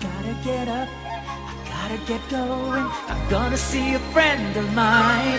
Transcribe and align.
Gotta 0.00 0.34
get 0.44 0.68
up, 0.68 0.88
I 0.88 1.54
gotta 1.68 1.98
get 2.06 2.20
going. 2.30 2.86
I'm 3.08 3.30
gonna 3.30 3.56
see 3.56 3.94
a 3.94 3.98
friend 4.12 4.56
of 4.56 4.72
mine. 4.74 5.38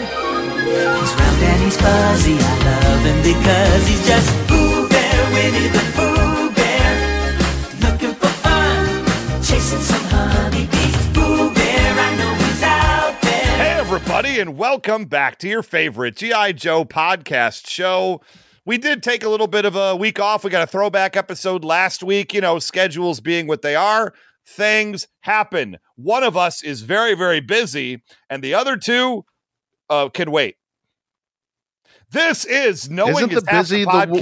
He's 0.66 1.14
round 1.20 1.44
and 1.44 1.62
he's 1.62 1.78
fuzzy, 1.78 2.38
I 2.40 2.64
love 2.64 3.06
him 3.06 3.18
because 3.22 3.88
he's 3.88 4.06
just 4.08 4.48
Pooh 4.48 4.88
Bear, 4.90 5.34
Winnie 5.34 5.68
the 5.68 5.84
Pooh 5.96 6.52
Bear. 6.52 7.92
Looking 7.92 8.14
for 8.16 8.28
fun, 8.28 9.06
chasing 9.44 9.80
some 9.80 10.04
honeybees. 10.06 11.08
Pooh 11.14 11.54
Bear, 11.54 11.94
I 12.00 12.16
know 12.18 12.34
he's 12.46 12.64
out 12.64 13.22
there. 13.22 13.58
Hey, 13.58 13.80
everybody, 13.80 14.40
and 14.40 14.58
welcome 14.58 15.06
back 15.06 15.38
to 15.40 15.48
your 15.50 15.64
favorite 15.64 16.16
G.I. 16.16 16.54
Joe 16.54 16.86
podcast 16.86 17.68
show. 17.68 18.22
We 18.66 18.80
did 18.80 19.04
take 19.04 19.24
a 19.24 19.30
little 19.30 19.46
bit 19.46 19.66
of 19.66 19.76
a 19.76 19.96
week 19.96 20.20
off. 20.20 20.44
We 20.44 20.50
got 20.50 20.64
a 20.64 20.68
throwback 20.68 21.16
episode 21.16 21.64
last 21.64 22.02
week, 22.02 22.34
you 22.34 22.42
know, 22.42 22.58
schedules 22.58 23.20
being 23.20 23.46
what 23.46 23.62
they 23.62 23.76
are. 23.76 24.12
Things 24.48 25.08
happen. 25.22 25.78
One 25.96 26.24
of 26.24 26.38
us 26.38 26.64
is 26.64 26.82
very, 26.82 27.16
very 27.16 27.40
busy, 27.40 28.04
and 28.30 28.44
the 28.44 28.54
other 28.54 28.78
two 28.78 29.26
uh, 29.90 30.10
can 30.10 30.32
wait. 30.32 30.56
This 32.12 32.46
is 32.46 32.90
Knowing 32.90 33.16
Isn't 33.30 33.46
the 33.46 33.52
Half 33.52 33.64
busy 33.64 33.84
the 33.86 33.92
the 33.92 34.00
w- 34.06 34.22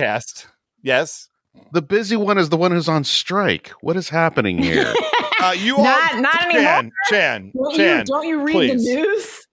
yes. 0.81 1.29
The 1.71 1.81
busy 1.81 2.15
one 2.15 2.37
is 2.37 2.49
the 2.49 2.57
one 2.57 2.71
who's 2.71 2.87
on 2.89 3.03
strike. 3.03 3.69
What 3.81 3.95
is 3.97 4.09
happening 4.09 4.57
here? 4.57 4.93
Uh, 5.41 5.51
you 5.51 5.75
Not- 5.77 6.13
all, 6.13 6.21
not 6.21 6.31
Chan, 6.39 6.55
anymore. 6.55 6.91
Chan, 7.09 7.51
Don't 7.53 7.75
Chan, 7.75 7.97
you, 7.99 8.03
don't 8.05 8.25
you 8.29 8.41
read 8.43 8.53
please. 8.53 8.85
the 8.85 8.95
news? 8.95 9.47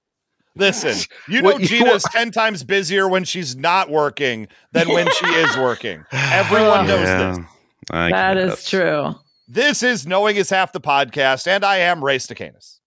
Listen, 0.55 0.95
you 1.29 1.43
know 1.43 1.51
What 1.51 1.61
you 1.63 1.67
Gina's 1.67 2.05
are- 2.05 2.11
10 2.13 2.31
times 2.31 2.63
busier 2.63 3.09
when 3.09 3.25
she's 3.25 3.57
not 3.57 3.91
working 3.91 4.47
than 4.71 4.89
when 4.91 5.11
she 5.11 5.27
is 5.27 5.57
working. 5.57 6.05
Everyone 6.13 6.87
knows 6.87 7.01
Yeah, 7.09 7.31
this. 7.33 7.47
I 7.91 8.11
That 8.11 8.37
is 8.37 8.51
guess. 8.51 8.71
true. 8.71 9.15
This 9.53 9.83
is 9.83 10.07
Knowing 10.07 10.37
is 10.37 10.49
Half 10.49 10.71
the 10.71 10.81
Podcast, 10.81 11.49
and 11.49 11.65
I 11.65 11.79
am 11.79 12.05
Ray 12.05 12.19
Stacanis. 12.19 12.79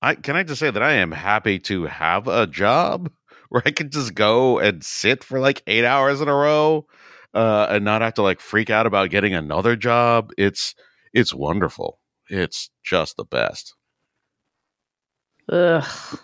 I 0.00 0.14
can 0.14 0.36
I 0.36 0.42
just 0.42 0.58
say 0.58 0.70
that 0.70 0.82
I 0.82 0.92
am 0.92 1.12
happy 1.12 1.58
to 1.58 1.84
have 1.84 2.26
a 2.26 2.46
job 2.46 3.12
where 3.50 3.60
I 3.66 3.72
can 3.72 3.90
just 3.90 4.14
go 4.14 4.58
and 4.58 4.82
sit 4.82 5.22
for 5.22 5.38
like 5.38 5.62
eight 5.66 5.84
hours 5.84 6.22
in 6.22 6.28
a 6.28 6.34
row, 6.34 6.86
uh, 7.34 7.66
and 7.68 7.84
not 7.84 8.00
have 8.00 8.14
to 8.14 8.22
like 8.22 8.40
freak 8.40 8.70
out 8.70 8.86
about 8.86 9.10
getting 9.10 9.34
another 9.34 9.76
job. 9.76 10.30
It's 10.38 10.74
it's 11.12 11.34
wonderful. 11.34 11.98
It's 12.30 12.70
just 12.82 13.18
the 13.18 13.26
best. 13.26 13.74
Ugh. 15.50 16.18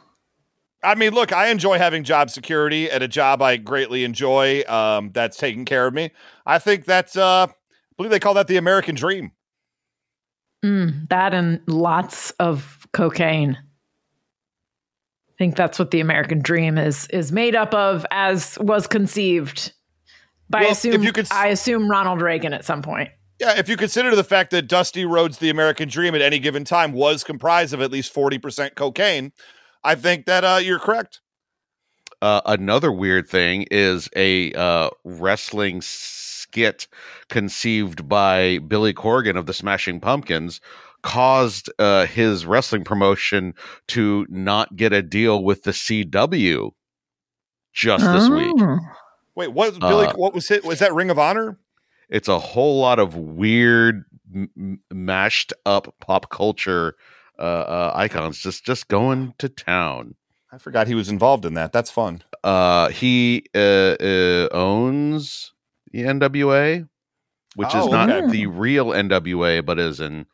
I 0.83 0.95
mean, 0.95 1.13
look, 1.13 1.31
I 1.31 1.49
enjoy 1.49 1.77
having 1.77 2.05
job 2.05 2.31
security 2.31 2.91
at 2.91 3.03
a 3.03 3.09
job 3.09 3.43
I 3.43 3.59
greatly 3.59 4.05
enjoy 4.05 4.63
um, 4.63 5.11
that's 5.13 5.37
taking 5.37 5.67
care 5.67 5.87
of 5.87 5.93
me. 5.93 6.11
I 6.47 6.59
think 6.59 6.87
that's, 6.87 7.17
uh, 7.19 7.49
I 7.49 7.55
believe 7.99 8.11
they 8.11 8.19
call 8.19 8.33
that 8.33 8.47
the 8.47 8.57
American 8.57 8.95
dream. 8.95 9.33
Mm, 10.65 11.09
that 11.09 11.35
and 11.35 11.61
lots 11.67 12.31
of 12.33 12.87
cocaine. 12.93 13.57
I 15.29 15.33
think 15.39 15.57
that's 15.57 15.79
what 15.79 15.93
the 15.93 16.01
American 16.01 16.41
dream 16.41 16.79
is 16.79 17.07
is 17.09 17.31
made 17.31 17.55
up 17.55 17.73
of, 17.75 18.05
as 18.11 18.59
was 18.61 18.87
conceived 18.89 19.73
by 20.51 20.63
Well, 20.63 20.71
if 20.73 20.79
assume 20.79 21.03
you 21.05 21.13
could 21.13 21.27
s- 21.27 21.33
I 21.33 21.49
assume 21.49 21.89
Ronald 21.89 22.21
Reagan 22.21 22.53
at 22.53 22.65
some 22.65 22.83
point. 22.83 23.11
Yeah, 23.39 23.57
if 23.57 23.69
you 23.69 23.77
consider 23.77 24.17
the 24.17 24.25
fact 24.25 24.51
that 24.51 24.63
Dusty 24.63 25.05
Rhodes' 25.05 25.39
The 25.39 25.51
American 25.51 25.89
Dream 25.89 26.17
at 26.17 26.23
any 26.23 26.41
given 26.41 26.65
time 26.65 26.91
was 26.93 27.23
comprised 27.23 27.73
of 27.73 27.81
at 27.81 27.93
least 27.93 28.13
40% 28.13 28.75
cocaine, 28.75 29.33
I 29.85 29.95
think 29.95 30.27
that 30.27 30.43
uh, 30.43 30.59
you're 30.61 30.81
correct. 30.81 31.21
Uh, 32.21 32.41
another 32.47 32.91
weird 32.91 33.29
thing 33.29 33.65
is 33.71 34.09
a 34.17 34.53
uh, 34.55 34.91
wrestling 35.05 35.81
skit 36.49 36.89
conceived 37.29 38.09
by 38.09 38.59
Billy 38.59 38.95
Corgan 38.95 39.37
of 39.37 39.47
the 39.47 39.53
Smashing 39.53 40.01
Pumpkins 40.01 40.61
caused 41.03 41.71
uh, 41.79 42.07
his 42.07 42.47
wrestling 42.47 42.85
promotion 42.85 43.55
to 43.89 44.27
not 44.29 44.75
get 44.77 44.93
a 44.93 45.03
deal 45.03 45.43
with 45.45 45.63
the 45.63 45.71
CW 45.71 46.71
just 47.73 48.05
this 48.05 48.29
week. 48.29 48.55
Oh. 48.59 48.79
Wait, 49.35 49.53
what 49.53 49.71
was 49.71 49.79
Billy? 49.79 50.07
Uh, 50.07 50.13
what 50.15 50.35
was 50.35 50.51
it? 50.51 50.65
Was 50.65 50.81
that 50.81 50.95
Ring 50.95 51.11
of 51.11 51.19
Honor? 51.19 51.59
It's 52.09 52.29
a 52.29 52.39
whole 52.39 52.81
lot 52.81 52.99
of 52.99 53.15
weird, 53.15 54.05
m- 54.35 54.51
m- 54.57 54.81
mashed 54.91 55.53
up 55.65 55.95
pop 56.01 56.31
culture 56.31 56.97
uh, 57.39 57.43
uh, 57.43 57.93
icons 57.95 58.39
just 58.39 58.65
just 58.65 58.89
going 58.89 59.35
to 59.39 59.49
town. 59.49 60.17
I 60.51 60.59
forgot 60.59 60.89
he 60.89 60.95
was 60.95 61.11
involved 61.11 61.45
in 61.45 61.55
that. 61.55 61.73
That's 61.73 61.91
fun. 61.91 62.23
Uh, 62.43 62.89
he 62.89 63.45
uh, 63.55 63.95
uh, 64.01 64.49
owns 64.51 65.53
the 65.93 66.03
NWA, 66.03 66.89
which 67.57 67.69
is 67.75 67.85
Oh, 67.85 67.89
not 67.89 68.11
okay. 68.11 68.31
the 68.31 68.47
real 68.47 68.87
NWA, 68.87 69.65
but 69.65 69.79
is 69.79 70.01
an 70.01 70.27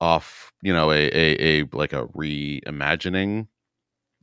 off, 0.00 0.52
you 0.62 0.72
know, 0.72 0.90
a 0.90 1.08
a, 1.12 1.60
a 1.60 1.64
like 1.72 1.92
a 1.92 2.06
reimagining. 2.08 3.40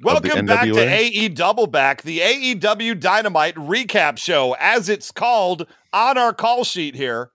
Of 0.03 0.05
Welcome 0.05 0.47
back 0.47 0.63
to 0.65 0.71
NWA? 0.73 0.87
AE 0.89 1.29
Double 1.29 1.67
Back, 1.67 2.01
the 2.01 2.19
AEW 2.19 2.99
Dynamite 2.99 3.53
recap 3.55 4.17
show, 4.17 4.55
as 4.59 4.89
it's 4.89 5.11
called 5.11 5.67
on 5.93 6.17
our 6.17 6.33
call 6.33 6.63
sheet 6.63 6.95
here. 6.95 7.29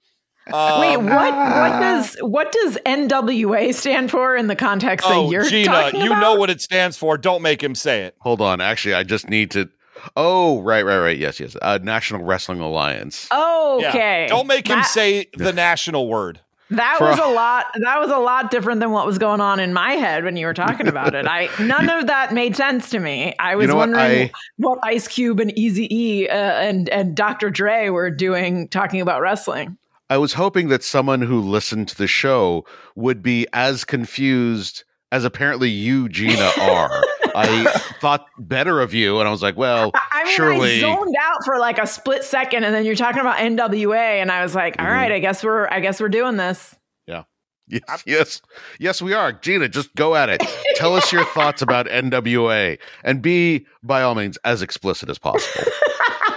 Um, 0.53 0.81
Wait, 0.81 0.97
what? 0.97 1.35
What 1.35 1.81
does 1.81 2.17
what 2.21 2.51
does 2.53 2.77
NWA 2.85 3.73
stand 3.73 4.11
for 4.11 4.35
in 4.37 4.49
the 4.49 4.57
context 4.57 5.07
Oh, 5.09 5.25
that 5.27 5.33
you're 5.33 5.45
Gina, 5.45 5.67
talking 5.67 6.01
you 6.01 6.09
know 6.11 6.35
what 6.35 6.51
it 6.51 6.61
stands 6.61 6.97
for. 6.97 7.17
Don't 7.19 7.43
make 7.43 7.63
him 7.63 7.75
say 7.77 8.03
it. 8.05 8.17
Hold 8.21 8.41
on, 8.41 8.61
actually, 8.61 8.95
I 8.95 9.03
just 9.05 9.29
need 9.29 9.53
to. 9.53 9.69
Oh, 10.17 10.61
right, 10.63 10.85
right, 10.85 10.99
right. 10.99 11.19
Yes, 11.19 11.41
yes. 11.41 11.57
Uh, 11.61 11.79
National 11.83 12.23
Wrestling 12.25 12.61
Alliance. 12.61 13.29
Yeah. 13.31 13.89
Okay, 13.89 14.27
Don't 14.29 14.47
make 14.47 14.67
him 14.69 14.79
That- 14.79 14.87
say 14.87 15.27
the 15.37 15.53
national 15.53 16.09
word. 16.09 16.41
That 16.71 16.97
For- 16.99 17.05
was 17.05 17.19
a 17.21 17.29
lot. 17.29 17.67
That 17.81 18.01
was 18.01 18.11
a 18.11 18.17
lot 18.19 18.51
different 18.51 18.81
than 18.81 18.91
what 18.91 19.07
was 19.07 19.19
going 19.19 19.41
on 19.41 19.61
in 19.61 19.73
my 19.73 19.93
head 19.93 20.25
when 20.25 20.37
you 20.37 20.47
were 20.47 20.55
talking 20.55 20.89
about 20.89 21.15
it. 21.15 21.25
I 21.25 21.49
none 21.61 21.89
of 21.89 22.09
that 22.09 22.33
made 22.35 22.57
sense 22.57 22.91
to 22.91 22.99
me. 22.99 23.35
I 23.39 23.55
was 23.55 23.69
know 23.69 23.77
what? 23.77 23.91
wondering 23.91 24.29
I- 24.29 24.33
what, 24.57 24.79
Ice 24.83 25.07
Cube 25.07 25.39
and 25.39 25.57
Easy 25.57 25.87
E 25.97 26.29
uh, 26.29 26.35
and 26.35 26.89
and 26.89 27.15
Dr. 27.15 27.51
Dre 27.51 27.91
were 27.91 28.11
doing 28.11 28.67
talking 28.69 29.01
about 29.01 29.21
wrestling. 29.21 29.77
I 30.11 30.19
was 30.19 30.33
hoping 30.33 30.67
that 30.69 30.83
someone 30.83 31.21
who 31.23 31.41
listened 31.41 31.87
to 31.89 31.97
the 31.97 32.09
show 32.09 32.65
would 32.97 33.23
be 33.23 33.47
as 33.53 33.85
confused 33.85 34.83
as 35.13 35.25
apparently 35.25 35.69
you, 35.71 36.09
Gina, 36.09 36.51
are. 36.61 37.03
I 37.37 37.65
thought 38.01 38.27
better 38.39 38.81
of 38.81 38.95
you, 38.95 39.19
and 39.21 39.29
I 39.29 39.31
was 39.31 39.43
like, 39.43 39.57
well, 39.57 39.91
I- 39.95 40.01
I 40.13 40.25
mean, 40.25 40.35
surely. 40.35 40.77
I 40.79 40.81
zoned 40.81 41.15
out 41.21 41.45
for 41.45 41.59
like 41.59 41.79
a 41.79 41.87
split 41.87 42.25
second, 42.25 42.65
and 42.65 42.75
then 42.75 42.85
you're 42.85 42.95
talking 42.97 43.21
about 43.21 43.37
NWA, 43.37 44.21
and 44.23 44.33
I 44.33 44.43
was 44.43 44.55
like, 44.55 44.77
"All 44.81 44.87
Mhm. 44.87 44.91
right, 44.93 45.13
I 45.13 45.19
guess 45.19 45.45
we're 45.45 45.69
I 45.69 45.81
guess 45.81 46.01
we're 46.01 46.09
doing 46.09 46.37
this." 46.37 46.75
Yeah. 47.07 47.25
Yes, 47.69 48.03
yes, 48.07 48.43
yes, 48.79 49.03
we 49.03 49.13
are. 49.13 49.33
Gina, 49.33 49.69
just 49.69 49.95
go 49.97 50.15
at 50.15 50.29
it. 50.29 50.41
Tell 50.77 50.95
us 50.95 51.13
your 51.13 51.25
thoughts 51.27 51.63
about 51.63 51.87
NWA, 51.89 52.79
and 53.05 53.21
be 53.21 53.67
by 53.83 54.03
all 54.03 54.15
means 54.15 54.39
as 54.45 54.63
explicit 54.63 55.09
as 55.11 55.19
possible. 55.19 55.71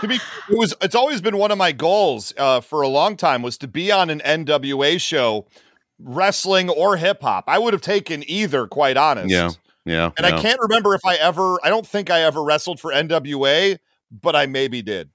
to 0.02 0.08
be 0.08 0.16
it 0.16 0.58
was 0.58 0.74
it's 0.82 0.96
always 0.96 1.22
been 1.22 1.38
one 1.38 1.52
of 1.52 1.58
my 1.58 1.72
goals 1.72 2.34
uh, 2.38 2.62
for 2.62 2.82
a 2.82 2.88
long 2.88 3.16
time 3.16 3.42
was 3.42 3.58
to 3.60 3.68
be 3.68 3.92
on 3.92 4.10
an 4.10 4.22
NWA 4.26 5.00
show 5.00 5.46
wrestling 6.00 6.70
or 6.70 6.98
hip 6.98 7.22
hop. 7.22 7.44
I 7.48 7.60
would 7.60 7.74
have 7.74 7.82
taken 7.82 8.24
either 8.30 8.68
quite 8.68 8.98
honest. 8.98 9.30
Yeah, 9.30 9.50
yeah, 9.86 10.12
And 10.18 10.28
yeah. 10.28 10.36
I 10.38 10.42
can't 10.42 10.60
remember 10.60 10.94
if 10.96 11.06
I 11.06 11.16
ever 11.16 11.58
I 11.64 11.70
don't 11.70 11.86
think 11.88 12.10
I 12.10 12.22
ever 12.22 12.44
wrestled 12.44 12.80
for 12.80 12.92
NWA, 12.92 13.78
but 14.12 14.36
I 14.36 14.46
maybe 14.46 14.82
did. 14.82 15.10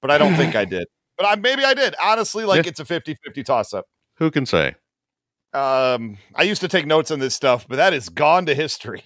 But 0.00 0.10
I 0.10 0.18
don't 0.18 0.34
think 0.36 0.54
I 0.54 0.64
did. 0.76 0.86
But 1.16 1.26
I 1.26 1.36
maybe 1.36 1.64
I 1.64 1.74
did. 1.74 1.94
Honestly, 2.02 2.44
like 2.44 2.64
Yeah. 2.64 2.70
it's 2.70 2.80
a 2.80 2.84
50-50 2.84 3.44
toss 3.44 3.74
up. 3.74 3.86
Who 4.16 4.30
can 4.30 4.46
say? 4.46 4.74
Um 5.52 6.18
I 6.34 6.42
used 6.42 6.60
to 6.62 6.68
take 6.68 6.86
notes 6.86 7.10
on 7.10 7.18
this 7.20 7.34
stuff, 7.34 7.66
but 7.68 7.76
that 7.76 7.92
is 7.94 8.08
gone 8.08 8.46
to 8.46 8.54
history. 8.54 9.02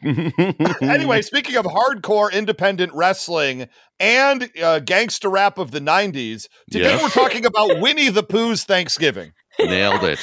anyway, 0.02 1.22
speaking 1.22 1.56
of 1.56 1.64
hardcore 1.64 2.32
independent 2.32 2.92
wrestling 2.94 3.68
and 3.98 4.48
uh, 4.62 4.78
gangster 4.80 5.28
rap 5.28 5.58
of 5.58 5.72
the 5.72 5.80
90s, 5.80 6.46
today 6.70 6.96
we're 7.02 7.08
talking 7.08 7.44
about 7.44 7.80
Winnie 7.80 8.08
the 8.10 8.22
Pooh's 8.22 8.62
Thanksgiving. 8.64 9.32
nailed 9.58 10.04
it. 10.04 10.20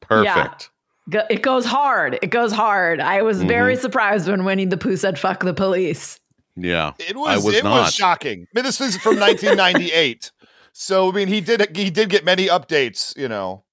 Perfect. 0.00 0.70
Go- 1.10 1.26
It 1.30 1.42
goes 1.42 1.64
hard. 1.64 2.18
It 2.22 2.28
goes 2.30 2.52
hard. 2.52 3.00
I 3.00 3.22
was 3.22 3.38
Mm-hmm. 3.38 3.48
very 3.48 3.76
surprised 3.76 4.28
when 4.28 4.44
Winnie 4.44 4.66
the 4.66 4.76
Pooh 4.76 4.96
said 4.96 5.18
"fuck 5.18 5.42
the 5.44 5.54
police." 5.54 6.18
Yeah, 6.56 6.92
It 6.98 7.14
I 7.16 7.18
was, 7.36 7.44
was 7.44 7.54
it 7.54 7.64
not. 7.64 7.84
was 7.84 7.94
shocking. 7.94 8.42
I 8.42 8.58
mean, 8.58 8.64
this 8.64 8.80
is 8.80 8.96
from 8.96 9.18
1998. 9.20 10.32
so 10.72 11.08
I 11.10 11.12
mean 11.14 11.28
he 11.28 11.40
did 11.40 11.76
he 11.76 11.90
did 11.90 12.08
get 12.10 12.24
many 12.24 12.48
updates, 12.48 13.16
you 13.16 13.28
know. 13.28 13.64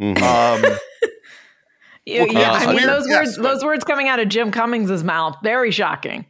Mhm. 0.00 0.20
Um, 0.22 0.78
You- 2.06 2.20
Well, 2.24 2.32
yeah, 2.32 2.52
uh, 2.52 2.54
I 2.56 2.66
mean 2.66 2.76
weird- 2.76 2.88
those 2.88 3.08
yes, 3.08 3.18
words 3.26 3.36
but- 3.38 3.42
those 3.42 3.64
words 3.64 3.84
coming 3.84 4.08
out 4.08 4.20
of 4.20 4.28
Jim 4.28 4.50
Cummings' 4.52 5.02
mouth, 5.02 5.36
very 5.42 5.70
shocking. 5.70 6.26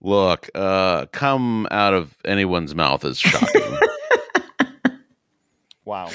Look, 0.00 0.50
uh, 0.54 1.06
come 1.12 1.66
out 1.70 1.94
of 1.94 2.14
anyone's 2.24 2.74
mouth 2.74 3.04
is 3.04 3.18
shocking. 3.18 3.62
Wow. 5.86 6.08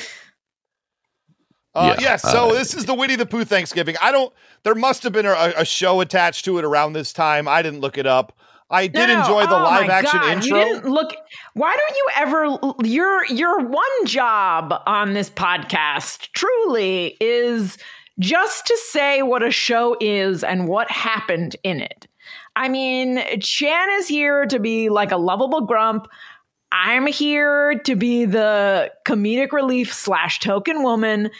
Uh, 1.75 1.95
Yeah, 1.99 2.11
yes. 2.11 2.21
So 2.23 2.49
uh, 2.49 2.53
this 2.53 2.73
is 2.73 2.85
the 2.85 2.93
Winnie 2.93 3.15
the 3.15 3.25
Pooh 3.25 3.45
Thanksgiving. 3.45 3.95
I 4.01 4.11
don't. 4.11 4.33
There 4.63 4.75
must 4.75 5.03
have 5.03 5.13
been 5.13 5.25
a, 5.25 5.53
a 5.57 5.65
show 5.65 6.01
attached 6.01 6.45
to 6.45 6.57
it 6.57 6.65
around 6.65 6.93
this 6.93 7.13
time. 7.13 7.47
I 7.47 7.61
didn't 7.61 7.81
look 7.81 7.97
it 7.97 8.07
up. 8.07 8.37
I 8.71 8.87
did 8.87 9.07
no, 9.07 9.19
enjoy 9.19 9.47
the 9.47 9.57
oh 9.57 9.63
live 9.63 9.87
my 9.87 9.93
action 9.93 10.19
God, 10.19 10.31
intro. 10.31 10.57
You 10.59 10.65
didn't 10.65 10.91
look. 10.91 11.15
Why 11.53 11.75
don't 11.75 11.97
you 11.97 12.07
ever? 12.15 12.87
Your 12.87 13.25
your 13.25 13.59
one 13.65 14.05
job 14.05 14.73
on 14.85 15.13
this 15.13 15.29
podcast 15.29 16.31
truly 16.33 17.17
is 17.19 17.77
just 18.19 18.67
to 18.67 18.77
say 18.89 19.23
what 19.23 19.41
a 19.41 19.49
show 19.49 19.97
is 19.99 20.43
and 20.43 20.67
what 20.67 20.91
happened 20.91 21.55
in 21.63 21.79
it. 21.81 22.07
I 22.55 22.69
mean, 22.69 23.23
Chan 23.39 23.89
is 23.99 24.07
here 24.07 24.45
to 24.45 24.59
be 24.59 24.89
like 24.89 25.11
a 25.11 25.17
lovable 25.17 25.61
grump. 25.61 26.07
I'm 26.71 27.07
here 27.07 27.79
to 27.85 27.95
be 27.95 28.25
the 28.25 28.91
comedic 29.07 29.51
relief 29.51 29.91
slash 29.91 30.39
token 30.39 30.83
woman. 30.83 31.31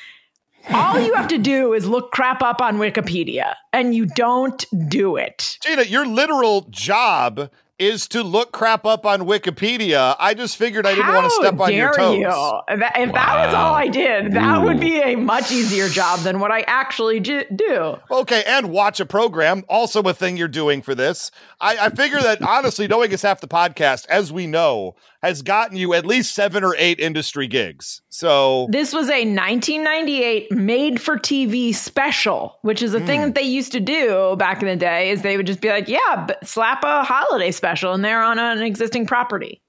All 0.72 1.00
you 1.00 1.14
have 1.16 1.28
to 1.30 1.38
do 1.38 1.74
is 1.74 1.88
look 1.88 2.12
crap 2.12 2.42
up 2.42 2.62
on 2.62 2.78
Wikipedia, 2.78 3.56
and 3.74 3.96
you 3.96 4.06
don't 4.06 4.66
do 4.88 5.16
it. 5.16 5.58
Gina, 5.64 5.84
your 5.84 6.06
literal 6.06 6.62
job 6.70 7.50
is 7.80 8.10
to 8.10 8.22
look 8.22 8.52
crap 8.52 8.86
up 8.86 9.06
on 9.06 9.22
Wikipedia. 9.22 10.14
I 10.20 10.34
just 10.34 10.58
figured 10.58 10.86
I 10.86 10.94
didn't 10.96 11.14
want 11.14 11.24
to 11.26 11.32
step 11.32 11.60
on 11.62 11.74
your 11.74 11.94
toes. 11.94 12.18
you? 12.18 12.28
If 12.68 12.80
that, 12.82 13.00
if 13.00 13.14
that 13.14 13.46
was 13.46 13.56
all 13.56 13.74
I 13.74 13.88
did, 13.88 14.34
that 14.34 14.62
would 14.62 14.82
be 14.82 15.00
a 15.00 15.16
much 15.16 15.50
easier 15.52 15.88
job 15.88 16.20
than 16.20 16.42
what 16.42 16.52
I 16.52 16.62
actually 16.68 17.22
j- 17.22 17.46
do. 17.56 17.96
Okay, 18.12 18.44
and 18.46 18.70
watch 18.70 19.00
a 19.00 19.06
program, 19.06 19.64
also 19.70 20.02
a 20.04 20.14
thing 20.14 20.36
you're 20.36 20.50
doing 20.50 20.82
for 20.82 20.94
this. 20.94 21.32
I, 21.62 21.78
I 21.86 21.90
figure 21.90 22.20
that 22.20 22.42
honestly, 22.42 22.86
knowing 22.88 23.12
is 23.14 23.22
half 23.22 23.40
the 23.40 23.48
podcast, 23.48 24.06
as 24.08 24.30
we 24.32 24.46
know, 24.46 24.96
has 25.22 25.42
gotten 25.42 25.76
you 25.78 25.94
at 25.94 26.06
least 26.06 26.34
seven 26.34 26.64
or 26.64 26.76
eight 26.78 27.00
industry 27.00 27.48
gigs. 27.48 28.02
So 28.10 28.68
This 28.72 28.94
was 28.94 29.10
a 29.10 29.26
1998 29.26 30.52
made 30.52 31.02
for 31.02 31.18
TV 31.18 31.74
special, 31.74 32.58
which 32.62 32.82
is 32.82 32.94
a 32.94 33.00
Hmm. 33.00 33.06
thing 33.06 33.22
that 33.22 33.36
they 33.36 33.42
used 33.44 33.72
to 33.74 33.80
do 33.80 34.36
back 34.38 34.62
in 34.62 34.68
the 34.68 34.76
day. 34.76 35.10
Is 35.10 35.22
they 35.22 35.38
would 35.38 35.48
just 35.48 35.62
be 35.62 35.70
like, 35.70 35.88
"Yeah, 35.88 36.28
slap 36.44 36.84
a 36.84 37.04
holiday 37.04 37.52
special 37.52 37.94
and 37.94 38.04
they're 38.04 38.22
on 38.22 38.40
an 38.40 38.62
existing 38.62 39.06
property." 39.06 39.62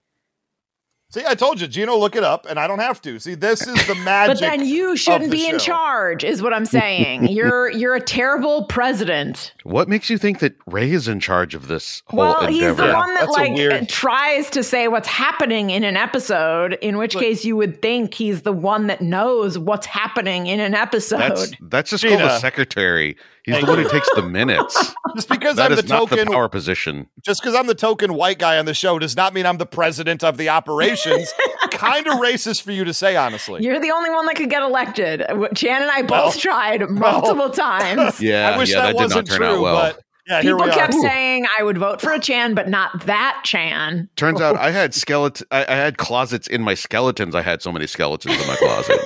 See, 1.10 1.22
I 1.26 1.34
told 1.34 1.60
you, 1.60 1.66
Gino, 1.66 1.96
look 1.96 2.16
it 2.16 2.24
up, 2.24 2.46
and 2.48 2.58
I 2.58 2.66
don't 2.66 2.78
have 2.78 3.02
to. 3.02 3.18
See, 3.20 3.34
this 3.34 3.66
is 3.66 3.86
the 3.86 3.94
magic. 4.04 4.36
But 4.36 4.40
then 4.40 4.66
you 4.66 4.96
shouldn't 4.96 5.30
the 5.30 5.36
be 5.36 5.46
in 5.48 5.58
charge, 5.58 6.24
is 6.24 6.42
what 6.42 6.54
I'm 6.54 6.64
saying. 6.64 7.28
you're 7.28 7.70
you're 7.70 7.94
a 7.94 8.00
terrible 8.00 8.64
president. 8.64 9.52
what 9.64 9.88
makes 9.88 10.08
you 10.10 10.18
think 10.18 10.38
that 10.40 10.54
Ray 10.66 10.90
is 10.90 11.06
in 11.08 11.20
charge 11.20 11.54
of 11.54 11.68
this 11.68 12.02
whole 12.06 12.18
Well, 12.20 12.46
he's 12.46 12.62
endeavor? 12.62 12.86
the 12.88 12.94
one 12.94 13.14
that 13.14 13.20
That's 13.26 13.32
like 13.36 13.52
weird- 13.54 13.88
tries 13.88 14.50
to 14.50 14.62
say 14.62 14.88
what's 14.88 15.08
happening 15.08 15.70
in 15.70 15.84
an 15.84 15.96
episode. 15.96 16.78
In 16.80 16.96
which 16.96 17.14
Look- 17.14 17.24
case, 17.24 17.44
you 17.44 17.56
would 17.56 17.82
think 17.82 18.14
he's 18.14 18.42
the 18.42 18.52
one 18.52 18.86
that 18.86 19.00
knows 19.00 19.58
what's 19.58 19.86
happening 19.86 20.46
in 20.46 20.60
an 20.60 20.74
episode. 20.74 21.18
That's 21.18 21.52
that's 21.60 21.90
just 21.90 22.04
called 22.06 22.20
a 22.20 22.38
secretary. 22.40 23.16
He's 23.44 23.60
the 23.60 23.66
one 23.66 23.78
who 23.78 23.88
takes 23.88 24.08
the 24.14 24.22
minutes. 24.22 24.94
just 25.16 25.28
because 25.28 25.56
That 25.56 25.72
I'm 25.72 25.78
is 25.78 25.82
the 25.84 25.88
not 25.88 26.08
the 26.10 26.16
token, 26.16 26.32
power 26.32 26.48
position. 26.48 27.08
just 27.24 27.40
because 27.42 27.54
I'm 27.54 27.66
the 27.66 27.74
token 27.74 28.14
white 28.14 28.38
guy 28.38 28.58
on 28.58 28.66
the 28.66 28.74
show, 28.74 28.98
does 28.98 29.16
not 29.16 29.32
mean 29.34 29.46
I'm 29.46 29.58
the 29.58 29.66
president 29.66 30.22
of 30.22 30.36
the 30.36 30.48
operations. 30.50 31.32
kind 31.70 32.06
of 32.06 32.14
racist 32.14 32.62
for 32.62 32.72
you 32.72 32.84
to 32.84 32.92
say, 32.94 33.16
honestly. 33.16 33.62
You're 33.64 33.80
the 33.80 33.90
only 33.92 34.10
one 34.10 34.26
that 34.26 34.36
could 34.36 34.50
get 34.50 34.62
elected. 34.62 35.20
Chan 35.54 35.82
and 35.82 35.90
I 35.90 36.02
both 36.02 36.10
Well, 36.10 36.32
tried 36.32 36.88
multiple 36.90 37.50
times. 37.50 38.20
Yeah, 38.20 38.50
I 38.54 38.58
wish 38.58 38.70
yeah, 38.70 38.82
that, 38.82 38.82
that, 38.82 38.92
did 38.92 38.96
not 38.98 39.04
wasn't 39.04 39.28
turn 39.28 39.36
true, 39.38 39.46
out 39.46 39.60
well. 39.62 39.74
but 39.94 40.04
yeah, 40.28 40.42
here 40.42 40.54
People 40.54 40.66
we 40.66 40.72
kept 40.72 40.94
are. 40.94 41.00
saying 41.00 41.46
I 41.58 41.62
would 41.62 41.78
vote 41.78 42.00
for 42.00 42.12
a 42.12 42.20
Chan, 42.20 42.54
but 42.54 42.68
not 42.68 43.06
that 43.06 43.40
Chan. 43.44 44.08
Turns 44.16 44.40
out 44.40 44.54
I 44.56 44.70
had 44.70 44.94
skeleton. 44.94 45.46
I, 45.50 45.64
I 45.66 45.74
had 45.76 45.96
closets 45.98 46.46
in 46.46 46.62
my 46.62 46.74
skeletons. 46.74 47.34
I 47.34 47.42
had 47.42 47.62
so 47.62 47.72
many 47.72 47.86
skeletons 47.88 48.40
in 48.40 48.46
my 48.46 48.54
closet. 48.56 49.00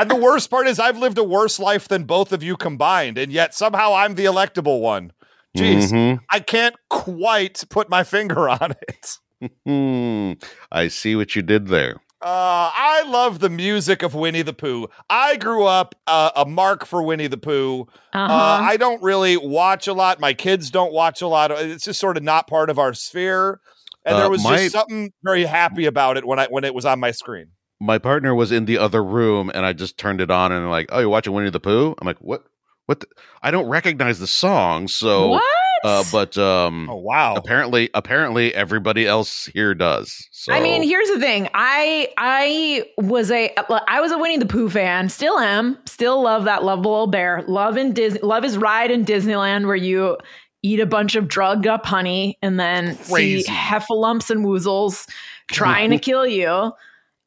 And 0.00 0.10
the 0.10 0.16
worst 0.16 0.50
part 0.50 0.66
is 0.66 0.78
I've 0.78 0.98
lived 0.98 1.18
a 1.18 1.24
worse 1.24 1.58
life 1.58 1.86
than 1.88 2.04
both 2.04 2.32
of 2.32 2.42
you 2.42 2.56
combined, 2.56 3.18
and 3.18 3.30
yet 3.32 3.54
somehow 3.54 3.94
I'm 3.94 4.14
the 4.14 4.24
electable 4.24 4.80
one. 4.80 5.12
Jeez, 5.56 5.90
Mhm. 5.92 6.20
I 6.30 6.40
can't 6.40 6.76
quite 6.88 7.64
put 7.70 7.90
my 7.90 8.02
finger 8.04 8.48
on 8.48 8.74
it. 8.88 9.50
Hmm. 9.66 10.32
I 10.70 10.88
see 10.88 11.16
what 11.16 11.34
you 11.34 11.42
did 11.42 11.68
there. 11.68 11.96
Uh, 12.22 12.70
I 12.74 13.02
love 13.08 13.38
the 13.38 13.48
music 13.48 14.02
of 14.02 14.14
Winnie 14.14 14.42
the 14.42 14.52
Pooh. 14.52 14.88
I 15.08 15.36
grew 15.36 15.64
up 15.64 15.94
uh, 16.06 16.30
a 16.36 16.44
mark 16.44 16.84
for 16.84 17.02
Winnie 17.02 17.26
the 17.28 17.38
Pooh. 17.38 17.86
Uh-huh. 18.12 18.20
Uh, 18.32 18.58
I 18.62 18.76
don't 18.76 19.02
really 19.02 19.38
watch 19.38 19.86
a 19.88 19.94
lot. 19.94 20.20
My 20.20 20.34
kids 20.34 20.70
don't 20.70 20.92
watch 20.92 21.22
a 21.22 21.26
lot. 21.26 21.50
It's 21.50 21.84
just 21.84 21.98
sort 21.98 22.18
of 22.18 22.22
not 22.22 22.46
part 22.46 22.68
of 22.68 22.78
our 22.78 22.92
sphere. 22.92 23.60
And 24.04 24.16
Uh, 24.16 24.18
there 24.20 24.30
was 24.30 24.44
my- 24.44 24.56
just 24.58 24.72
something 24.72 25.12
very 25.22 25.44
happy 25.46 25.86
about 25.86 26.16
it 26.18 26.26
when 26.26 26.38
I 26.38 26.46
when 26.48 26.64
it 26.64 26.74
was 26.74 26.84
on 26.84 27.00
my 27.00 27.10
screen. 27.10 27.46
My 27.80 27.98
partner 27.98 28.34
was 28.34 28.52
in 28.52 28.66
the 28.66 28.78
other 28.78 29.02
room, 29.02 29.50
and 29.54 29.64
I 29.64 29.72
just 29.72 29.96
turned 29.98 30.20
it 30.20 30.30
on, 30.30 30.52
and 30.52 30.68
like, 30.70 30.88
oh, 30.92 31.00
you're 31.00 31.08
watching 31.08 31.32
Winnie 31.32 31.50
the 31.50 31.60
Pooh? 31.60 31.94
I'm 31.98 32.06
like, 32.06 32.18
what? 32.18 32.44
What? 32.86 33.00
The? 33.00 33.06
I 33.42 33.50
don't 33.50 33.68
recognize 33.68 34.18
the 34.18 34.26
song, 34.26 34.88
so. 34.88 35.28
what? 35.28 35.42
Uh, 35.82 36.04
but 36.12 36.36
um, 36.36 36.90
Oh 36.90 36.96
wow! 36.96 37.34
apparently, 37.36 37.88
apparently, 37.94 38.54
everybody 38.54 39.06
else 39.06 39.46
here 39.46 39.74
does. 39.74 40.28
So 40.30 40.52
I 40.52 40.60
mean, 40.60 40.82
here's 40.82 41.08
the 41.08 41.18
thing. 41.18 41.48
I 41.54 42.08
I 42.18 42.84
was 42.98 43.30
a 43.30 43.50
I 43.88 44.00
was 44.00 44.12
a 44.12 44.18
Winnie 44.18 44.36
the 44.36 44.44
Pooh 44.46 44.68
fan. 44.68 45.08
Still 45.08 45.38
am. 45.38 45.78
Still 45.86 46.22
love 46.22 46.44
that 46.44 46.64
lovable 46.64 46.92
old 46.92 47.12
bear. 47.12 47.42
Love 47.48 47.78
in 47.78 47.94
Disney. 47.94 48.20
Love 48.20 48.42
his 48.42 48.58
ride 48.58 48.90
in 48.90 49.06
Disneyland 49.06 49.66
where 49.66 49.76
you 49.76 50.18
eat 50.62 50.80
a 50.80 50.86
bunch 50.86 51.14
of 51.16 51.28
drugged 51.28 51.66
up 51.66 51.86
honey 51.86 52.36
and 52.42 52.60
then 52.60 52.96
Crazy. 52.96 53.42
see 53.42 53.50
heffalumps 53.50 54.28
and 54.28 54.44
woozles 54.44 55.08
trying 55.50 55.90
to 55.90 55.98
kill 55.98 56.26
you. 56.26 56.72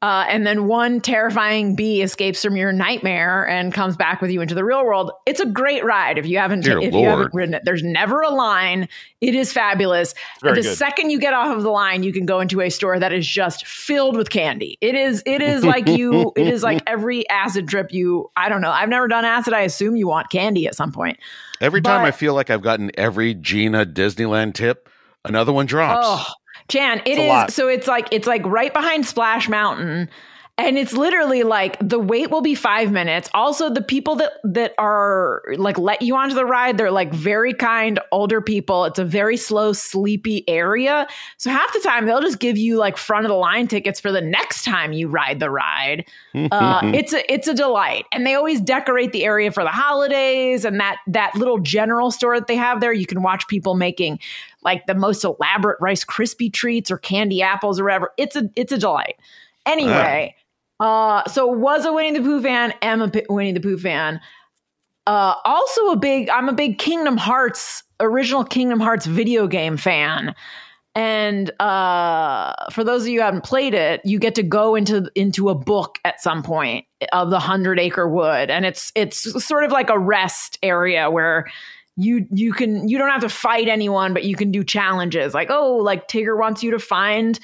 Uh, 0.04 0.26
and 0.28 0.46
then 0.46 0.66
one 0.66 1.00
terrifying 1.00 1.74
bee 1.74 2.02
escapes 2.02 2.42
from 2.42 2.58
your 2.58 2.72
nightmare 2.74 3.48
and 3.48 3.72
comes 3.72 3.96
back 3.96 4.20
with 4.20 4.30
you 4.30 4.42
into 4.42 4.54
the 4.54 4.62
real 4.62 4.84
world. 4.84 5.10
It's 5.24 5.40
a 5.40 5.46
great 5.46 5.82
ride 5.82 6.18
if 6.18 6.26
you 6.26 6.36
haven't 6.36 6.66
if 6.66 6.92
you 6.92 7.06
haven't 7.06 7.32
ridden 7.32 7.54
it. 7.54 7.62
There's 7.64 7.82
never 7.82 8.20
a 8.20 8.28
line. 8.28 8.86
It 9.22 9.34
is 9.34 9.50
fabulous. 9.50 10.14
very 10.42 10.56
the 10.56 10.60
good. 10.60 10.76
second 10.76 11.08
you 11.08 11.18
get 11.18 11.32
off 11.32 11.56
of 11.56 11.62
the 11.62 11.70
line, 11.70 12.02
you 12.02 12.12
can 12.12 12.26
go 12.26 12.40
into 12.40 12.60
a 12.60 12.68
store 12.68 12.98
that 12.98 13.14
is 13.14 13.26
just 13.26 13.66
filled 13.66 14.18
with 14.18 14.28
candy. 14.28 14.76
It 14.82 14.94
is 14.94 15.22
it 15.24 15.40
is 15.40 15.64
like 15.64 15.88
you 15.88 16.32
it 16.36 16.48
is 16.48 16.62
like 16.62 16.82
every 16.86 17.26
acid 17.30 17.66
trip 17.66 17.90
you 17.90 18.30
I 18.36 18.50
don't 18.50 18.60
know. 18.60 18.72
I've 18.72 18.90
never 18.90 19.08
done 19.08 19.24
acid. 19.24 19.54
I 19.54 19.62
assume 19.62 19.96
you 19.96 20.06
want 20.06 20.28
candy 20.28 20.66
at 20.66 20.74
some 20.74 20.92
point. 20.92 21.18
every 21.62 21.80
time 21.80 22.04
I 22.04 22.10
feel 22.10 22.34
like 22.34 22.50
I've 22.50 22.60
gotten 22.60 22.90
every 22.98 23.32
Gina 23.32 23.86
Disneyland 23.86 24.52
tip, 24.52 24.90
another 25.24 25.54
one 25.54 25.64
drops. 25.64 26.06
Oh, 26.06 26.26
Chan, 26.68 27.02
it 27.04 27.18
It's 27.18 27.50
is 27.50 27.54
so 27.54 27.68
it's 27.68 27.86
like 27.86 28.08
it's 28.10 28.26
like 28.26 28.44
right 28.46 28.72
behind 28.72 29.06
Splash 29.06 29.48
Mountain. 29.48 30.08
And 30.56 30.78
it's 30.78 30.92
literally 30.92 31.42
like 31.42 31.76
the 31.80 31.98
wait 31.98 32.30
will 32.30 32.40
be 32.40 32.54
five 32.54 32.92
minutes. 32.92 33.28
Also, 33.34 33.70
the 33.70 33.82
people 33.82 34.14
that 34.16 34.34
that 34.44 34.72
are 34.78 35.42
like 35.56 35.78
let 35.78 36.00
you 36.00 36.14
onto 36.14 36.36
the 36.36 36.44
ride, 36.44 36.78
they're 36.78 36.92
like 36.92 37.12
very 37.12 37.52
kind 37.52 37.98
older 38.12 38.40
people. 38.40 38.84
It's 38.84 39.00
a 39.00 39.04
very 39.04 39.36
slow, 39.36 39.72
sleepy 39.72 40.48
area. 40.48 41.08
So 41.38 41.50
half 41.50 41.72
the 41.72 41.80
time 41.80 42.06
they'll 42.06 42.20
just 42.20 42.38
give 42.38 42.56
you 42.56 42.76
like 42.76 42.96
front 42.96 43.26
of 43.26 43.30
the 43.30 43.36
line 43.36 43.66
tickets 43.66 43.98
for 43.98 44.12
the 44.12 44.20
next 44.20 44.62
time 44.62 44.92
you 44.92 45.08
ride 45.08 45.40
the 45.40 45.50
ride. 45.50 46.06
Uh, 46.54 46.92
it's 46.94 47.12
a 47.12 47.32
it's 47.32 47.48
a 47.48 47.54
delight, 47.54 48.04
and 48.12 48.26
they 48.26 48.34
always 48.34 48.60
decorate 48.60 49.12
the 49.12 49.24
area 49.24 49.50
for 49.50 49.62
the 49.62 49.70
holidays. 49.70 50.64
And 50.64 50.78
that 50.78 50.98
that 51.06 51.34
little 51.34 51.58
general 51.58 52.10
store 52.10 52.38
that 52.38 52.48
they 52.48 52.56
have 52.56 52.80
there, 52.80 52.92
you 52.92 53.06
can 53.06 53.22
watch 53.22 53.48
people 53.48 53.74
making 53.74 54.18
like 54.64 54.86
the 54.86 54.94
most 54.94 55.24
elaborate 55.24 55.78
Rice 55.80 56.04
Krispie 56.04 56.52
treats 56.52 56.90
or 56.90 56.98
candy 56.98 57.42
apples 57.42 57.78
or 57.78 57.84
whatever. 57.84 58.12
It's 58.16 58.36
a 58.36 58.50
it's 58.56 58.72
a 58.72 58.78
delight. 58.78 59.16
Anyway, 59.66 60.34
uh, 60.80 61.28
so 61.28 61.46
was 61.46 61.84
a 61.84 61.92
Winnie 61.92 62.18
the 62.18 62.24
Pooh 62.24 62.42
fan. 62.42 62.74
Am 62.82 63.02
a 63.02 63.08
P- 63.08 63.26
Winnie 63.28 63.52
the 63.52 63.60
Pooh 63.60 63.78
fan. 63.78 64.20
Uh, 65.06 65.34
also 65.44 65.88
a 65.88 65.96
big. 65.96 66.28
I'm 66.30 66.48
a 66.48 66.54
big 66.54 66.78
Kingdom 66.78 67.16
Hearts 67.16 67.82
original 68.00 68.44
Kingdom 68.44 68.80
Hearts 68.80 69.06
video 69.06 69.46
game 69.46 69.76
fan. 69.76 70.34
And 70.96 71.50
uh, 71.60 72.54
for 72.70 72.84
those 72.84 73.02
of 73.02 73.08
you 73.08 73.18
who 73.18 73.24
haven't 73.24 73.42
played 73.42 73.74
it, 73.74 74.00
you 74.04 74.20
get 74.20 74.36
to 74.36 74.44
go 74.44 74.76
into 74.76 75.10
into 75.16 75.48
a 75.48 75.54
book 75.54 75.98
at 76.04 76.20
some 76.20 76.42
point 76.42 76.86
of 77.12 77.30
the 77.30 77.40
Hundred 77.40 77.80
Acre 77.80 78.08
Wood, 78.08 78.48
and 78.48 78.64
it's 78.64 78.92
it's 78.94 79.44
sort 79.44 79.64
of 79.64 79.72
like 79.72 79.90
a 79.90 79.98
rest 79.98 80.56
area 80.62 81.10
where 81.10 81.46
you 81.96 82.26
you 82.30 82.52
can 82.52 82.88
you 82.88 82.98
don't 82.98 83.10
have 83.10 83.20
to 83.22 83.28
fight 83.28 83.68
anyone, 83.68 84.12
but 84.14 84.24
you 84.24 84.36
can 84.36 84.50
do 84.50 84.64
challenges 84.64 85.34
like 85.34 85.48
oh, 85.50 85.76
like 85.76 86.08
Tigger 86.08 86.38
wants 86.38 86.62
you 86.62 86.70
to 86.72 86.78
find 86.78 87.38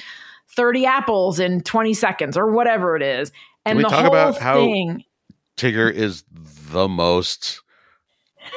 thirty 0.56 0.86
apples 0.86 1.38
in 1.38 1.60
twenty 1.60 1.94
seconds 1.94 2.36
or 2.36 2.50
whatever 2.52 2.96
it 2.96 3.02
is. 3.02 3.30
And 3.64 3.76
we 3.78 3.84
the 3.84 3.90
talk 3.90 4.00
whole 4.00 4.08
about 4.08 4.38
how- 4.38 4.60
thing, 4.60 5.04
Tigger 5.56 5.92
is 5.92 6.24
the 6.70 6.88
most 6.88 7.60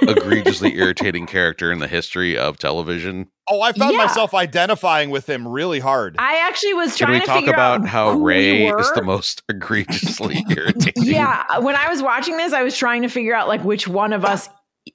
egregiously 0.02 0.76
irritating 0.78 1.26
character 1.26 1.72
in 1.72 1.80
the 1.80 1.88
history 1.88 2.38
of 2.38 2.58
television. 2.58 3.28
Oh, 3.50 3.62
I 3.62 3.74
found 3.74 3.92
Yeah. 3.92 4.06
myself 4.06 4.34
identifying 4.34 5.10
with 5.10 5.30
him 5.30 5.48
really 5.48 5.80
hard. 5.80 6.16
I 6.18 6.38
actually 6.48 6.74
was 6.74 6.96
Can 6.96 7.08
trying 7.08 7.14
we 7.14 7.20
to 7.22 7.26
talk 7.26 7.40
figure 7.40 7.54
about 7.54 7.82
out 7.82 7.88
how 7.88 8.12
who 8.14 8.20
we 8.20 8.34
Ray 8.34 8.68
is 8.68 8.92
the 8.94 9.02
most 9.04 9.44
egregiously 9.50 10.44
irritating? 10.50 11.04
Yeah, 11.04 11.60
when 11.60 11.76
I 11.76 11.90
was 11.90 12.02
watching 12.02 12.38
this, 12.38 12.54
I 12.54 12.64
was 12.64 12.78
trying 12.78 13.02
to 13.02 13.10
figure 13.10 13.36
out 13.36 13.48
like 13.48 13.64
which 13.64 13.88
one 13.88 14.14
of 14.14 14.24
us 14.24 14.48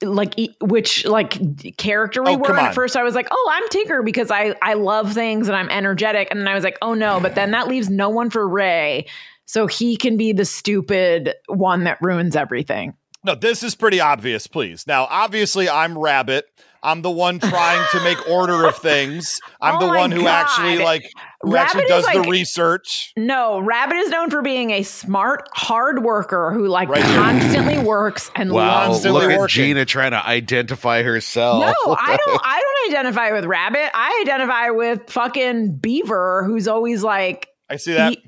like 0.03 0.35
which 0.61 1.05
like 1.05 1.77
character 1.77 2.23
we 2.23 2.31
Oh, 2.31 2.37
were 2.37 2.49
and 2.49 2.59
at 2.59 2.75
first 2.75 2.95
I 2.95 3.03
was 3.03 3.15
like 3.15 3.27
oh 3.31 3.51
I'm 3.51 3.67
Tigger 3.69 4.05
because 4.05 4.29
I 4.31 4.55
I 4.61 4.73
love 4.75 5.13
things 5.13 5.47
and 5.47 5.57
I'm 5.57 5.69
energetic 5.69 6.27
and 6.31 6.39
then 6.39 6.47
I 6.47 6.53
was 6.55 6.63
like 6.63 6.77
oh 6.81 6.93
no 6.93 7.19
but 7.19 7.35
then 7.35 7.51
that 7.51 7.67
leaves 7.67 7.89
no 7.89 8.09
one 8.09 8.29
for 8.29 8.47
Ray 8.47 9.07
so 9.45 9.65
he 9.65 9.97
can 9.97 10.15
be 10.15 10.31
the 10.31 10.45
stupid 10.45 11.33
one 11.47 11.85
that 11.85 11.97
ruins 12.01 12.35
everything 12.35 12.93
No, 13.23 13.33
this 13.35 13.63
is 13.63 13.75
pretty 13.75 13.99
obvious, 13.99 14.47
please. 14.47 14.85
Now, 14.87 15.05
obviously, 15.09 15.67
I'm 15.67 15.97
Rabbit. 15.97 16.45
I'm 16.81 17.01
the 17.01 17.11
one 17.11 17.39
trying 17.39 17.85
to 17.91 18.03
make 18.03 18.29
order 18.29 18.65
of 18.65 18.77
things. 18.77 19.41
I'm 19.59 19.75
Oh 19.83 19.87
the 19.87 19.87
one 19.87 20.11
who 20.11 20.27
actually 20.27 20.77
like 20.77 21.11
who 21.41 21.51
Rabbit 21.53 21.65
actually 21.67 21.83
is 21.83 21.89
does 21.89 22.05
the 22.13 22.19
like- 22.19 22.29
research. 22.29 23.13
no 23.15 23.59
Rabbit 23.59 23.95
is 23.95 24.09
known 24.09 24.29
for 24.29 24.41
being 24.41 24.71
a 24.71 24.83
smart 24.83 25.47
hard 25.53 26.03
worker 26.03 26.51
who 26.51 26.67
like 26.67 26.89
Right 26.89 27.03
here. 27.03 27.15
constantly 27.15 27.77
works 27.79 28.29
and 28.35 28.51
Wow, 28.51 28.87
Constantly 28.87 29.27
look 29.27 29.43
at. 29.43 29.49
Gina 29.49 29.85
trying 29.85 30.11
to 30.11 30.25
identify 30.25 31.01
herself. 31.03 31.61
No, 31.61 31.95
I 31.99 32.17
don't. 32.17 32.41
I 32.43 32.59
don't 32.61 32.91
identify 32.93 33.31
with 33.31 33.45
Rabbit. 33.45 33.89
I 33.93 34.19
identify 34.25 34.69
with 34.71 35.09
fucking 35.09 35.77
Beaver, 35.77 36.43
who's 36.45 36.67
always 36.67 37.03
like, 37.03 37.47
I 37.69 37.77
see 37.77 37.93
that. 37.93 38.11
he- 38.13 38.23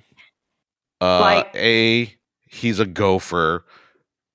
Uh, 1.02 1.20
Like- 1.20 1.56
a 1.56 2.14
he's 2.50 2.80
a 2.80 2.86
gopher. 2.86 3.66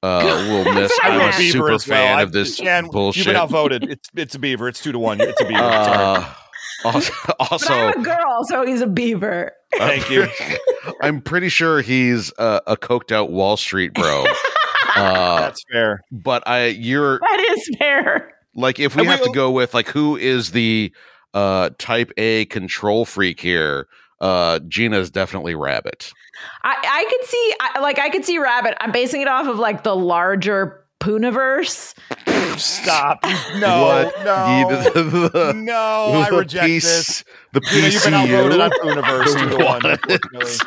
Uh, 0.03 0.21
we'll 0.51 0.65
miss. 0.75 0.91
That's 0.91 0.99
what 0.99 1.13
I 1.13 1.15
I'm 1.25 1.35
a. 1.35 1.39
Beaver 1.39 1.53
super 1.53 1.71
as 1.73 1.89
well. 1.89 1.99
fan 1.99 2.19
I- 2.19 2.23
of 2.23 2.33
this 2.33 2.61
and 2.61 2.89
You've 2.93 3.25
been 3.27 3.37
outvoted. 3.37 3.85
It's 3.85 4.09
it's 4.15 4.35
a 4.35 4.39
beaver. 4.39 4.69
It's 4.69 4.83
two 4.83 4.93
to 4.93 4.99
one. 4.99 5.21
It's 5.21 5.41
a 5.41 5.45
beaver. 5.45 5.59
Sorry. 5.61 6.23
Uh, 6.23 6.25
also, 6.87 7.13
but 7.27 7.37
also 7.51 7.75
I'm 7.75 8.01
a 8.01 8.05
girl, 8.05 8.45
so 8.45 8.65
he's 8.67 8.81
a 8.81 8.87
Beaver. 8.87 9.53
Thank 9.77 10.11
you. 10.11 10.27
I'm 11.03 11.21
pretty 11.21 11.49
sure 11.49 11.81
he's 11.83 12.33
uh, 12.39 12.61
a 12.67 12.77
coked 12.77 13.13
out 13.13 13.31
Wall 13.31 13.57
Street 13.57 13.93
bro. 13.95 14.25
uh, 14.97 15.41
That's 15.41 15.63
fair. 15.71 16.01
but 16.11 16.47
I, 16.47 16.67
you're 16.69 17.19
That 17.19 17.47
is 17.51 17.77
fair. 17.79 18.33
like, 18.55 18.79
if 18.81 18.95
we 18.97 19.01
And 19.03 19.09
we- 19.09 19.17
have 19.17 19.25
to 19.25 19.33
go 19.33 19.51
with 19.51 19.75
like 19.75 19.89
who 19.89 20.17
is 20.17 20.53
the 20.53 20.93
uh, 21.35 21.71
Type 21.79 22.13
A 22.17 22.47
control 22.47 23.05
freak 23.05 23.41
here, 23.41 23.89
uh, 24.21 24.61
is 24.75 25.11
definitely 25.11 25.55
Rabbit. 25.55 26.11
I, 26.63 26.77
I 26.83 27.05
could 27.11 27.29
see, 27.29 27.55
I, 27.61 27.81
like, 27.81 27.99
I 27.99 28.09
could 28.09 28.25
see 28.25 28.39
Rabbit. 28.39 28.75
I'm 28.81 28.93
basing 28.93 29.21
it 29.21 29.29
off 29.29 29.47
of 29.47 29.59
like 29.59 29.83
the 29.83 29.95
larger 29.97 30.86
Pooniverse. 31.01 31.95
Stop. 32.59 33.21
No. 33.57 33.83
What? 33.83 34.25
No. 34.25 34.47
You- 34.69 34.93
the, 34.93 35.29
the- 35.33 35.53
no. 35.55 35.73
I 36.15 36.31
the 36.31 36.37
reject 36.39 36.67
piece- 36.67 36.85
this. 36.85 37.25
The 37.53 37.61
You 38.05 38.11
know, 38.11 38.25
you've 38.25 38.51
been 38.51 38.61
outvoted 38.61 38.61
on 38.61 38.71
PCU. 38.71 38.89
Universe 38.89 39.35
two 39.35 39.49
to 39.51 39.57
one. 39.65 39.83
What? 39.83 40.01
unfortunately. 40.11 40.67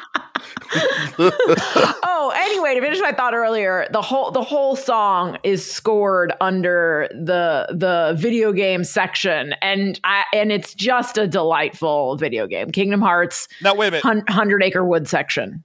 oh, 2.04 2.32
anyway, 2.36 2.76
to 2.76 2.82
finish 2.82 3.00
my 3.00 3.12
thought 3.12 3.34
earlier, 3.34 3.88
the 3.92 4.02
whole 4.02 4.32
the 4.32 4.42
whole 4.42 4.76
song 4.76 5.38
is 5.44 5.70
scored 5.70 6.34
under 6.42 7.08
the 7.12 7.68
the 7.72 8.16
video 8.18 8.52
game 8.54 8.84
section, 8.84 9.54
and 9.62 10.00
I 10.04 10.24
and 10.34 10.52
it's 10.52 10.74
just 10.74 11.18
a 11.18 11.28
delightful 11.28 12.16
video 12.18 12.48
game. 12.48 12.72
Kingdom 12.72 13.02
Hearts 13.02 13.48
Now 13.62 13.76
wait 13.76 13.88
a 13.90 13.92
minute. 13.92 14.04
Hun- 14.04 14.24
Hundred 14.28 14.64
Acre 14.64 14.86
Wood 14.86 15.08
section. 15.08 15.64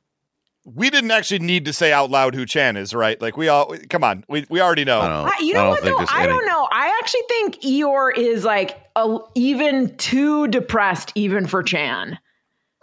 We 0.64 0.88
didn't 0.88 1.10
actually 1.10 1.40
need 1.40 1.66
to 1.66 1.74
say 1.74 1.92
out 1.92 2.10
loud 2.10 2.34
who 2.34 2.46
Chan 2.46 2.76
is, 2.78 2.94
right? 2.94 3.20
Like 3.20 3.36
we 3.36 3.48
all 3.48 3.74
come 3.90 4.02
on. 4.02 4.24
We 4.28 4.46
we 4.48 4.60
already 4.60 4.84
know. 4.84 5.00
I 5.00 5.08
don't, 5.08 5.26
I, 5.28 5.44
you 5.44 5.52
know 5.52 5.60
don't 5.60 5.68
what? 5.70 5.84
Though 5.84 6.14
I 6.14 6.22
any- 6.24 6.32
don't 6.32 6.46
know. 6.46 6.68
I 6.72 6.98
actually 7.02 7.22
think 7.28 7.60
Eeyore 7.60 8.16
is 8.16 8.44
like 8.44 8.78
a, 8.96 9.18
even 9.34 9.94
too 9.96 10.48
depressed, 10.48 11.12
even 11.14 11.46
for 11.46 11.62
Chan. 11.62 12.18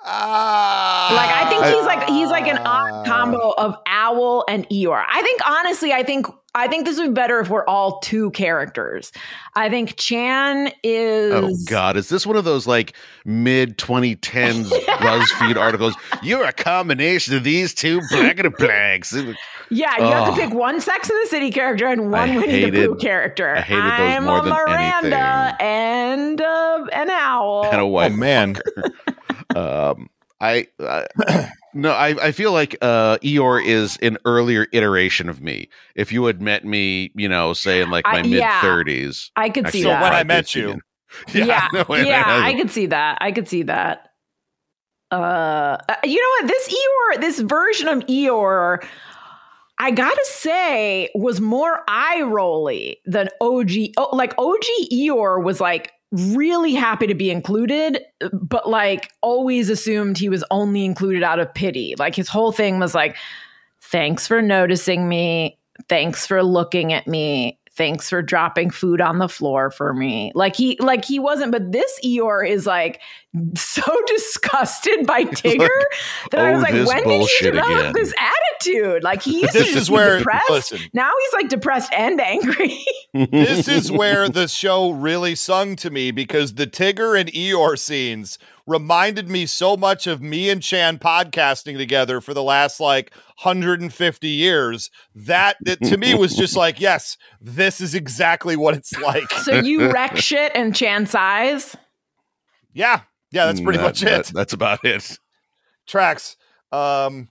Ah. 0.04 1.12
Like 1.16 1.30
I 1.30 1.50
think 1.50 1.66
he's 1.66 1.86
like 1.86 2.10
he's 2.10 2.30
like 2.30 2.48
an 2.48 2.58
odd 2.66 3.06
combo 3.06 3.52
of 3.58 3.76
Owl 3.86 4.44
and 4.48 4.68
Eeyore. 4.70 5.04
I 5.08 5.22
think 5.22 5.42
honestly, 5.48 5.94
I 5.94 6.04
think 6.04 6.26
I 6.54 6.68
think 6.68 6.86
this 6.86 6.98
would 6.98 7.08
be 7.08 7.14
better 7.14 7.40
if 7.40 7.50
we're 7.50 7.66
all 7.66 8.00
two 8.00 8.30
characters. 8.32 9.12
I 9.56 9.70
think 9.70 9.96
Chan 9.96 10.72
is 10.84 11.32
Oh 11.34 11.56
God! 11.70 11.96
Is 11.96 12.10
this 12.10 12.26
one 12.26 12.36
of 12.36 12.44
those 12.44 12.68
like 12.68 12.94
mid 13.24 13.78
2010s 13.78 14.68
BuzzFeed 14.86 15.56
articles? 15.56 15.96
You're 16.22 16.44
a 16.44 16.52
combination 16.54 17.36
of 17.36 17.44
these 17.46 17.74
two 17.74 18.02
black 18.12 18.40
and 18.40 18.54
blacks. 18.58 19.14
Yeah, 19.70 19.98
you 19.98 20.04
have 20.06 20.28
Oh. 20.28 20.36
to 20.36 20.42
pick 20.42 20.54
one 20.54 20.82
Sex 20.82 21.10
and 21.10 21.18
the 21.24 21.28
City 21.30 21.52
character 21.52 21.88
and 21.88 22.12
one 22.12 22.30
I 22.32 22.36
Winnie 22.38 22.70
the 22.70 22.88
Pooh 22.88 22.96
character. 22.98 23.56
I 23.56 23.62
hated 23.62 23.84
those 23.84 23.92
I'm 24.18 24.26
more 24.26 24.40
a 24.40 24.42
than 24.42 24.50
Miranda 24.54 25.56
and 25.62 26.42
uh, 26.42 26.86
an 26.92 27.10
owl. 27.10 27.66
And 27.72 27.80
a 27.80 27.84
Oh 27.84 27.88
white 27.88 28.12
man. 28.14 28.58
um 29.56 30.10
i 30.42 30.68
uh, 30.80 31.06
no 31.74 31.92
I, 31.92 32.28
I 32.28 32.32
feel 32.34 32.52
like 32.52 32.76
uh 32.82 33.18
eeyore 33.20 33.64
is 33.66 33.98
an 34.02 34.18
earlier 34.26 34.68
iteration 34.74 35.30
of 35.30 35.42
me 35.42 35.70
if 35.96 36.12
you 36.12 36.26
had 36.26 36.42
met 36.42 36.66
me 36.66 37.12
you 37.16 37.30
know 37.30 37.54
say 37.54 37.82
in 37.82 37.90
like 37.90 38.06
my 38.06 38.22
mid 38.22 38.34
yeah. 38.34 38.60
30s 38.62 39.30
I 39.36 39.50
could 39.50 39.70
see 39.70 39.84
that. 39.84 40.02
when 40.02 40.14
I 40.14 40.24
met 40.24 40.56
you. 40.56 40.80
yeah, 41.34 41.68
no, 41.74 41.86
wait, 41.90 42.08
yeah, 42.08 42.40
wait, 42.40 42.44
I 42.44 42.54
could 42.54 42.72
see 42.72 42.88
that. 42.88 43.18
I 43.22 43.32
could 43.32 43.48
see 43.48 43.64
that. 43.64 44.10
Uh, 45.12 45.78
uh, 45.90 45.96
you 46.06 46.16
know 46.16 46.30
what? 46.40 46.48
This 46.48 46.70
Eeyore, 46.70 47.22
this 47.22 47.40
version 47.42 47.88
of 47.90 48.00
Eeyore, 48.06 48.86
I 49.78 49.92
gotta 49.92 50.26
say, 50.26 51.10
was 51.14 51.42
more 51.42 51.84
eye 51.88 52.22
rolly 52.22 53.00
than 53.06 53.28
OG. 53.42 53.72
Oh, 53.98 54.16
like 54.16 54.34
OG 54.38 54.64
Eeyore 54.92 55.44
was 55.44 55.60
like 55.60 55.92
really 56.12 56.74
happy 56.74 57.08
to 57.08 57.16
be 57.16 57.32
included, 57.32 58.04
but 58.34 58.70
like 58.70 59.12
always 59.22 59.70
assumed 59.70 60.18
he 60.18 60.30
was 60.30 60.44
only 60.52 60.86
included 60.86 61.24
out 61.24 61.40
of 61.40 61.54
pity. 61.54 61.96
Like 61.98 62.16
his 62.16 62.28
whole 62.28 62.52
thing 62.52 62.80
was 62.80 62.94
like, 62.94 63.16
"Thanks 63.80 64.28
for 64.28 64.42
noticing 64.42 65.08
me. 65.08 65.58
Thanks 65.88 66.28
for 66.28 66.44
looking 66.44 66.94
at 66.94 67.08
me." 67.08 67.58
Thanks 67.74 68.10
for 68.10 68.22
dropping 68.22 68.70
food 68.70 69.00
on 69.00 69.18
the 69.20 69.30
floor 69.30 69.72
for 69.72 69.94
me. 69.94 70.32
Like 70.36 70.56
he, 70.58 70.76
like 70.80 71.06
he 71.06 71.20
wasn't, 71.20 71.54
but 71.54 71.72
this 71.72 72.00
Eeyore 72.04 72.48
is 72.48 72.66
like 72.66 73.00
so 73.56 73.82
disgusted 74.08 75.08
by 75.08 75.24
Tigger 75.24 75.70
that 76.32 76.42
I 76.42 76.50
oh, 76.50 76.54
was 76.56 76.64
like, 76.64 76.74
when 76.86 77.08
did 77.08 77.30
he 77.30 77.46
develop 77.46 77.80
again. 77.80 77.94
this 77.94 78.14
attitude? 78.20 79.04
Like 79.04 79.22
he 79.24 79.42
used 79.42 79.54
This 79.54 79.70
to 79.70 79.74
just 79.74 79.90
be 79.90 79.96
where- 79.96 80.18
depressed. 80.18 80.50
listen. 80.50 80.80
Now 80.94 81.10
he's 81.22 81.34
like 81.42 81.50
depressed 81.50 81.94
and 81.94 82.20
angry. 82.20 82.84
this 83.14 83.70
is 83.70 83.90
where 83.90 84.28
the 84.28 84.50
show 84.50 84.92
really 84.92 85.36
sung 85.36 85.78
to 85.78 85.90
me 85.90 86.12
because 86.12 86.56
the 86.56 86.68
Tigger 86.68 87.18
and 87.18 87.32
Eeyore 87.32 87.80
scenes 87.80 88.38
reminded 88.68 89.30
me 89.30 89.46
so 89.46 89.76
much 89.76 90.08
of 90.08 90.22
me 90.22 90.50
and 90.50 90.62
Chan 90.62 91.00
podcasting 91.00 91.78
together 91.78 92.22
for 92.22 92.34
the 92.34 92.44
last 92.44 92.80
like 92.80 93.12
150 93.42 94.28
years 94.28 94.90
that 95.16 95.58
it 95.66 95.82
to 95.84 95.98
me 95.98 96.14
was 96.16 96.36
just 96.36 96.56
like, 96.56 96.80
yes, 96.80 97.18
this 97.42 97.82
is 97.82 97.96
exactly 97.96 98.56
what 98.56 98.76
it's 98.76 98.98
like. 99.00 99.30
so 99.32 99.56
you 99.56 99.92
wreck 99.92 100.18
shit 100.22 100.52
and 100.56 100.76
Chan 100.76 101.08
eyes. 101.16 101.76
Yeah. 102.74 103.02
Yeah, 103.32 103.46
that's 103.46 103.62
pretty 103.62 103.78
That- 103.78 103.84
much 103.84 104.00
that- 104.02 104.30
it. 104.30 104.34
that's 104.34 104.54
about 104.54 104.84
it 104.86 105.18
Tracks. 105.88 106.38
Um 106.72 107.30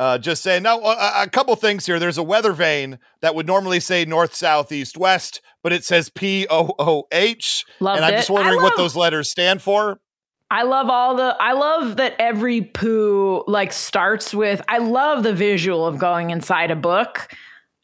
uh, 0.00 0.16
just 0.16 0.44
saying. 0.44 0.62
Now, 0.62 0.78
a, 0.78 1.22
a 1.24 1.28
couple 1.28 1.56
things 1.56 1.84
here. 1.84 1.98
There's 1.98 2.18
a 2.18 2.22
weather 2.22 2.52
vane 2.52 3.00
that 3.20 3.34
would 3.34 3.48
normally 3.48 3.80
say 3.80 4.04
north, 4.04 4.32
south, 4.32 4.70
east, 4.70 4.96
west, 4.96 5.40
but 5.60 5.72
it 5.72 5.82
says 5.84 6.08
P 6.08 6.46
O 6.48 6.72
O 6.78 7.08
H. 7.10 7.64
And 7.80 7.88
I'm 7.88 8.14
it. 8.14 8.18
just 8.18 8.30
wondering 8.30 8.60
I 8.60 8.62
what 8.62 8.76
those 8.76 8.94
letters 8.94 9.28
stand 9.28 9.60
for. 9.60 9.98
I 10.50 10.62
love 10.62 10.88
all 10.88 11.14
the 11.16 11.36
I 11.38 11.52
love 11.52 11.96
that 11.96 12.14
every 12.18 12.62
poo 12.62 13.44
like 13.46 13.72
starts 13.72 14.32
with 14.34 14.62
I 14.68 14.78
love 14.78 15.22
the 15.22 15.34
visual 15.34 15.86
of 15.86 15.98
going 15.98 16.30
inside 16.30 16.70
a 16.70 16.76
book. 16.76 17.28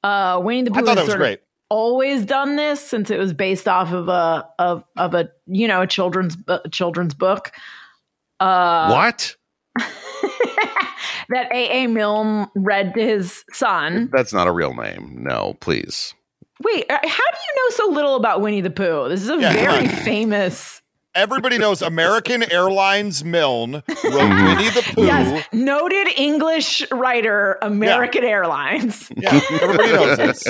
Uh 0.02 0.40
Winnie 0.42 0.62
the 0.62 0.70
Pooh 0.70 0.78
I 0.78 0.82
thought 0.82 0.88
has 0.88 0.96
that 0.96 1.02
was 1.02 1.10
sort 1.10 1.20
of 1.20 1.24
great. 1.26 1.40
always 1.68 2.24
done 2.24 2.56
this 2.56 2.80
since 2.80 3.10
it 3.10 3.18
was 3.18 3.32
based 3.34 3.68
off 3.68 3.92
of 3.92 4.08
a 4.08 4.48
of 4.58 4.84
of 4.96 5.14
a 5.14 5.28
you 5.46 5.68
know 5.68 5.82
a 5.82 5.86
children's 5.86 6.36
uh, 6.48 6.60
children's 6.70 7.12
book. 7.14 7.52
Uh 8.40 8.88
what 8.90 9.36
that 11.30 11.48
A.A. 11.52 11.86
Milne 11.86 12.48
read 12.54 12.94
to 12.94 13.00
his 13.02 13.44
son. 13.52 14.08
that's 14.12 14.32
not 14.32 14.46
a 14.46 14.52
real 14.52 14.74
name 14.74 15.16
no 15.22 15.56
please 15.60 16.14
Wait, 16.62 16.86
uh, 16.88 16.94
how 16.94 17.00
do 17.02 17.08
you 17.08 17.54
know 17.56 17.70
so 17.70 17.88
little 17.88 18.14
about 18.14 18.40
Winnie 18.40 18.60
the 18.60 18.70
Pooh? 18.70 19.08
This 19.08 19.22
is 19.22 19.28
a 19.28 19.38
Yeah, 19.40 19.52
very 19.52 19.88
famous. 19.88 20.80
Everybody 21.14 21.58
knows 21.58 21.80
American 21.80 22.42
Airlines 22.50 23.24
Milne 23.24 23.74
wrote 23.74 23.84
Mhm. 24.02 24.56
Winnie 24.56 24.70
the 24.70 24.82
Pooh. 24.94 25.04
Yes, 25.06 25.46
noted 25.52 26.08
English 26.16 26.82
writer, 26.90 27.56
American 27.62 28.24
Airlines. 28.24 29.10
Yeah, 29.16 29.40
everybody 29.62 29.92
knows 29.92 30.16
this. 30.18 30.44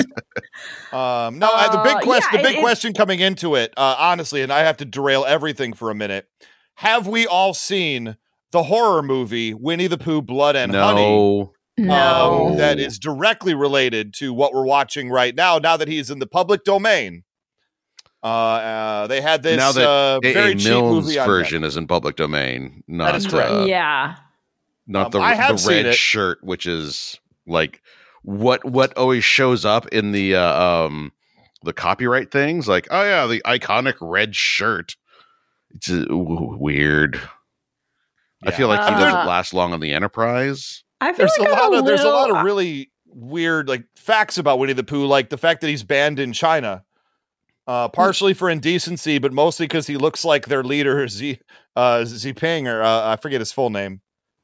Um, 0.91 1.37
no, 1.39 1.51
I- 1.53 1.69
the 1.71 1.81
big 1.83 1.97
Uh, 1.97 1.99
question, 2.01 2.29
yeah, 2.33 2.41
the 2.41 2.47
big 2.47 2.57
it- 2.57 2.61
question 2.61 2.93
coming 2.93 3.19
into 3.19 3.55
it, 3.55 3.73
uh, 3.77 3.95
honestly, 3.99 4.41
and 4.41 4.51
I 4.51 4.59
have 4.59 4.77
to 4.77 4.85
derail 4.85 5.23
everything 5.27 5.73
for 5.73 5.91
a 5.91 5.95
minute. 5.95 6.25
Have 6.75 7.07
we 7.07 7.27
all 7.27 7.53
seen 7.53 8.17
the 8.51 8.63
horror 8.63 9.01
movie 9.03 9.53
Winnie 9.53 9.87
the 9.87 9.97
Pooh, 9.97 10.21
Blood 10.21 10.55
and 10.55 10.73
Honey? 10.73 11.01
no 11.01 11.51
No. 11.77 12.47
um, 12.51 12.57
that 12.57 12.79
is 12.79 12.97
directly 12.97 13.53
related 13.53 14.13
to 14.15 14.33
what 14.33 14.53
we're 14.53 14.65
watching 14.65 15.09
right 15.09 15.35
now. 15.35 15.57
Now 15.59 15.75
that 15.77 15.87
he's 15.89 16.09
in 16.09 16.19
the 16.19 16.27
public 16.27 16.63
domain, 16.63 17.23
uh, 18.25 18.27
uh, 18.27 19.07
they 19.07 19.21
had 19.21 19.43
this 19.43 19.57
now 19.57 19.71
that 19.71 19.87
uh, 19.87 20.19
A. 20.23 20.33
very 20.33 20.51
A. 20.51 20.55
cheap 20.55 20.67
Milne's 20.69 21.05
movie 21.07 21.17
version 21.19 21.63
is 21.63 21.77
in 21.77 21.85
public 21.87 22.15
domain, 22.15 22.83
not 22.87 23.15
is 23.15 23.27
correct. 23.27 23.51
uh, 23.51 23.65
yeah. 23.65 24.15
not 24.87 25.05
Um, 25.07 25.11
the 25.11 25.19
I 25.19 25.33
have 25.35 25.61
the 25.63 25.69
red 25.69 25.85
it. 25.87 25.95
shirt, 25.95 26.43
which 26.43 26.65
is 26.65 27.19
like 27.45 27.81
what 28.23 28.65
what 28.65 28.97
always 28.97 29.23
shows 29.23 29.63
up 29.65 29.87
in 29.89 30.11
the 30.11 30.35
uh, 30.35 30.63
um 30.63 31.11
the 31.63 31.73
copyright 31.73 32.31
things. 32.31 32.67
Like, 32.67 32.87
oh 32.91 33.03
yeah, 33.03 33.27
the 33.27 33.41
iconic 33.45 33.95
red 34.01 34.35
shirt. 34.35 34.95
It's 35.75 35.89
uh, 35.91 36.05
w- 36.05 36.57
weird. 36.59 37.19
I 38.43 38.51
feel 38.51 38.67
like 38.67 38.79
he 38.87 38.95
Uh, 38.95 38.99
doesn't 38.99 39.27
last 39.27 39.53
long 39.53 39.73
on 39.73 39.79
the 39.79 39.93
Enterprise. 39.93 40.83
I 41.01 41.13
feel 41.13 41.27
There's 41.27 41.37
like 41.39 41.49
a 41.49 41.51
I'm 41.51 41.71
lot 41.71 41.79
of 41.79 41.85
there's 41.85 42.01
a 42.01 42.09
lot 42.09 42.31
of 42.31 42.43
really 42.43 42.91
weird 43.07 43.67
like 43.69 43.83
facts 43.95 44.37
about 44.37 44.59
Winnie 44.59 44.73
the 44.73 44.83
Pooh, 44.83 45.05
like 45.05 45.29
the 45.29 45.37
fact 45.37 45.61
that 45.61 45.67
he's 45.67 45.83
banned 45.83 46.19
in 46.19 46.33
China. 46.33 46.83
Uh, 47.67 47.87
partially 47.89 48.33
for 48.35 48.47
indecency, 48.49 49.17
but 49.17 49.33
mostly 49.33 49.65
because 49.65 49.87
he 49.87 49.97
looks 49.97 50.23
like 50.23 50.45
their 50.47 50.63
leader, 50.63 51.07
Xi, 51.07 51.39
uh, 51.75 51.99
Xiping, 52.05 52.67
or 52.71 52.83
uh, 52.83 53.07
I 53.09 53.15
forget 53.15 53.41
his 53.41 53.51
full 53.51 53.69
name. 53.71 54.01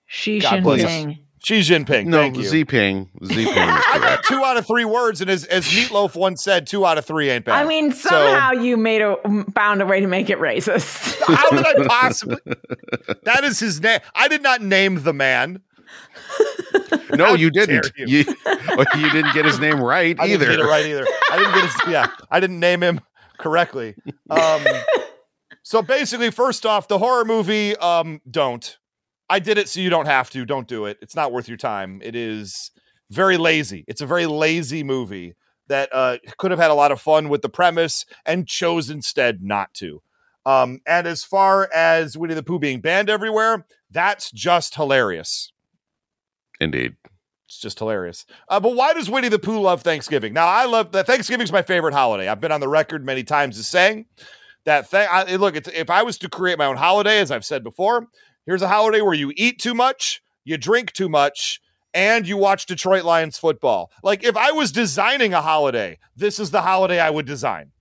Xi 0.07 0.39
God 0.39 0.63
bless. 0.63 0.81
Jinping. 0.81 1.19
Xi 1.43 1.59
Jinping. 1.61 2.05
no, 2.07 2.17
thank 2.17 2.37
you. 2.37 2.43
Z-Ping. 2.43 3.09
Z-Ping 3.25 3.47
I 3.57 3.97
got 3.99 4.23
two 4.25 4.43
out 4.43 4.57
of 4.57 4.67
three 4.67 4.85
words, 4.85 5.21
and 5.21 5.29
as, 5.29 5.43
as 5.45 5.65
Meatloaf 5.65 6.15
once 6.15 6.43
said, 6.43 6.67
two 6.67 6.85
out 6.85 6.97
of 6.99 7.05
three 7.05 7.29
ain't 7.31 7.45
bad. 7.45 7.63
I 7.63 7.67
mean, 7.67 7.91
So- 7.91 8.09
somehow 8.09 8.51
you 8.51 8.75
made 8.77 9.01
a 9.01 9.15
found 9.55 9.81
a 9.81 9.85
way 9.87 10.01
to 10.01 10.07
make 10.07 10.29
it 10.29 10.37
racist. 10.39 11.19
how 11.25 11.49
did 11.55 11.65
I 11.65 11.87
possibly? 11.87 12.37
that 13.23 13.43
is 13.43 13.59
his 13.59 13.81
name. 13.81 13.99
I 14.15 14.27
did 14.27 14.41
not 14.43 14.61
name 14.61 15.01
the 15.03 15.13
man. 15.13 15.61
No, 17.15 17.25
How 17.25 17.33
you 17.33 17.49
didn't. 17.51 17.91
dare 17.95 18.07
You. 18.07 18.19
you 18.19 19.11
didn't 19.11 19.33
get 19.33 19.43
his 19.45 19.59
name 19.59 19.79
right 19.81 20.15
I 20.19 20.25
either. 20.27 20.45
didn't 20.45 20.57
get 20.57 20.65
it 20.65 20.69
right 20.69 20.85
either. 20.85 21.05
I 21.31 21.37
didn't 21.37 21.53
get 21.53 21.63
his. 21.63 21.75
Yeah, 21.91 22.07
I 22.29 22.39
didn't 22.39 22.59
name 22.59 22.81
him 22.83 23.01
correctly. 23.41 23.95
Um, 24.29 24.63
so 25.63 25.81
basically, 25.81 26.31
first 26.31 26.65
off, 26.65 26.87
the 26.87 26.97
horror 26.97 27.25
movie. 27.25 27.75
Um, 27.77 28.21
don't. 28.29 28.77
I 29.29 29.39
did 29.39 29.57
it 29.57 29.69
so 29.69 29.79
you 29.79 29.89
don't 29.89 30.07
have 30.07 30.29
to. 30.31 30.45
Don't 30.45 30.67
do 30.67 30.85
it. 30.85 30.97
It's 31.01 31.15
not 31.15 31.31
worth 31.31 31.47
your 31.47 31.57
time. 31.57 32.01
It 32.03 32.15
is 32.15 32.71
very 33.09 33.37
lazy. 33.37 33.85
It's 33.87 34.01
a 34.01 34.05
very 34.05 34.25
lazy 34.25 34.83
movie 34.83 35.35
that 35.67 35.89
uh, 35.93 36.17
could 36.37 36.51
have 36.51 36.59
had 36.59 36.71
a 36.71 36.75
lot 36.75 36.91
of 36.91 36.99
fun 36.99 37.29
with 37.29 37.41
the 37.41 37.49
premise 37.49 38.05
and 38.25 38.47
chose 38.47 38.89
instead 38.89 39.41
not 39.41 39.73
to. 39.75 40.01
Um, 40.45 40.79
and 40.85 41.07
as 41.07 41.23
far 41.23 41.69
as 41.73 42.17
Winnie 42.17 42.33
the 42.33 42.43
Pooh 42.43 42.59
being 42.59 42.81
banned 42.81 43.09
everywhere, 43.09 43.65
that's 43.89 44.31
just 44.31 44.75
hilarious. 44.75 45.53
Indeed. 46.59 46.95
It's 47.51 47.59
just 47.59 47.79
hilarious. 47.79 48.25
Uh, 48.47 48.61
but 48.61 48.77
why 48.77 48.93
does 48.93 49.09
Winnie 49.09 49.27
the 49.27 49.37
Pooh 49.37 49.59
love 49.59 49.81
Thanksgiving? 49.81 50.31
Now, 50.31 50.47
I 50.47 50.67
love 50.67 50.93
that 50.93 51.05
Thanksgiving's 51.05 51.51
my 51.51 51.61
favorite 51.61 51.93
holiday. 51.93 52.29
I've 52.29 52.39
been 52.39 52.53
on 52.53 52.61
the 52.61 52.69
record 52.69 53.05
many 53.05 53.25
times 53.25 53.59
as 53.59 53.67
saying 53.67 54.05
that. 54.63 54.89
Th- 54.89 55.09
I, 55.11 55.35
look, 55.35 55.57
it's, 55.57 55.67
if 55.67 55.89
I 55.89 56.03
was 56.03 56.17
to 56.19 56.29
create 56.29 56.57
my 56.57 56.65
own 56.65 56.77
holiday, 56.77 57.19
as 57.19 57.29
I've 57.29 57.43
said 57.43 57.61
before, 57.61 58.07
here's 58.45 58.61
a 58.61 58.69
holiday 58.69 59.01
where 59.01 59.13
you 59.13 59.33
eat 59.35 59.59
too 59.59 59.73
much, 59.73 60.23
you 60.45 60.57
drink 60.57 60.93
too 60.93 61.09
much, 61.09 61.59
and 61.93 62.25
you 62.25 62.37
watch 62.37 62.67
Detroit 62.67 63.03
Lions 63.03 63.37
football. 63.37 63.91
Like, 64.01 64.23
if 64.23 64.37
I 64.37 64.51
was 64.51 64.71
designing 64.71 65.33
a 65.33 65.41
holiday, 65.41 65.99
this 66.15 66.39
is 66.39 66.51
the 66.51 66.61
holiday 66.61 67.01
I 67.01 67.09
would 67.09 67.25
design. 67.25 67.71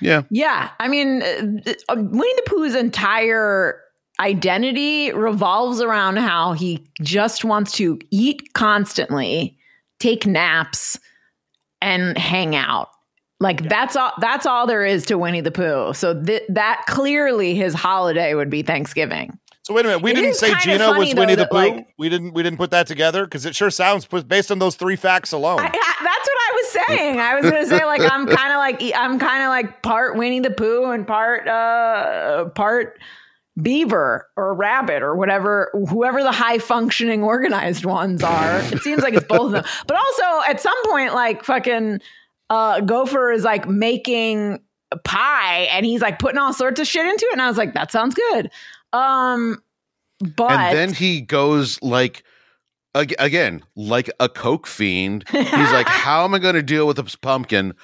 Yeah. 0.00 0.22
Yeah, 0.30 0.70
I 0.80 0.88
mean, 0.88 1.22
uh, 1.22 1.72
uh, 1.90 1.96
Winnie 1.98 2.34
the 2.36 2.44
Pooh's 2.46 2.74
entire 2.74 3.82
identity 4.20 5.12
revolves 5.12 5.80
around 5.80 6.16
how 6.16 6.52
he 6.52 6.86
just 7.02 7.44
wants 7.44 7.72
to 7.72 7.98
eat 8.10 8.52
constantly, 8.54 9.56
take 10.00 10.26
naps, 10.26 10.98
and 11.82 12.16
hang 12.16 12.54
out. 12.56 12.88
Like 13.38 13.68
that's 13.68 13.96
all. 13.96 14.12
That's 14.20 14.46
all 14.46 14.66
there 14.66 14.84
is 14.84 15.04
to 15.06 15.18
Winnie 15.18 15.42
the 15.42 15.50
Pooh. 15.50 15.92
So 15.92 16.20
th- 16.22 16.42
that 16.48 16.84
clearly 16.88 17.54
his 17.54 17.74
holiday 17.74 18.32
would 18.34 18.48
be 18.48 18.62
Thanksgiving. 18.62 19.38
So 19.62 19.74
wait 19.74 19.84
a 19.84 19.88
minute, 19.88 20.02
we 20.02 20.12
It 20.12 20.14
didn't 20.14 20.34
say 20.36 20.54
Gina 20.60 20.92
was 20.96 21.12
though, 21.12 21.20
Winnie 21.20 21.34
the 21.34 21.46
Pooh. 21.46 21.56
like- 21.56 21.88
we 21.98 22.08
didn't. 22.08 22.32
We 22.32 22.42
didn't 22.42 22.56
put 22.56 22.70
that 22.70 22.86
together 22.86 23.24
because 23.26 23.44
it 23.44 23.54
sure 23.54 23.68
sounds 23.70 24.06
based 24.06 24.50
on 24.50 24.58
those 24.58 24.76
three 24.76 24.96
facts 24.96 25.32
alone. 25.32 25.58
I, 25.60 25.64
I- 25.66 25.70
that's 25.70 26.28
what 26.28 26.38
I 26.38 26.52
was 26.54 26.86
saying. 26.86 27.20
I 27.20 27.34
was 27.34 27.50
going 27.50 27.62
to 27.64 27.68
say 27.68 27.84
like 27.84 28.00
I'm 28.00 28.26
kind 28.26 28.52
of 28.52 28.56
like 28.58 28.82
I'm 28.96 29.18
kind 29.18 29.42
of 29.42 29.48
like 29.50 29.82
part 29.82 30.16
Winnie 30.16 30.40
the 30.40 30.50
Pooh 30.52 30.90
and 30.92 31.06
part 31.06 31.46
uh 31.46 32.46
part 32.54 32.98
beaver 33.60 34.28
or 34.36 34.54
rabbit 34.54 35.02
or 35.02 35.16
whatever 35.16 35.70
whoever 35.88 36.22
the 36.22 36.32
high 36.32 36.58
functioning 36.58 37.22
organized 37.22 37.84
ones 37.84 38.22
are. 38.22 38.58
It 38.60 38.82
seems 38.82 39.02
like 39.02 39.14
it's 39.14 39.26
both 39.26 39.46
of 39.46 39.52
them. 39.52 39.64
But 39.86 39.96
also 39.96 40.50
at 40.50 40.60
some 40.60 40.76
point 40.84 41.14
like 41.14 41.44
fucking 41.44 42.00
uh 42.50 42.80
Gopher 42.80 43.32
is 43.32 43.44
like 43.44 43.66
making 43.68 44.60
pie 45.04 45.68
and 45.72 45.86
he's 45.86 46.02
like 46.02 46.18
putting 46.18 46.38
all 46.38 46.52
sorts 46.52 46.80
of 46.80 46.86
shit 46.86 47.06
into 47.06 47.26
it 47.26 47.32
and 47.32 47.42
I 47.42 47.48
was 47.48 47.56
like 47.56 47.74
that 47.74 47.90
sounds 47.90 48.14
good. 48.14 48.50
Um 48.92 49.62
but 50.20 50.50
and 50.50 50.76
then 50.76 50.92
he 50.92 51.20
goes 51.22 51.80
like 51.82 52.24
ag- 52.94 53.14
again 53.18 53.62
like 53.74 54.10
a 54.20 54.28
coke 54.28 54.66
fiend 54.66 55.24
he's 55.30 55.52
like 55.52 55.88
how 55.88 56.24
am 56.24 56.32
i 56.32 56.38
going 56.38 56.54
to 56.54 56.62
deal 56.62 56.86
with 56.86 56.96
this 56.96 57.14
pumpkin 57.14 57.74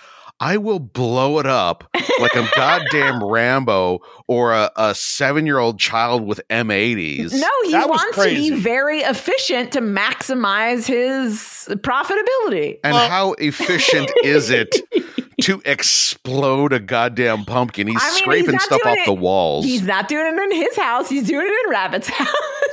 i 0.42 0.56
will 0.56 0.80
blow 0.80 1.38
it 1.38 1.46
up 1.46 1.84
like 2.20 2.36
i'm 2.36 2.48
goddamn 2.56 3.22
rambo 3.36 4.00
or 4.26 4.52
a, 4.52 4.70
a 4.76 4.94
seven-year-old 4.94 5.78
child 5.78 6.26
with 6.26 6.40
m80s 6.50 7.32
No, 7.32 7.48
he 7.64 7.70
That 7.72 7.88
wants 7.88 8.16
to 8.16 8.24
be 8.24 8.50
very 8.50 9.00
efficient 9.00 9.72
to 9.72 9.80
maximize 9.80 10.86
his 10.86 11.68
profitability. 11.82 12.78
and 12.82 12.94
Well- 12.94 13.08
how 13.08 13.32
efficient 13.34 14.10
is 14.24 14.50
it 14.50 14.74
to 15.42 15.62
explode 15.64 16.72
a 16.72 16.80
goddamn 16.80 17.44
pumpkin 17.44 17.86
he's 17.86 17.96
I 18.00 18.08
mean, 18.10 18.18
scraping 18.18 18.52
not 18.52 18.60
stuff 18.62 18.82
doing 18.82 18.98
off 19.00 19.04
the 19.06 19.12
walls 19.14 19.64
He's 19.64 19.82
not 19.82 20.08
doing 20.08 20.26
it 20.26 20.38
in 20.40 20.52
his 20.52 20.76
house. 20.76 21.08
He's 21.08 21.26
doing 21.26 21.46
it 21.46 21.64
in 21.66 21.70
Rabbit's 21.70 22.08
house. 22.08 22.28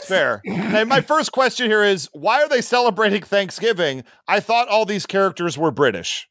Fair. 0.05 0.41
Now, 0.45 0.83
my 0.85 1.01
first 1.13 1.31
question 1.31 1.69
here 1.69 1.83
is 1.83 2.09
why 2.13 2.41
are 2.43 2.49
they 2.49 2.61
celebrating 2.61 3.21
Thanksgiving? 3.23 4.03
I 4.27 4.39
thought 4.39 4.67
all 4.67 4.85
these 4.85 5.05
characters 5.05 5.57
were 5.57 5.71
British. 5.71 6.27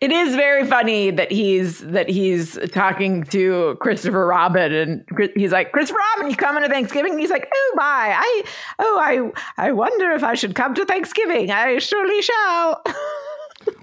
It 0.00 0.12
is 0.12 0.36
very 0.36 0.64
funny 0.64 1.10
that 1.10 1.32
he's 1.32 1.80
that 1.80 2.08
he's 2.08 2.56
talking 2.70 3.24
to 3.24 3.76
Christopher 3.80 4.26
Robin, 4.26 4.72
and 4.72 5.04
he's 5.34 5.50
like, 5.50 5.72
"Christopher 5.72 5.98
Robin, 6.14 6.30
you 6.30 6.36
coming 6.36 6.62
to 6.62 6.68
Thanksgiving?" 6.68 7.12
And 7.12 7.20
he's 7.20 7.30
like, 7.30 7.48
"Oh 7.52 7.72
my, 7.74 8.14
I 8.16 8.42
oh 8.78 9.32
I 9.56 9.66
I 9.68 9.72
wonder 9.72 10.12
if 10.12 10.22
I 10.22 10.34
should 10.34 10.54
come 10.54 10.74
to 10.74 10.84
Thanksgiving. 10.84 11.50
I 11.50 11.78
surely 11.78 12.22
shall." 12.22 12.82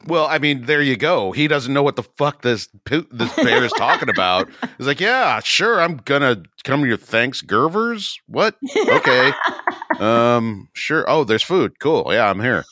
Well, 0.08 0.25
I 0.28 0.38
mean, 0.39 0.65
there 0.65 0.82
you 0.82 0.95
go. 0.97 1.32
He 1.32 1.47
doesn't 1.47 1.73
know 1.73 1.84
what 1.84 1.95
the 1.95 2.04
fuck 2.04 2.41
this 2.41 2.69
this 2.86 3.36
bear 3.36 3.63
is 3.63 3.73
talking 3.73 4.10
about. 4.10 4.47
He's 4.78 4.88
like, 4.88 4.99
"Yeah, 4.99 5.39
sure, 5.41 5.82
I'm 5.82 5.97
gonna 5.97 6.43
come 6.63 6.82
to 6.82 6.88
your 6.88 6.97
Thanksgivers. 6.97 8.19
What? 8.28 8.56
Okay, 8.75 9.32
um, 9.99 10.69
sure. 10.73 11.06
Oh, 11.08 11.23
there's 11.23 11.43
food. 11.43 11.80
Cool. 11.80 12.06
Yeah, 12.10 12.30
I'm 12.30 12.39
here. 12.39 12.65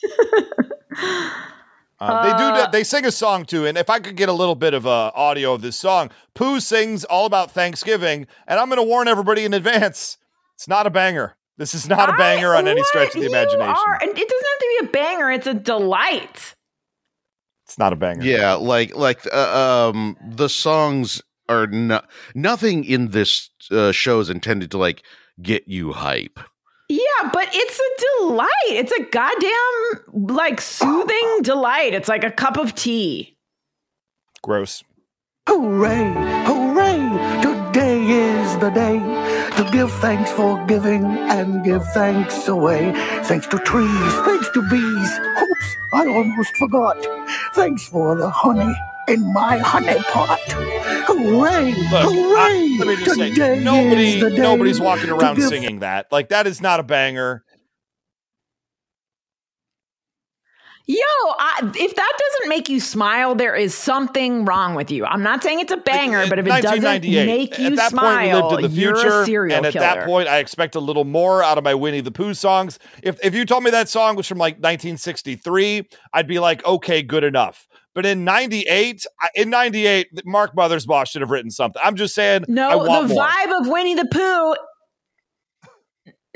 Uh, 2.12 2.22
they 2.22 2.38
do. 2.38 2.44
Uh, 2.44 2.70
They 2.70 2.84
sing 2.84 3.04
a 3.04 3.12
song 3.12 3.44
too, 3.44 3.66
and 3.66 3.76
if 3.78 3.88
I 3.90 3.98
could 4.00 4.16
get 4.16 4.28
a 4.28 4.32
little 4.32 4.54
bit 4.54 4.74
of 4.74 4.86
uh, 4.86 5.10
audio 5.14 5.52
of 5.54 5.62
this 5.62 5.76
song, 5.76 6.10
Pooh 6.34 6.60
sings 6.60 7.04
all 7.04 7.26
about 7.26 7.50
Thanksgiving, 7.50 8.26
and 8.46 8.58
I'm 8.60 8.68
going 8.68 8.78
to 8.78 8.82
warn 8.82 9.08
everybody 9.08 9.44
in 9.44 9.54
advance: 9.54 10.18
it's 10.54 10.68
not 10.68 10.86
a 10.86 10.90
banger. 10.90 11.36
This 11.56 11.74
is 11.74 11.88
not 11.88 12.08
a 12.08 12.12
I- 12.12 12.16
banger 12.16 12.54
on 12.54 12.66
any 12.66 12.82
stretch 12.84 13.14
of 13.14 13.20
the 13.22 13.28
imagination. 13.28 13.74
are- 13.86 13.98
and 14.02 14.10
it 14.10 14.28
doesn't 14.28 14.46
have 14.52 14.58
to 14.58 14.76
be 14.80 14.86
a 14.86 14.90
banger. 14.92 15.30
It's 15.30 15.46
a 15.46 15.54
delight. 15.54 16.54
It's 17.66 17.78
not 17.78 17.92
a 17.92 17.96
banger. 17.96 18.22
Yeah, 18.24 18.54
like 18.54 18.94
like 18.96 19.20
uh, 19.32 19.90
um, 19.94 20.16
the 20.22 20.48
songs 20.48 21.22
are 21.48 21.66
not 21.66 22.10
nothing 22.34 22.84
in 22.84 23.10
this 23.10 23.50
uh, 23.70 23.92
show 23.92 24.20
is 24.20 24.28
intended 24.30 24.70
to 24.72 24.78
like 24.78 25.02
get 25.40 25.66
you 25.68 25.92
hype. 25.92 26.38
Yeah, 27.22 27.30
but 27.32 27.48
it's 27.52 27.78
a 27.78 28.22
delight. 28.22 28.48
It's 28.68 28.92
a 28.92 29.02
goddamn 29.04 30.26
like 30.34 30.60
soothing 30.60 31.38
delight. 31.42 31.94
It's 31.94 32.08
like 32.08 32.24
a 32.24 32.30
cup 32.30 32.56
of 32.56 32.74
tea. 32.74 33.36
Gross. 34.42 34.84
Hooray, 35.46 36.10
hooray! 36.46 37.42
Today 37.42 38.00
is 38.02 38.58
the 38.58 38.70
day 38.70 38.98
to 39.56 39.70
give 39.70 39.92
thanks 39.92 40.30
for 40.32 40.64
giving 40.64 41.04
and 41.04 41.62
give 41.62 41.84
thanks 41.92 42.48
away. 42.48 42.92
Thanks 43.24 43.46
to 43.48 43.58
trees, 43.58 44.14
thanks 44.24 44.48
to 44.52 44.62
bees. 44.70 45.18
Oops, 45.18 45.76
I 45.92 46.06
almost 46.06 46.56
forgot. 46.56 46.96
Thanks 47.52 47.86
for 47.86 48.16
the 48.16 48.30
honey 48.30 48.74
in 49.08 49.32
my 49.32 49.58
honey 49.58 49.98
pot. 50.04 50.40
Hooray, 51.06 51.74
Look, 51.74 52.12
hooray! 52.12 52.38
I- 52.38 52.76
let 52.78 52.88
me 52.88 52.96
just 53.04 53.16
say, 53.16 53.30
Today 53.30 53.62
nobody, 53.62 54.14
is 54.14 54.22
the 54.22 54.30
day 54.30 54.36
nobody's 54.42 54.80
walking 54.80 55.10
around 55.10 55.36
give 55.36 55.48
singing 55.48 55.80
that. 55.80 56.06
Like 56.10 56.30
that 56.30 56.46
is 56.46 56.60
not 56.60 56.80
a 56.80 56.82
banger. 56.82 57.44
Yo, 60.86 60.96
I, 60.98 61.72
if 61.78 61.94
that 61.94 62.12
doesn't 62.18 62.48
make 62.50 62.68
you 62.68 62.78
smile, 62.78 63.34
there 63.34 63.54
is 63.54 63.74
something 63.74 64.44
wrong 64.44 64.74
with 64.74 64.90
you. 64.90 65.06
I'm 65.06 65.22
not 65.22 65.42
saying 65.42 65.60
it's 65.60 65.72
a 65.72 65.78
banger, 65.78 66.26
but 66.28 66.38
if 66.38 66.46
it 66.46 66.60
doesn't 66.60 67.02
make 67.02 67.58
you 67.58 67.68
at 67.68 67.76
that 67.76 67.90
smile, 67.90 68.42
point, 68.42 68.60
we 68.60 68.62
lived 68.64 68.64
in 68.66 68.70
the 68.70 68.80
you're 68.82 68.94
future, 68.96 69.22
a 69.22 69.24
serial 69.24 69.56
and 69.56 69.64
at 69.66 69.72
killer. 69.72 69.86
that 69.86 70.04
point, 70.04 70.28
I 70.28 70.38
expect 70.40 70.74
a 70.74 70.80
little 70.80 71.06
more 71.06 71.42
out 71.42 71.56
of 71.56 71.64
my 71.64 71.72
Winnie 71.74 72.02
the 72.02 72.10
Pooh 72.10 72.34
songs. 72.34 72.78
If 73.02 73.18
if 73.24 73.34
you 73.34 73.46
told 73.46 73.64
me 73.64 73.70
that 73.70 73.88
song 73.88 74.14
was 74.14 74.26
from 74.26 74.36
like 74.36 74.56
1963, 74.56 75.88
I'd 76.12 76.26
be 76.26 76.38
like, 76.38 76.62
okay, 76.66 77.00
good 77.00 77.24
enough. 77.24 77.66
But 77.94 78.06
in 78.06 78.24
'98, 78.24 79.06
in 79.34 79.50
'98, 79.50 80.24
Mark 80.24 80.54
Mothersbaugh 80.56 81.08
should 81.08 81.20
have 81.20 81.30
written 81.30 81.50
something. 81.50 81.80
I'm 81.84 81.96
just 81.96 82.14
saying, 82.14 82.42
I 82.42 82.52
no, 82.52 82.78
want 82.78 83.08
the 83.08 83.14
more. 83.14 83.24
vibe 83.24 83.60
of 83.60 83.68
Winnie 83.68 83.94
the 83.94 84.06
Pooh. 84.06 84.54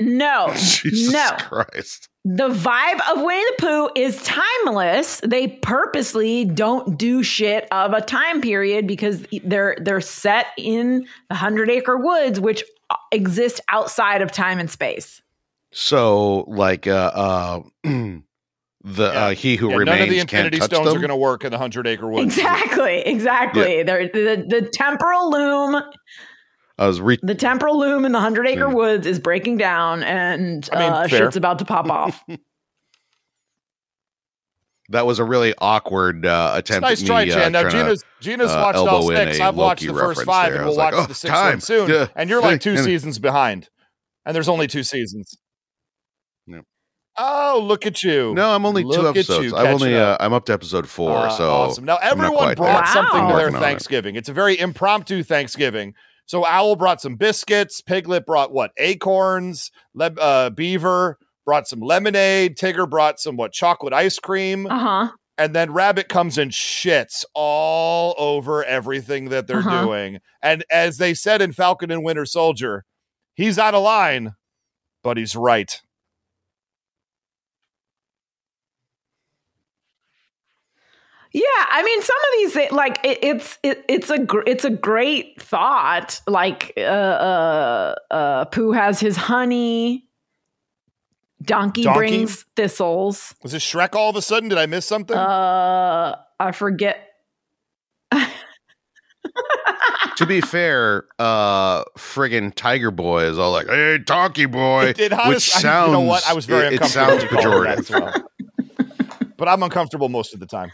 No, 0.01 0.53
Jesus 0.55 1.13
no. 1.13 1.29
Christ. 1.39 2.07
The 2.25 2.49
vibe 2.49 2.99
of 3.11 3.21
Winnie 3.21 3.43
the 3.43 3.55
Pooh 3.59 3.89
is 3.95 4.21
timeless. 4.23 5.21
They 5.25 5.47
purposely 5.47 6.45
don't 6.45 6.97
do 6.97 7.23
shit 7.23 7.67
of 7.71 7.93
a 7.93 8.01
time 8.01 8.41
period 8.41 8.87
because 8.87 9.25
they're 9.43 9.77
they're 9.81 10.01
set 10.01 10.47
in 10.57 11.07
the 11.29 11.35
Hundred 11.35 11.69
Acre 11.69 11.97
Woods, 11.97 12.39
which 12.39 12.63
exist 13.11 13.61
outside 13.69 14.21
of 14.21 14.31
time 14.31 14.59
and 14.59 14.69
space. 14.69 15.21
So, 15.71 16.45
like, 16.47 16.87
uh, 16.87 17.11
uh, 17.13 17.61
the 18.83 19.05
uh, 19.13 19.29
he 19.31 19.55
who 19.57 19.69
Yeah, 19.71 19.77
remains 19.77 19.99
none 19.99 20.01
of 20.03 20.09
the 20.09 20.15
can't 20.17 20.31
Infinity 20.31 20.59
touch 20.59 20.69
Stones 20.69 20.87
them. 20.87 20.95
are 20.97 20.99
going 20.99 21.09
to 21.09 21.15
work 21.15 21.43
in 21.43 21.51
the 21.51 21.57
Hundred 21.57 21.87
Acre 21.87 22.07
Woods. 22.09 22.37
Exactly, 22.37 22.99
exactly. 22.99 23.83
They're 23.83 24.07
the, 24.07 24.45
the 24.47 24.69
temporal 24.71 25.29
loom, 25.31 25.81
I 26.77 26.87
was 26.87 27.01
re- 27.01 27.19
the 27.21 27.35
temporal 27.35 27.77
loom 27.77 28.05
in 28.05 28.13
the 28.13 28.21
Hundred 28.21 28.47
Acre 28.47 28.69
Hmm. 28.69 28.75
Woods 28.75 29.05
is 29.05 29.19
breaking 29.19 29.57
down, 29.57 30.01
and 30.03 30.67
I 30.71 30.79
mean, 30.79 30.93
uh, 30.93 31.07
shit's 31.07 31.35
about 31.35 31.59
to 31.59 31.65
pop 31.65 31.89
off. 31.89 32.23
that 34.89 35.05
was 35.05 35.19
a 35.19 35.23
really 35.23 35.53
awkward 35.59 36.25
uh, 36.25 36.55
It's 36.57 36.69
attempt. 36.69 36.87
nice 36.87 37.01
at 37.01 37.07
try, 37.07 37.25
me, 37.25 37.31
uh, 37.31 37.35
Chan. 37.35 37.51
Now 37.51 37.61
trying 37.63 37.71
Gina's 37.73 38.03
Gina's 38.21 38.51
uh, 38.51 38.61
watched 38.63 38.77
all 38.79 39.07
six. 39.07 39.39
a 39.39 39.43
I've 39.43 39.55
watched 39.55 39.85
the 39.85 39.93
first 39.93 40.23
five, 40.23 40.51
there. 40.51 40.61
and 40.61 40.67
we'll 40.69 40.77
like, 40.77 40.93
watch 40.93 41.03
oh, 41.03 41.07
the 41.07 41.13
sixth 41.15 41.35
time. 41.35 41.51
one 41.53 41.61
soon. 41.61 41.89
Yeah. 41.89 42.07
And 42.15 42.29
you're 42.29 42.41
like 42.41 42.61
two 42.61 42.77
seasons 42.77 43.19
behind, 43.19 43.69
and 44.25 44.35
there's 44.35 44.49
only 44.49 44.67
two 44.67 44.83
seasons. 44.83 45.37
Yep. 47.19 47.27
Oh, 47.27 47.59
look 47.63 47.85
at 47.85 48.01
you! 48.03 48.33
No, 48.33 48.49
I'm 48.51 48.65
only 48.65 48.83
two 48.83 48.89
Look 48.89 49.05
at 49.15 49.19
episodes. 49.19 49.45
you 49.47 49.55
I'm 49.57 49.67
only 49.73 49.95
uh, 49.95 50.01
up. 50.13 50.17
I'm 50.21 50.33
up 50.33 50.45
to 50.45 50.53
episode 50.53 50.87
four. 50.87 51.11
Uh, 51.17 51.29
so 51.29 51.49
awesome. 51.51 51.85
Now 51.85 51.97
everyone 51.97 52.55
brought 52.55 52.85
there. 52.85 52.93
something 52.93 53.19
Wow. 53.21 53.27
to 53.29 53.35
their 53.35 53.43
Working 53.45 53.55
on 53.57 53.61
it. 53.61 53.65
Thanksgiving. 53.65 54.15
It's 54.15 54.29
a 54.29 54.33
very 54.33 54.57
impromptu 54.59 55.23
Thanksgiving. 55.23 55.93
So 56.25 56.45
Owl 56.45 56.75
brought 56.75 57.01
some 57.01 57.15
biscuits. 57.15 57.81
Piglet 57.81 58.25
brought 58.25 58.53
what? 58.53 58.71
Acorns. 58.77 59.71
Le- 59.95 60.13
uh, 60.19 60.49
Beaver 60.51 61.17
brought 61.45 61.67
some 61.67 61.79
lemonade. 61.79 62.55
Tigger 62.57 62.87
brought 62.89 63.19
some 63.19 63.35
what? 63.35 63.51
Chocolate 63.51 63.93
ice 63.93 64.19
cream. 64.19 64.67
Uh 64.67 64.79
huh. 64.79 65.11
and 65.39 65.55
then 65.55 65.71
Rabbit 65.73 66.07
comes 66.09 66.37
and 66.37 66.51
shits 66.51 67.25
all 67.33 68.13
over 68.17 68.63
everything 68.63 69.29
that 69.29 69.47
they're 69.47 69.57
Uh-huh. 69.59 69.85
doing. 69.85 70.19
And 70.43 70.63
as 70.71 70.97
they 70.97 71.13
said 71.13 71.41
in 71.41 71.51
Falcon 71.53 71.91
and 71.91 72.03
Winter 72.03 72.25
Soldier, 72.25 72.83
he's 73.33 73.57
out 73.57 73.73
of 73.73 73.81
line, 73.83 74.35
but 75.03 75.17
he's 75.17 75.35
right. 75.35 75.81
Yeah, 81.39 81.65
I 81.71 81.83
mean, 81.83 82.01
some 82.01 82.17
of 82.17 82.31
these 82.53 82.71
like 82.73 82.99
it, 83.05 83.19
it's 83.21 83.57
it, 83.63 83.85
it's 83.87 84.09
a 84.09 84.17
gr- 84.19 84.43
it's 84.45 84.65
a 84.65 84.69
great 84.69 85.41
thought. 85.41 86.19
Like 86.27 86.73
uh, 86.75 86.81
uh, 86.81 87.95
uh, 88.11 88.45
Pooh 88.45 88.73
has 88.73 88.99
his 88.99 89.15
honey. 89.15 90.05
Donkey, 91.41 91.83
Donkey? 91.83 91.97
brings 91.97 92.43
thistles. 92.57 93.33
Was 93.41 93.53
it 93.53 93.59
Shrek 93.61 93.95
all 93.95 94.09
of 94.09 94.17
a 94.17 94.21
sudden? 94.21 94.49
Did 94.49 94.57
I 94.57 94.65
miss 94.65 94.85
something? 94.85 95.15
Uh, 95.15 96.17
I 96.41 96.51
forget. 96.51 97.07
to 100.17 100.25
be 100.25 100.41
fair, 100.41 101.05
uh, 101.19 101.85
friggin' 101.97 102.53
Tiger 102.53 102.91
Boy 102.91 103.23
is 103.23 103.39
all 103.39 103.51
like, 103.53 103.67
"Hey, 103.67 103.97
Donkey 103.99 104.45
Boy," 104.47 104.87
It 104.87 104.97
did, 104.97 105.11
which 105.13 105.19
honest- 105.21 105.55
I- 105.55 105.59
sounds 105.61 105.87
you 105.87 105.93
know 105.93 105.99
what? 106.01 106.27
I 106.27 106.33
was 106.33 106.45
very 106.45 106.67
it, 106.67 106.73
it 106.73 106.81
uncomfortable 106.81 107.19
sounds 107.19 107.23
when 107.23 107.31
you 107.31 107.49
called 107.49 107.63
me 107.63 107.69
that 107.69 107.77
pejorative. 107.77 107.79
as 107.79 108.87
well. 109.29 109.29
but 109.37 109.47
I'm 109.47 109.63
uncomfortable 109.63 110.09
most 110.09 110.33
of 110.33 110.39
the 110.41 110.45
time. 110.47 110.71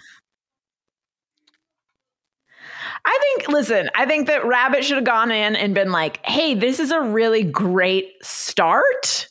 I 3.06 3.20
think. 3.22 3.50
Listen, 3.50 3.90
I 3.96 4.06
think 4.06 4.28
that 4.28 4.46
Rabbit 4.46 4.84
should 4.84 4.96
have 4.98 5.06
gone 5.06 5.32
in 5.32 5.56
and 5.56 5.74
been 5.76 5.92
like, 5.92 6.26
"Hey, 6.26 6.56
this 6.56 6.80
is 6.80 6.92
a 6.92 7.00
really 7.02 7.44
great 7.44 8.12
start. 8.24 9.28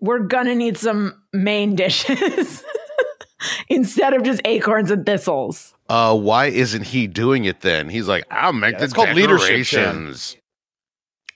We're 0.00 0.18
gonna 0.20 0.54
need 0.54 0.76
some 0.76 1.22
main 1.32 1.76
dishes." 1.76 2.64
Instead 3.68 4.14
of 4.14 4.22
just 4.22 4.40
acorns 4.44 4.90
and 4.90 5.04
thistles. 5.04 5.74
Uh, 5.88 6.16
why 6.16 6.46
isn't 6.46 6.82
he 6.84 7.06
doing 7.06 7.44
it 7.44 7.60
then? 7.60 7.88
He's 7.90 8.08
like, 8.08 8.24
"I'll 8.30 8.52
make 8.54 8.72
Yeah, 8.72 8.78
the 8.78 8.84
it's 8.84 8.92
called 8.94 9.10
leadership, 9.10 9.64
Chan. 9.66 9.84
decorations." 9.84 10.36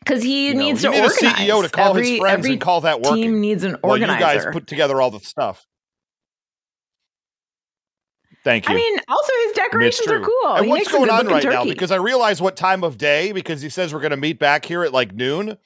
Because 0.00 0.22
he 0.22 0.48
You 0.48 0.54
know, 0.54 0.60
needs 0.60 0.82
you 0.82 0.90
to 0.90 0.96
need 0.96 1.02
organize. 1.04 1.22
a 1.32 1.36
CEO 1.36 1.62
to 1.62 1.68
call 1.68 1.90
every, 1.90 2.10
his 2.12 2.18
friends 2.20 2.38
every 2.38 2.52
and 2.52 2.60
call 2.60 2.80
that 2.82 3.02
working. 3.02 3.22
team 3.24 3.40
needs 3.42 3.62
an 3.64 3.76
organizer. 3.82 4.20
Well, 4.24 4.34
you 4.34 4.40
guys 4.40 4.52
put 4.52 4.66
together 4.66 5.02
all 5.02 5.10
the 5.10 5.20
stuff. 5.20 5.66
Thank 8.48 8.66
you. 8.66 8.72
I 8.72 8.76
mean, 8.76 8.98
also 9.08 9.32
his 9.44 9.52
decorations 9.52 10.08
are 10.08 10.20
cool. 10.20 10.54
And 10.56 10.64
He 10.64 10.70
what's 10.70 10.90
going 10.90 11.10
on 11.10 11.18
looking 11.26 11.32
right 11.32 11.44
now? 11.44 11.50
turkey. 11.64 11.72
Because 11.72 11.90
I 11.90 11.96
realize 11.96 12.40
what 12.40 12.56
time 12.56 12.82
of 12.82 12.96
day, 12.96 13.32
because 13.32 13.60
he 13.60 13.68
says 13.68 13.92
we're 13.92 14.00
going 14.00 14.12
to 14.12 14.16
meet 14.16 14.38
back 14.38 14.64
here 14.64 14.82
at 14.84 14.92
like 14.92 15.12
noon. 15.12 15.58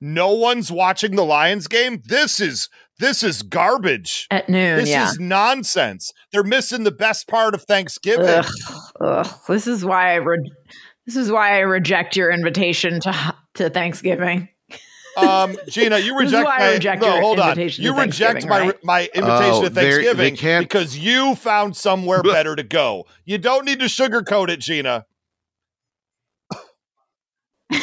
No 0.00 0.32
one's 0.32 0.72
watching 0.72 1.16
the 1.16 1.22
Lions 1.24 1.66
game. 1.66 2.00
This 2.06 2.40
is 2.40 2.70
this 2.98 3.22
is 3.22 3.42
garbage. 3.42 4.26
at 4.30 4.48
noon, 4.48 4.78
This 4.78 4.88
yeah. 4.88 5.10
is 5.10 5.20
nonsense. 5.20 6.12
They're 6.32 6.42
missing 6.42 6.84
the 6.84 6.90
best 6.90 7.28
part 7.28 7.54
of 7.54 7.64
Thanksgiving. 7.64 8.24
Ugh, 8.26 8.46
ugh. 9.02 9.26
This 9.46 9.66
is 9.66 9.84
why 9.84 10.12
I 10.12 10.14
re- 10.14 10.50
this 11.04 11.16
is 11.16 11.30
why 11.30 11.56
I 11.56 11.60
reject 11.60 12.16
your 12.16 12.30
invitation 12.30 13.00
to 13.00 13.34
to 13.56 13.68
Thanksgiving. 13.68 14.48
Um, 15.16 15.56
Gina, 15.68 15.98
you 15.98 16.16
reject 16.18 16.44
my 16.48 16.72
reject 16.72 17.02
no. 17.02 17.20
Hold 17.20 17.40
on. 17.40 17.48
invitation 17.50 17.84
You 17.84 17.94
to 17.94 18.00
reject 18.00 18.46
my 18.46 18.58
Thanksgiving, 18.60 18.80
my 18.86 19.00
invitation 19.14 19.52
Oh, 19.54 19.62
to 19.62 19.70
they're- 19.70 19.84
they 19.84 20.04
Thanksgiving 20.04 20.36
can't- 20.36 20.68
because 20.68 20.96
you 20.98 21.34
found 21.34 21.76
somewhere 21.76 22.22
better 22.22 22.54
to 22.56 22.62
go. 22.62 23.06
You 23.24 23.38
don't 23.38 23.64
need 23.64 23.80
to 23.80 23.86
sugarcoat 23.86 24.48
it, 24.50 24.60
Gina. 24.60 25.06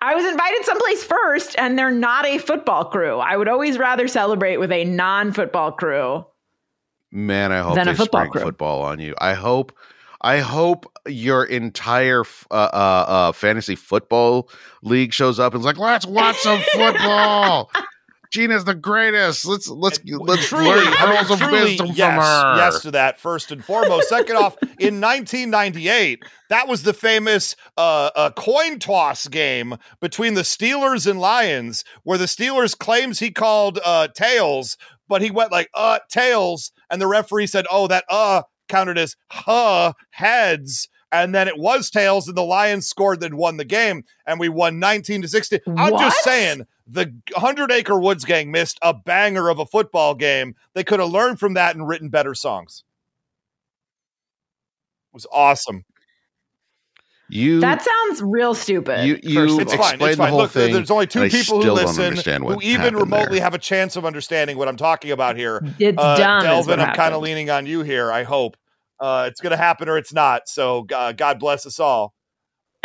I 0.00 0.14
was 0.14 0.24
invited 0.24 0.64
someplace 0.64 1.04
first, 1.04 1.54
and 1.58 1.78
they're 1.78 1.90
not 1.90 2.24
a 2.26 2.38
football 2.38 2.86
crew. 2.86 3.18
I 3.18 3.36
would 3.36 3.48
always 3.48 3.78
rather 3.78 4.08
celebrate 4.08 4.56
with 4.58 4.72
a 4.72 4.84
non-football 4.84 5.72
crew. 5.72 6.24
Man, 7.12 7.52
I 7.52 7.58
hope 7.60 7.74
Than 7.76 7.88
a 7.88 7.94
football 7.94 8.22
spring 8.22 8.32
crew. 8.32 8.42
football 8.42 8.82
on 8.82 8.98
you. 9.00 9.14
I 9.18 9.34
hope, 9.34 9.72
I 10.24 10.38
hope 10.38 10.90
your 11.06 11.44
entire 11.44 12.22
f- 12.22 12.46
uh, 12.50 12.54
uh, 12.54 13.04
uh, 13.06 13.32
fantasy 13.32 13.76
football 13.76 14.48
league 14.82 15.12
shows 15.12 15.38
up 15.38 15.52
and 15.52 15.60
is 15.60 15.66
like, 15.66 15.76
let's 15.76 16.06
watch 16.06 16.38
some 16.38 16.62
football. 16.72 17.70
Gina's 18.30 18.64
the 18.64 18.74
greatest. 18.74 19.44
Let's 19.44 19.68
let's 19.68 20.00
let's 20.02 20.48
truly, 20.48 20.64
learn 20.64 20.78
I 20.78 21.06
mean, 21.06 21.16
pearls 21.16 21.30
of 21.30 21.38
truly, 21.38 21.60
wisdom 21.60 21.88
yes, 21.88 21.98
from 21.98 22.14
her. 22.14 22.56
Yes 22.56 22.80
to 22.80 22.90
that 22.92 23.20
first 23.20 23.52
and 23.52 23.62
foremost. 23.62 24.08
Second 24.08 24.36
off, 24.36 24.56
in 24.80 24.98
1998, 24.98 26.24
that 26.48 26.68
was 26.68 26.84
the 26.84 26.94
famous 26.94 27.54
uh, 27.76 28.10
uh, 28.16 28.30
coin 28.30 28.78
toss 28.78 29.28
game 29.28 29.76
between 30.00 30.34
the 30.34 30.40
Steelers 30.40 31.08
and 31.08 31.20
Lions, 31.20 31.84
where 32.02 32.18
the 32.18 32.24
Steelers 32.24 32.76
claims 32.76 33.20
he 33.20 33.30
called 33.30 33.78
uh, 33.84 34.08
tails, 34.08 34.78
but 35.06 35.20
he 35.20 35.30
went 35.30 35.52
like 35.52 35.68
uh 35.74 35.98
tails, 36.08 36.72
and 36.90 37.00
the 37.00 37.06
referee 37.06 37.46
said, 37.46 37.66
"Oh, 37.70 37.86
that 37.88 38.04
uh 38.08 38.42
counted 38.68 38.98
as 38.98 39.16
huh 39.28 39.92
heads." 40.10 40.88
And 41.12 41.32
then 41.32 41.46
it 41.46 41.58
was 41.58 41.90
tails, 41.90 42.26
and 42.26 42.36
the 42.36 42.42
Lions 42.42 42.88
scored 42.88 43.22
and 43.22 43.36
won 43.36 43.56
the 43.56 43.64
game, 43.64 44.04
and 44.26 44.40
we 44.40 44.48
won 44.48 44.80
19 44.80 45.22
to 45.22 45.28
16. 45.28 45.60
I'm 45.66 45.92
What? 45.92 46.00
just 46.00 46.24
saying, 46.24 46.66
the 46.88 47.14
100 47.32 47.70
Acre 47.70 47.98
Woods 48.00 48.24
Gang 48.24 48.50
missed 48.50 48.78
a 48.82 48.92
banger 48.92 49.48
of 49.48 49.60
a 49.60 49.66
football 49.66 50.16
game. 50.16 50.56
They 50.74 50.82
could 50.82 50.98
have 50.98 51.10
learned 51.10 51.38
from 51.38 51.54
that 51.54 51.76
and 51.76 51.86
written 51.86 52.08
better 52.08 52.34
songs. 52.34 52.82
It 55.12 55.14
was 55.14 55.26
awesome. 55.30 55.84
You 57.34 57.58
That 57.60 57.82
sounds 57.82 58.22
real 58.22 58.54
stupid. 58.54 59.04
You- 59.06 59.14
first 59.16 59.26
you 59.28 59.60
It's 59.60 59.72
all. 59.72 59.78
fine. 59.78 59.94
explain 59.94 60.10
It's 60.10 60.16
the 60.16 60.22
fine. 60.22 60.30
whole 60.30 60.38
Look, 60.42 60.52
thing, 60.52 60.72
there's 60.72 60.90
only 60.92 61.08
two 61.08 61.28
people 61.28 61.60
who 61.62 61.72
listen 61.72 62.14
who 62.42 62.60
even 62.62 62.94
remotely 62.94 63.38
there. 63.38 63.44
have 63.44 63.54
a 63.54 63.58
chance 63.58 63.96
of 63.96 64.04
understanding 64.04 64.56
what 64.56 64.68
I'm 64.68 64.76
talking 64.76 65.10
about 65.10 65.36
here. 65.36 65.60
It's 65.80 65.98
Uh, 66.00 66.16
dumb. 66.16 66.44
Delvin, 66.44 66.78
I'm 66.78 66.94
kind 66.94 67.12
of 67.12 67.22
leaning 67.22 67.50
on 67.50 67.66
you 67.66 67.82
here. 67.82 68.12
I 68.12 68.22
hope 68.22 68.56
uh, 69.00 69.26
it's 69.28 69.40
going 69.40 69.50
to 69.50 69.56
happen 69.56 69.88
or 69.88 69.98
it's 69.98 70.12
not. 70.12 70.42
So 70.48 70.86
uh, 70.94 71.10
God 71.10 71.40
bless 71.40 71.66
us 71.66 71.80
all. 71.80 72.14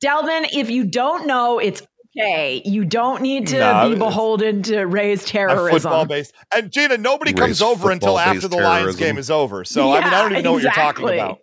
Delvin, 0.00 0.46
if 0.52 0.68
you 0.68 0.84
don't 0.84 1.26
know, 1.26 1.58
it's 1.58 1.82
okay. 2.18 2.62
You 2.64 2.84
don't 2.84 3.22
need 3.22 3.48
to 3.48 3.58
No, 3.58 3.90
be 3.90 3.96
beholden 3.96 4.62
to 4.64 4.84
raise 4.84 5.24
terrorism. 5.24 5.70
football 5.80 6.06
based. 6.06 6.34
And 6.54 6.70
Gina, 6.72 6.96
nobody 6.98 7.32
Raise 7.32 7.40
comes 7.40 7.62
over 7.62 7.90
until 7.90 8.18
after 8.18 8.40
football-based 8.40 8.50
the 8.50 8.56
Lions 8.68 8.80
terrorism. 8.96 9.00
game 9.00 9.18
is 9.18 9.30
over. 9.30 9.64
So 9.64 9.92
I 9.92 10.00
mean, 10.00 10.04
I 10.04 10.10
don't 10.22 10.30
Yeah, 10.30 10.38
even 10.38 10.44
know 10.44 10.52
what 10.52 10.62
you're 10.62 10.72
talking 10.72 11.04
exactly. 11.08 11.18
about. 11.18 11.38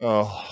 Oh, 0.00 0.50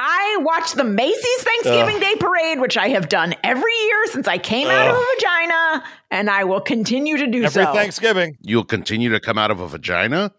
I 0.00 0.38
watched 0.40 0.74
the 0.74 0.84
Macy's 0.84 1.42
Thanksgiving 1.42 2.00
Day 2.00 2.16
Parade, 2.18 2.60
which 2.60 2.76
I 2.76 2.88
have 2.88 3.08
done 3.08 3.34
every 3.44 3.72
year 3.86 4.06
since 4.06 4.26
I 4.26 4.38
came 4.38 4.66
out 4.68 4.88
of 4.88 4.96
a 4.96 4.98
Ugh. 4.98 5.06
vagina, 5.16 5.84
and 6.10 6.28
I 6.28 6.44
will 6.44 6.60
continue 6.60 7.16
to 7.16 7.26
do 7.28 7.44
Every 7.44 7.64
so. 7.64 7.72
Thanksgiving. 7.72 8.36
You'll 8.42 8.64
continue 8.64 9.10
to 9.10 9.20
come 9.20 9.38
out 9.38 9.50
of 9.52 9.60
a 9.60 9.68
vagina? 9.68 10.32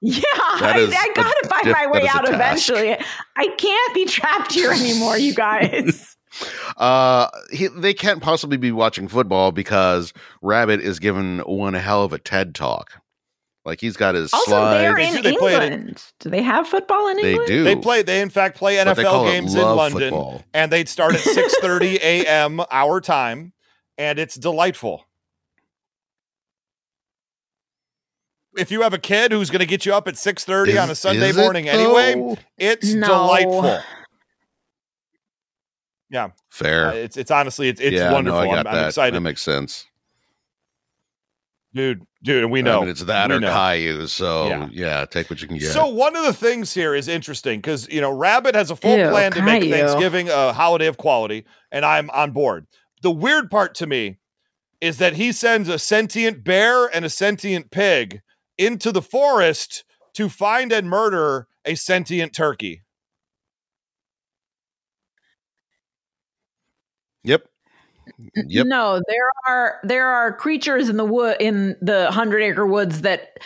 Yeah, 0.00 0.20
That 0.60 0.76
I, 0.76 0.78
is 0.78 0.94
I 0.94 1.08
a 1.10 1.14
gotta 1.14 1.48
find 1.48 1.64
diff- 1.64 1.72
my 1.72 1.82
that 1.86 1.90
way 1.90 2.00
is 2.02 2.04
a 2.06 2.16
out 2.16 2.26
task. 2.26 2.34
eventually. 2.68 2.96
I 3.36 3.48
can't 3.58 3.94
be 3.94 4.04
trapped 4.04 4.52
here 4.52 4.70
anymore, 4.70 5.18
you 5.18 5.34
guys. 5.34 6.12
Uh, 6.76 7.28
he, 7.52 7.68
they 7.68 7.94
can't 7.94 8.22
possibly 8.22 8.56
be 8.56 8.72
watching 8.72 9.08
football 9.08 9.52
because 9.52 10.12
Rabbit 10.42 10.80
is 10.80 10.98
given 10.98 11.38
one 11.40 11.74
hell 11.74 12.04
of 12.04 12.12
a 12.12 12.18
TED 12.18 12.54
talk. 12.54 12.92
Like 13.64 13.80
he's 13.80 13.96
got 13.96 14.14
his 14.14 14.32
also, 14.32 14.50
slides. 14.52 14.80
they're 14.80 14.94
They 14.96 15.08
in 15.08 15.14
do- 15.16 15.22
they 15.22 15.36
play 15.36 15.54
it 15.56 15.62
in- 15.64 15.72
England. 15.72 16.04
Do 16.20 16.30
they 16.30 16.42
have 16.42 16.68
football 16.68 17.08
in 17.08 17.16
They 17.16 17.30
England? 17.32 17.48
do. 17.48 17.64
They 17.64 17.74
play. 17.76 18.02
They 18.02 18.20
in 18.20 18.30
fact 18.30 18.56
play 18.56 18.82
But 18.84 18.94
they 18.94 19.02
call 19.02 19.24
NFL 19.24 19.30
games 19.32 19.54
in 19.56 19.62
London, 19.62 20.00
football. 20.10 20.42
and 20.54 20.70
they'd 20.70 20.88
start 20.88 21.14
at 21.14 21.20
six 21.22 21.56
thirty 21.58 21.96
a.m. 22.00 22.60
our 22.70 23.00
time, 23.00 23.52
and 23.98 24.20
it's 24.20 24.36
delightful. 24.36 25.04
If 28.56 28.70
you 28.70 28.82
have 28.82 28.94
a 28.94 28.98
kid 28.98 29.32
who's 29.32 29.50
going 29.50 29.60
to 29.60 29.66
get 29.66 29.84
you 29.84 29.94
up 29.94 30.08
at 30.08 30.16
six 30.16 30.44
thirty 30.44 30.72
Is- 30.72 30.78
on 30.78 30.88
a 30.90 30.94
Sunday 30.94 31.30
is 31.30 31.36
it, 31.36 31.40
morning 31.40 31.68
anyway, 31.68 32.36
it's 32.56 32.94
No. 32.94 33.06
delightful. 33.08 33.80
Yeah, 36.08 36.28
Fair. 36.50 36.88
Uh, 36.88 36.94
it's 36.94 37.16
it's 37.16 37.30
honestly 37.30 37.68
it's 37.68 37.80
it's 37.80 37.94
yeah, 37.96 38.12
wonderful. 38.12 38.40
No, 38.42 38.46
I 38.46 38.58
I'm, 38.58 38.64
got 38.64 38.74
I'm 38.74 38.86
excited, 38.86 39.14
That 39.14 39.20
makes 39.20 39.42
sense. 39.42 39.86
dude. 41.74 42.02
Dude, 42.22 42.42
and 42.42 42.50
we 42.50 42.62
know 42.62 42.78
I 42.78 42.80
mean, 42.80 42.88
it's 42.90 43.04
that 43.04 43.28
We 43.28 43.36
or 43.36 43.40
know. 43.40 43.52
Caillou. 43.52 44.06
So 44.06 44.48
Yeah. 44.48 44.68
yeah. 44.72 45.04
take 45.04 45.30
what 45.30 45.40
you 45.42 45.48
can 45.48 45.58
get. 45.58 45.70
So 45.72 45.86
one 45.86 46.16
of 46.16 46.24
the 46.24 46.32
things 46.32 46.72
here 46.74 46.94
is 46.94 47.06
interesting 47.08 47.60
because 47.60 47.88
you 47.88 48.00
know 48.00 48.10
Rabbit 48.10 48.54
has 48.54 48.70
a 48.70 48.76
full 48.76 48.96
Ew, 48.96 49.08
plan 49.10 49.32
to 49.32 49.42
make 49.42 49.64
Thanksgiving 49.64 50.28
a 50.28 50.52
holiday 50.52 50.86
of 50.86 50.96
quality, 50.96 51.44
and 51.70 51.84
I'm 51.84 52.10
on 52.10 52.32
board. 52.32 52.66
The 53.02 53.10
weird 53.10 53.50
part 53.50 53.74
to 53.76 53.86
me 53.86 54.18
is 54.80 54.98
that 54.98 55.14
he 55.14 55.32
sends 55.32 55.68
a 55.68 55.78
sentient 55.78 56.44
bear 56.44 56.86
and 56.86 57.04
a 57.04 57.10
sentient 57.10 57.70
pig 57.70 58.20
into 58.58 58.92
the 58.92 59.02
forest 59.02 59.84
to 60.14 60.28
find 60.28 60.72
and 60.72 60.88
murder 60.88 61.46
a 61.64 61.74
sentient 61.74 62.32
turkey. 62.34 62.82
yep. 67.26 67.48
Yep. 68.18 68.66
No, 68.66 69.00
there 69.08 69.30
are 69.46 69.80
there 69.84 70.06
are 70.08 70.32
creatures 70.32 70.88
in 70.88 70.96
the 70.96 71.04
wood 71.04 71.36
in 71.40 71.76
the 71.82 72.10
Hundred 72.10 72.40
Acre 72.42 72.66
Woods 72.66 73.02
that 73.02 73.38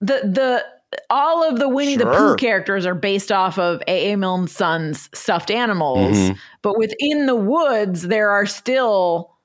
the 0.00 0.20
the 0.24 0.64
all 1.10 1.42
of 1.46 1.58
the 1.58 1.68
Winnie 1.68 1.96
the 1.96 2.06
Pooh 2.06 2.36
characters 2.36 2.86
are 2.86 2.94
based 2.94 3.32
off 3.32 3.58
of 3.58 3.82
A. 3.88 4.12
A. 4.12 4.16
Milne 4.16 4.46
Son's 4.48 5.10
stuffed 5.12 5.50
animals, 5.50 6.16
Mhm. 6.16 6.38
but 6.62 6.78
within 6.78 7.26
the 7.26 7.34
woods 7.36 8.02
there 8.02 8.30
are 8.30 8.46
still 8.46 9.36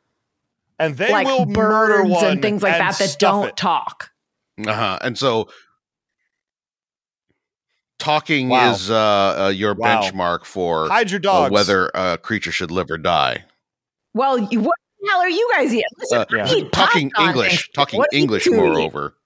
And 0.80 0.96
they 0.98 1.12
like 1.12 1.26
will 1.26 1.46
murder 1.48 2.04
birds 2.04 2.12
one 2.12 2.26
and 2.26 2.42
things 2.42 2.62
like 2.64 2.74
and 2.74 2.82
that 2.82 3.00
that 3.00 3.16
don't 3.20 3.48
it. 3.48 3.58
talk. 3.58 4.12
Uh-huh. 4.66 5.00
And 5.02 5.18
so 5.18 5.50
talking 8.00 8.50
Wow. 8.50 8.72
is 8.74 8.92
uh, 8.92 9.46
uh 9.46 9.50
your 9.50 9.74
Wow. 9.74 10.02
benchmark 10.02 10.46
for 10.46 10.90
Hide 10.90 11.12
your 11.12 11.22
uh, 11.28 11.50
whether 11.50 11.90
a 11.96 12.18
creature 12.18 12.52
should 12.52 12.72
live 12.72 12.92
or 12.92 12.98
die. 12.98 13.46
Well, 14.14 14.38
you, 14.40 14.60
what 14.60 14.76
the 15.02 15.10
hell 15.10 15.20
are 15.22 15.30
you 15.30 15.50
guys 15.56 15.74
eating? 15.74 15.84
Listen, 16.00 16.20
Uh, 16.20 16.26
Yeah. 16.32 16.54
eat 16.54 16.72
talking 16.72 17.12
English, 17.20 17.72
talking 17.74 18.00
What 18.00 18.10
English 18.14 18.48
moreover. 18.50 19.16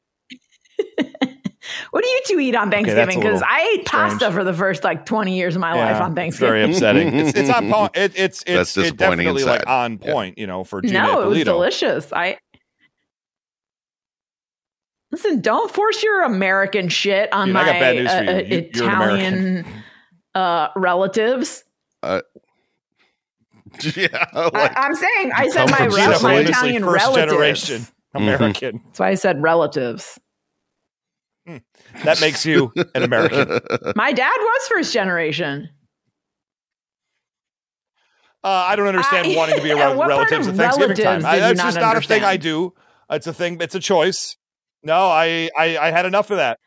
What 1.91 2.01
do 2.01 2.09
you 2.09 2.21
two 2.25 2.39
eat 2.39 2.55
on 2.55 2.71
Thanksgiving? 2.71 3.19
Because 3.19 3.41
little 3.41 3.47
I 3.49 3.75
ate 3.77 3.85
pasta 3.85 4.15
strange. 4.17 4.33
for 4.35 4.43
the 4.45 4.53
first 4.53 4.85
like 4.85 5.05
twenty 5.05 5.35
years 5.37 5.53
of 5.55 5.59
my 5.59 5.73
life 5.73 6.01
on 6.01 6.17
it's 6.17 6.37
very 6.37 6.61
Thanksgiving. 6.63 7.07
upsetting. 7.09 7.19
it's, 7.27 7.37
it's 7.37 7.49
on 7.49 7.69
point. 7.69 7.91
It, 7.97 8.13
it's 8.17 8.43
That's 8.45 8.69
it's 8.69 8.77
it 8.77 8.81
disappointing 8.83 9.17
definitely 9.25 9.43
like 9.43 9.59
sad. 9.61 9.67
on 9.67 9.99
Yeah. 10.01 10.13
point. 10.13 10.37
You 10.37 10.47
know, 10.47 10.63
for 10.63 10.81
Gina 10.81 11.01
no, 11.03 11.21
it 11.23 11.27
was 11.27 11.43
delicious. 11.43 12.13
I 12.13 12.37
listen. 15.11 15.41
Don't 15.41 15.69
force 15.73 16.01
your 16.03 16.23
American 16.23 16.87
shit 16.87 17.31
on 17.33 17.47
Dude, 17.47 17.53
my 17.55 17.65
got 17.65 17.79
bad 17.79 17.95
news 17.97 18.11
for 18.11 18.17
uh, 18.17 18.21
you. 18.21 18.29
uh, 18.29 18.33
You- 18.37 18.57
Italian 18.57 19.65
uh, 20.35 20.67
relatives. 20.77 21.65
yeah. 23.95 24.25
I, 24.33 24.49
Like, 24.49 24.73
I'm 24.75 24.95
saying 24.95 25.31
I 25.35 25.47
said 25.49 25.69
my, 25.71 25.77
from 25.77 25.89
re- 25.95 26.19
my 26.21 26.35
Italian 26.41 26.83
first 26.83 27.05
relatives. 27.05 27.31
generation 27.31 27.81
Mm-hmm. 28.15 28.17
American. 28.23 28.81
That's 28.85 28.99
why 28.99 29.09
I 29.09 29.15
said 29.15 29.41
relatives. 29.41 30.17
That 32.03 32.19
makes 32.21 32.45
you 32.45 32.71
an 32.95 33.03
American. 33.03 33.59
My 33.95 34.11
dad 34.11 34.35
was 34.37 34.67
first 34.69 34.93
generation. 34.93 35.69
Uh, 38.43 38.47
I 38.49 38.75
don't 38.75 38.87
understand 38.87 39.27
I- 39.27 39.35
wanting 39.35 39.57
to 39.57 39.63
be 39.63 39.71
around 39.73 39.97
what 39.97 40.07
relatives 40.07 40.47
at 40.47 40.55
Thanksgiving 40.55 40.95
time. 40.97 41.25
I, 41.25 41.39
that's 41.39 41.57
not 41.57 41.65
just 41.67 41.79
not 41.79 41.97
a 41.97 42.01
thing 42.01 42.23
I 42.23 42.37
do. 42.37 42.73
It's 43.09 43.27
a 43.27 43.33
thing. 43.33 43.57
It's 43.61 43.75
a 43.75 43.79
choice. 43.79 44.35
No, 44.83 45.07
I, 45.07 45.49
I 45.57 45.77
I 45.77 45.91
had 45.91 46.05
enough 46.05 46.31
of 46.31 46.37
that. 46.37 46.59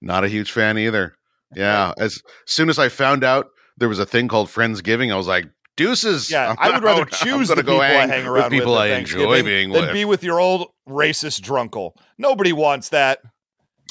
Not 0.00 0.24
a 0.24 0.28
huge 0.28 0.52
fan 0.52 0.78
either. 0.78 1.14
Yeah. 1.54 1.92
As 1.98 2.22
soon 2.46 2.68
as 2.70 2.78
I 2.78 2.88
found 2.88 3.24
out 3.24 3.46
there 3.76 3.88
was 3.88 3.98
a 3.98 4.06
thing 4.06 4.28
called 4.28 4.48
Friendsgiving, 4.48 5.12
I 5.12 5.16
was 5.16 5.26
like, 5.26 5.46
deuces. 5.84 6.30
Yeah, 6.30 6.54
I'm 6.58 6.72
I 6.72 6.74
would 6.74 6.82
rather 6.84 7.02
out. 7.02 7.10
choose 7.10 7.48
the 7.48 7.54
gonna 7.56 7.62
people 7.64 7.76
go 7.78 7.80
I 7.82 7.88
hang 7.88 8.08
hang 8.08 8.24
with 8.24 8.32
around 8.32 8.50
people 8.50 8.78
at 8.78 8.82
I 8.90 8.94
enjoy 8.96 9.18
Thanksgiving 9.18 9.44
being 9.44 9.70
than 9.72 9.82
with. 9.86 9.92
be 9.92 10.04
with 10.04 10.22
your 10.22 10.38
old 10.40 10.68
racist 10.88 11.40
drunkle. 11.40 11.92
Nobody 12.18 12.52
wants 12.52 12.90
that. 12.90 13.20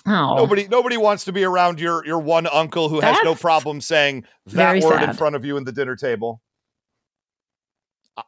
Oh, 0.05 0.35
Nobody 0.37 0.67
nobody 0.67 0.97
wants 0.97 1.25
to 1.25 1.31
be 1.33 1.43
around 1.43 1.79
your 1.79 2.05
your 2.05 2.19
one 2.19 2.47
uncle 2.47 2.89
who 2.89 2.99
has 3.01 3.17
no 3.23 3.35
problem 3.35 3.81
saying 3.81 4.23
that 4.45 4.53
very 4.55 4.79
word 4.81 5.01
in 5.03 5.13
front 5.13 5.35
of 5.35 5.43
you 5.43 5.57
in 5.57 5.65
the 5.65 5.71
dinner 5.73 5.95
table. 5.95 6.41
Uh, 8.17 8.23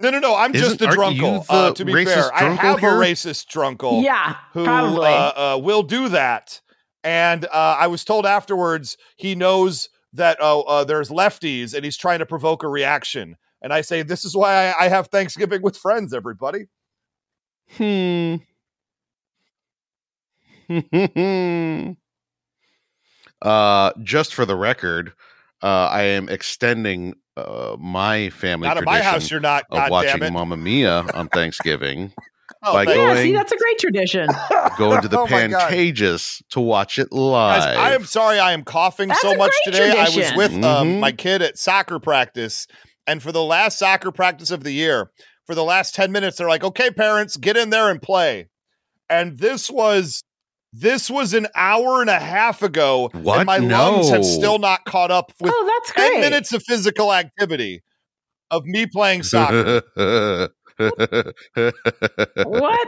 No, 0.00 0.10
no, 0.10 0.18
no. 0.18 0.34
I'm 0.34 0.52
just 0.52 0.66
Isn't- 0.66 0.82
a 0.82 0.86
aren't 0.86 0.98
drunkle. 1.18 1.46
the 1.46 1.52
Uh, 1.52 1.72
to 1.72 1.84
be 1.84 1.92
racist 1.92 2.14
fair, 2.14 2.34
I 2.34 2.54
have 2.54 2.80
here? 2.80 2.90
a 3.00 3.06
racist 3.06 3.46
drunkle 3.46 4.02
yeah, 4.02 4.36
who 4.52 4.64
probably. 4.64 5.06
uh, 5.12 5.54
uh, 5.54 5.58
will 5.58 5.82
do 5.84 6.08
that. 6.08 6.60
And 7.04 7.44
uh, 7.46 7.76
I 7.78 7.86
was 7.86 8.02
told 8.04 8.26
afterwards 8.26 8.96
he 9.16 9.34
knows 9.34 9.88
that 10.14 10.40
uh, 10.40 10.60
uh, 10.60 10.84
there's 10.84 11.10
lefties 11.10 11.74
and 11.74 11.84
he's 11.84 11.96
trying 11.96 12.20
to 12.20 12.26
provoke 12.26 12.62
a 12.62 12.68
reaction. 12.68 13.36
And 13.60 13.72
I 13.72 13.80
say, 13.82 14.02
this 14.02 14.24
is 14.24 14.36
why 14.36 14.68
I, 14.68 14.84
I 14.84 14.88
have 14.88 15.08
Thanksgiving 15.08 15.62
with 15.62 15.76
friends, 15.76 16.14
everybody. 16.14 16.66
Hmm. 17.76 18.36
uh, 23.42 23.92
just 24.02 24.34
for 24.34 24.44
the 24.44 24.56
record, 24.56 25.12
uh, 25.62 25.88
I 25.90 26.02
am 26.02 26.28
extending 26.28 27.14
uh, 27.36 27.76
my 27.78 28.30
family 28.30 28.68
Not 28.68 28.78
at 28.78 28.84
my 28.84 29.02
house, 29.02 29.30
you're 29.30 29.40
not. 29.40 29.64
of 29.70 29.78
God 29.78 29.90
watching 29.90 30.20
damn 30.20 30.22
it. 30.22 30.32
Mamma 30.32 30.56
Mia 30.56 31.04
on 31.14 31.28
Thanksgiving. 31.28 32.12
Oh, 32.66 32.72
by 32.72 32.84
thank- 32.84 32.96
yeah, 32.96 33.14
going- 33.14 33.22
see, 33.26 33.32
that's 33.32 33.52
a 33.52 33.56
great 33.56 33.78
tradition. 33.78 34.28
Going 34.78 35.02
to 35.02 35.08
the 35.08 35.18
Oh 35.20 35.26
my 35.26 35.42
Pantages 35.48 36.42
to 36.50 36.60
watch 36.60 36.98
it 36.98 37.12
live. 37.12 37.62
Guys, 37.62 37.76
I 37.76 37.94
am 37.94 38.04
sorry 38.04 38.38
I 38.38 38.52
am 38.52 38.64
coughing 38.64 39.08
That's 39.08 39.20
so 39.20 39.34
much 39.34 39.52
great 39.64 39.74
today. 39.74 39.98
I 39.98 40.04
was 40.04 40.32
with 40.36 40.52
um, 40.64 40.88
Mhm. 40.94 41.00
my 41.00 41.12
kid 41.12 41.42
at 41.42 41.58
soccer 41.58 41.98
practice, 42.00 42.66
and 43.06 43.22
for 43.22 43.32
the 43.32 43.42
last 43.42 43.78
soccer 43.78 44.10
practice 44.10 44.50
of 44.50 44.64
the 44.64 44.72
year, 44.72 45.10
for 45.46 45.54
the 45.54 45.64
last 45.64 45.94
10 45.94 46.10
minutes, 46.10 46.38
they're 46.38 46.48
like, 46.48 46.64
okay, 46.64 46.90
parents, 46.90 47.36
get 47.36 47.56
in 47.56 47.70
there 47.70 47.90
and 47.90 48.00
play. 48.00 48.48
And 49.10 49.38
this 49.38 49.70
was 49.70 50.22
this 50.72 51.08
was 51.10 51.34
an 51.34 51.46
hour 51.54 52.00
and 52.00 52.10
a 52.10 52.18
half 52.18 52.62
ago. 52.62 53.10
What? 53.12 53.38
And 53.40 53.46
my 53.46 53.58
lungs 53.58 54.08
have 54.10 54.24
still 54.24 54.58
not 54.58 54.84
caught 54.86 55.10
up 55.12 55.32
with 55.40 55.52
oh, 55.54 55.80
that's 55.84 55.92
10 55.92 56.20
minutes 56.20 56.52
of 56.52 56.62
physical 56.64 57.12
activity 57.12 57.82
of 58.50 58.64
me 58.64 58.86
playing 58.86 59.22
soccer. 59.22 59.82
what 60.78 60.92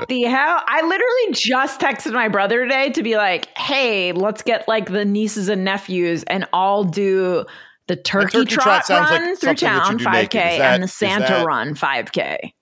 the 0.09 0.23
hell? 0.23 0.63
I 0.67 0.83
literally 0.83 1.33
just 1.33 1.81
texted 1.81 2.13
my 2.13 2.29
brother 2.29 2.63
today 2.65 2.91
to 2.91 3.03
be 3.03 3.17
like, 3.17 3.49
"Hey, 3.57 4.13
let's 4.13 4.43
get 4.43 4.67
like 4.69 4.91
the 4.91 5.05
nieces 5.05 5.49
and 5.49 5.65
nephews 5.65 6.25
and 6.25 6.47
all 6.53 6.85
do 6.85 7.45
the 7.89 7.97
turkey, 7.97 8.39
turkey 8.39 8.55
trot 8.57 8.65
trot, 8.65 8.87
sounds 8.87 9.11
like 9.11 9.21
run 9.21 9.37
through 9.37 9.57
something 9.57 9.69
that 9.69 9.93
you 9.93 9.99
town 9.99 9.99
5K 10.15 10.59
that- 10.59 10.75
and 10.75 10.83
the 10.83 10.89
Santa 10.89 11.27
that- 11.29 11.47
run 11.47 11.75
5K." 11.75 12.53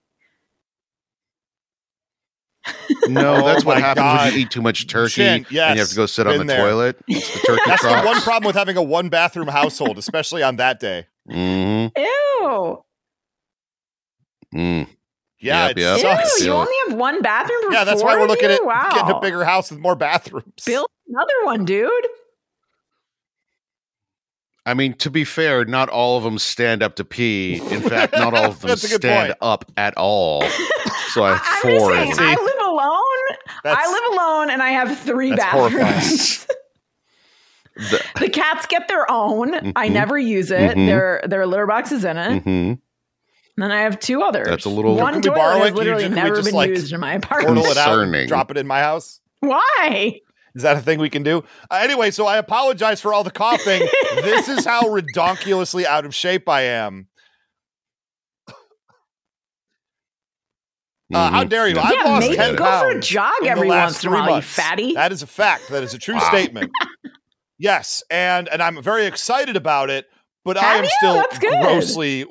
no, 3.09 3.45
that's 3.45 3.63
what 3.65 3.79
happens 3.79 4.05
God. 4.05 4.25
when 4.27 4.33
you 4.35 4.41
eat 4.41 4.51
too 4.51 4.63
much 4.63 4.87
turkey 4.87 5.13
Chin, 5.15 5.35
and 5.45 5.51
you 5.51 5.61
have 5.61 5.89
to 5.89 5.95
go 5.95 6.07
sit 6.07 6.27
on 6.27 6.39
the 6.39 6.45
there. 6.45 6.61
toilet. 6.61 6.97
It's 7.09 7.31
the 7.33 7.41
turkey 7.47 7.63
That's 7.67 7.83
the 7.83 8.01
one 8.03 8.21
problem 8.23 8.47
with 8.47 8.57
having 8.57 8.77
a 8.79 8.83
one 8.83 9.11
bathroom 9.11 9.49
household, 9.49 9.99
especially 9.99 10.43
on 10.43 10.57
that 10.57 10.81
day. 10.81 11.07
Mhm. 11.31 11.93
Ew. 11.97 12.83
Mm. 14.55 14.87
Yeah, 15.45 15.69
Yep, 15.69 15.77
it 15.77 15.81
yep. 15.81 16.01
sucks. 16.01 16.41
Ew, 16.41 16.47
you 16.47 16.53
only 16.53 16.73
have 16.89 16.97
one 16.99 17.21
bathroom 17.21 17.63
for 17.67 17.73
Yeah, 17.73 17.85
that's 17.85 18.03
why 18.03 18.17
we're 18.19 18.27
looking 18.27 18.49
you? 18.49 18.57
at 18.57 18.65
wow. 18.65 18.89
getting 18.93 19.11
a 19.15 19.21
bigger 19.21 19.45
house 19.45 19.71
with 19.71 19.79
more 19.81 19.95
bathrooms. 19.95 20.65
Build 20.65 20.89
another 21.09 21.33
one, 21.45 21.65
dude. 21.67 21.91
I 24.67 24.73
mean, 24.73 24.95
to 24.95 25.11
be 25.11 25.25
fair, 25.25 25.65
not 25.67 25.91
all 25.91 26.17
of 26.17 26.25
them 26.25 26.39
stand 26.39 26.83
up 26.83 26.97
to 26.97 27.05
pee. 27.05 27.61
In 27.71 27.83
fact, 27.83 28.15
not 28.15 28.33
all 28.33 28.45
of 28.47 28.61
them 28.63 28.69
That's 28.69 28.85
a 28.85 28.89
good 28.89 29.03
stand 29.03 29.29
point. 29.29 29.39
up 29.43 29.71
at 29.77 29.95
all. 29.99 30.43
So 31.11 31.23
I 31.25 31.35
have 31.37 31.43
I'm 31.45 31.61
four. 31.79 31.91
just 31.93 32.17
saying, 32.17 32.37
I 32.39 32.43
live 32.43 32.67
alone. 32.67 33.39
That's- 33.63 33.87
I 33.87 33.93
live 33.93 34.13
alone 34.19 34.51
and 34.51 34.63
I 34.63 34.71
have 34.71 34.99
three 34.99 35.35
bathrooms. 35.35 36.47
The- 36.47 36.55
The 38.21 38.29
cats 38.31 38.67
get 38.67 38.87
their 38.87 39.11
own. 39.11 39.53
I 39.77 39.89
Mhm. 39.89 39.93
never 39.93 40.17
use 40.17 40.53
it. 40.53 40.77
Mhm. 40.77 40.87
Their 40.87 41.23
their 41.27 41.45
litter 41.45 41.67
box 41.67 41.91
is 41.91 42.05
in 42.05 42.17
it. 42.17 42.45
Mhm. 42.45 42.79
And 43.57 43.63
then 43.63 43.71
I 43.71 43.83
have 43.83 44.01
two 44.01 44.21
others. 44.23 44.49
That's 44.49 44.65
a 44.65 44.69
little- 44.69 44.97
one 44.97 45.13
Can 45.15 45.23
we 45.23 45.29
toilet 45.29 45.37
borrow 45.37 45.59
has 45.61 45.73
literally 45.75 46.03
ju- 46.05 46.09
can 46.09 46.17
we 46.17 46.23
never 46.31 46.43
been 46.43 46.55
like, 46.55 46.71
used 46.71 46.93
in 46.93 47.01
my 47.01 47.15
apartment. 47.15 47.55
Portal 47.57 47.71
it 47.73 47.79
out, 47.79 48.27
drop 48.29 48.51
it 48.51 48.57
in 48.57 48.67
my 48.67 48.81
house. 48.81 49.21
Why? 49.41 50.21
Is 50.57 50.63
that 50.63 50.77
a 50.77 50.81
thing 50.81 50.99
we 50.99 51.11
can 51.11 51.23
do? 51.23 51.45
Uh, 51.71 51.77
anyway, 51.83 52.11
so 52.11 52.27
I 52.27 52.39
apologize 52.39 53.01
for 53.01 53.13
all 53.15 53.23
the 53.25 53.31
coughing. 53.31 53.81
this 54.17 54.49
is 54.49 54.65
how 54.65 54.83
redonkulously 54.83 55.85
out 55.85 56.05
of 56.05 56.15
shape 56.15 56.49
I 56.49 56.63
am. 56.63 57.09
Uh, 61.13 61.31
How 61.31 61.45
Mhm. 61.45 61.49
dare 61.49 61.69
you? 61.69 61.75
Yeah. 61.77 61.83
I've 61.83 61.95
yeah, 61.95 62.03
lost 62.05 62.21
maybe 62.21 62.37
10 62.37 62.57
go 62.57 62.65
for 62.65 62.71
a 62.89 62.93
pounds 62.93 63.07
jog 63.09 63.33
in 63.41 63.45
the 63.45 63.51
every 63.51 63.69
last 63.69 63.85
once 63.85 64.05
in 64.05 64.09
a 64.09 64.11
three 64.11 64.19
while, 64.21 64.27
you 64.29 64.35
months. 64.35 64.49
fatty. 64.49 64.95
That 64.95 65.13
is 65.13 65.23
a 65.23 65.27
fact. 65.27 65.69
That 65.69 65.83
is 65.83 65.95
a 65.95 65.99
true 65.99 66.15
Wow. 66.15 66.29
statement. 66.31 66.71
Yes, 67.57 68.03
and 68.11 68.49
and 68.49 68.61
I'm 68.61 68.83
very 68.83 69.07
excited 69.07 69.55
about 69.55 69.89
it. 69.89 70.07
But 70.45 70.59
I 70.59 70.77
am 70.77 70.85
you? 70.85 70.91
still 70.99 71.25
grossly 71.41 72.27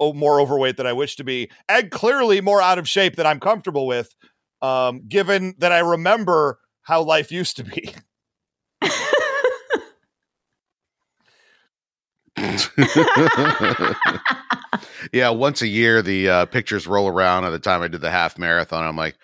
more 0.00 0.40
overweight 0.40 0.76
than 0.76 0.86
I 0.86 0.92
wish 0.92 1.16
to 1.16 1.24
be, 1.24 1.50
and 1.68 1.90
clearly 1.90 2.40
more 2.40 2.62
out 2.62 2.78
of 2.78 2.88
shape 2.88 3.16
than 3.16 3.26
I'm 3.26 3.40
comfortable 3.40 3.86
with. 3.86 4.14
Um, 4.62 5.02
given 5.08 5.54
that 5.58 5.72
I 5.72 5.80
remember 5.80 6.58
how 6.82 7.02
life 7.02 7.30
used 7.30 7.56
to 7.58 7.64
be. 7.64 7.94
yeah, 15.12 15.30
once 15.30 15.62
a 15.62 15.66
year 15.66 16.02
the 16.02 16.28
uh, 16.28 16.44
pictures 16.46 16.86
roll 16.86 17.08
around 17.08 17.44
at 17.44 17.50
the 17.50 17.58
time 17.58 17.82
I 17.82 17.88
did 17.88 18.00
the 18.00 18.10
half 18.10 18.38
marathon. 18.38 18.84
I'm 18.84 18.96
like, 18.96 19.16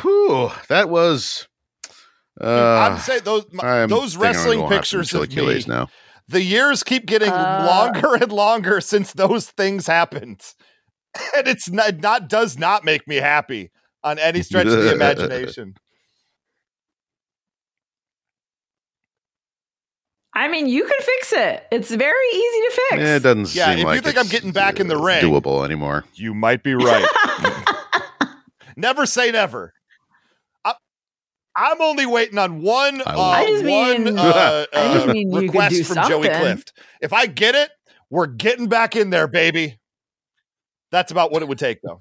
whew, 0.00 0.50
that 0.68 0.88
was. 0.88 1.46
Uh, 2.40 2.90
I'm 2.90 2.98
saying 2.98 3.22
those 3.24 3.46
my- 3.52 3.86
those 3.86 4.16
wrestling 4.16 4.60
have 4.60 4.70
pictures 4.70 5.12
of 5.14 5.32
me. 5.32 5.64
now. 5.66 5.88
The 6.28 6.42
years 6.42 6.82
keep 6.82 7.06
getting 7.06 7.30
Uh. 7.30 7.64
longer 7.66 8.14
and 8.16 8.32
longer 8.32 8.80
since 8.80 9.12
those 9.12 9.48
things 9.50 9.86
happened, 9.86 10.42
and 11.36 11.46
it's 11.46 11.70
not, 11.70 11.96
not 11.98 12.28
does 12.28 12.58
not 12.58 12.84
make 12.84 13.06
me 13.06 13.16
happy 13.16 13.70
on 14.02 14.18
any 14.18 14.42
stretch 14.42 14.66
of 14.66 14.72
the 14.72 14.92
imagination. 14.94 15.74
I 20.34 20.48
mean, 20.48 20.66
you 20.66 20.82
can 20.84 21.00
fix 21.00 21.32
it. 21.32 21.64
It's 21.72 21.90
very 21.90 22.26
easy 22.34 22.60
to 22.60 22.70
fix. 22.90 23.02
Eh, 23.02 23.16
it 23.16 23.22
doesn't 23.22 23.54
Yeah, 23.54 23.74
seem 23.74 23.88
if 23.88 23.94
you 23.94 24.00
think 24.02 24.18
I'm 24.18 24.28
getting 24.28 24.52
back 24.52 24.78
in 24.78 24.88
the 24.88 24.98
uh, 24.98 25.02
ring- 25.02 25.24
doable 25.24 25.64
anymore. 25.64 26.04
You 26.14 26.34
might 26.34 26.62
be 26.62 26.74
right. 26.74 27.06
never 28.76 29.06
say 29.06 29.30
never. 29.30 29.72
I, 31.56 31.70
I'm 31.72 31.80
only 31.80 32.06
waiting 32.06 32.38
on 32.38 32.60
one. 32.62 33.00
Uh. 33.00 33.04
I 33.18 33.46
just 33.46 33.64
one 33.64 34.04
mean- 34.04 34.18
uh, 34.18 34.66
I 34.74 34.94
just 34.94 35.08
uh, 35.08 35.12
mean 35.12 35.30
you 35.32 35.40
could 35.40 35.42
request 35.48 35.74
do 35.76 35.84
from 35.84 36.08
Joey. 36.08 36.28
Clift. 36.28 36.72
If 37.00 37.12
I 37.12 37.26
get 37.26 37.54
it, 37.54 37.70
we're 38.10 38.26
getting 38.26 38.68
back 38.68 38.96
in 38.96 39.10
there, 39.10 39.26
baby. 39.28 39.78
That's 40.92 41.10
about 41.10 41.32
what 41.32 41.42
it 41.42 41.48
would 41.48 41.58
take, 41.58 41.80
though. 41.82 42.00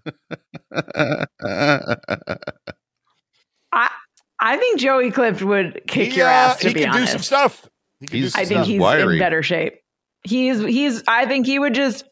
I 3.72 3.90
I 4.40 4.58
think 4.58 4.80
Joey 4.80 5.12
Clift 5.12 5.42
would 5.42 5.82
kick 5.88 6.12
he, 6.12 6.18
your 6.18 6.28
uh, 6.28 6.32
ass. 6.32 6.60
To 6.60 6.68
he 6.68 6.74
be 6.74 6.80
can 6.82 6.90
honest, 6.90 7.06
do 7.08 7.12
some 7.14 7.24
stuff. 7.24 7.70
He 8.00 8.08
can 8.08 8.18
do 8.18 8.22
He's- 8.22 8.34
some 8.34 8.42
I 8.42 8.46
think 8.46 8.58
stuff. 8.60 8.68
he's 8.68 8.80
wiry. 8.80 9.14
in 9.16 9.20
better 9.20 9.42
shape. 9.44 9.80
He's 10.24 10.60
he's. 10.60 11.04
I 11.08 11.26
think 11.26 11.46
he 11.46 11.60
would 11.60 11.74
just. 11.74 12.06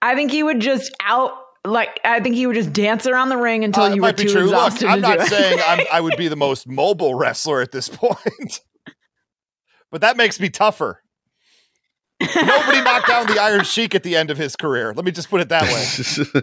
I 0.00 0.14
think 0.14 0.30
he 0.30 0.42
would 0.42 0.60
just 0.60 0.92
out. 1.04 1.32
Like 1.68 2.00
I 2.04 2.20
think 2.20 2.34
he 2.36 2.46
would 2.46 2.54
just 2.56 2.72
dance 2.72 3.06
around 3.06 3.28
the 3.28 3.36
ring 3.36 3.64
until 3.64 3.84
Uh, 3.84 3.94
you 3.94 4.02
were 4.02 4.12
too 4.12 4.28
true. 4.28 4.42
Look, 4.42 4.52
exhausted 4.54 4.86
I'm 4.88 4.96
to 4.96 5.00
not 5.08 5.18
do 5.18 5.24
it. 5.24 5.28
saying 5.28 5.58
I'm, 5.66 5.86
I 5.92 6.00
would 6.00 6.16
be 6.16 6.28
the 6.28 6.36
most 6.36 6.66
mobile 6.68 7.14
wrestler 7.14 7.60
at 7.60 7.72
this 7.72 7.88
point, 7.88 8.60
but 9.90 10.00
that 10.00 10.16
makes 10.16 10.40
me 10.40 10.48
tougher. 10.50 11.02
Nobody 12.20 12.80
knocked 12.82 13.06
down 13.06 13.26
the 13.26 13.40
Iron 13.40 13.62
Sheik 13.64 13.94
at 13.94 14.02
the 14.02 14.16
end 14.16 14.30
of 14.30 14.36
his 14.38 14.56
career. 14.56 14.92
Let 14.92 15.04
me 15.04 15.12
just 15.12 15.30
put 15.30 15.40
it 15.40 15.50
that 15.50 15.62
way. 15.62 16.42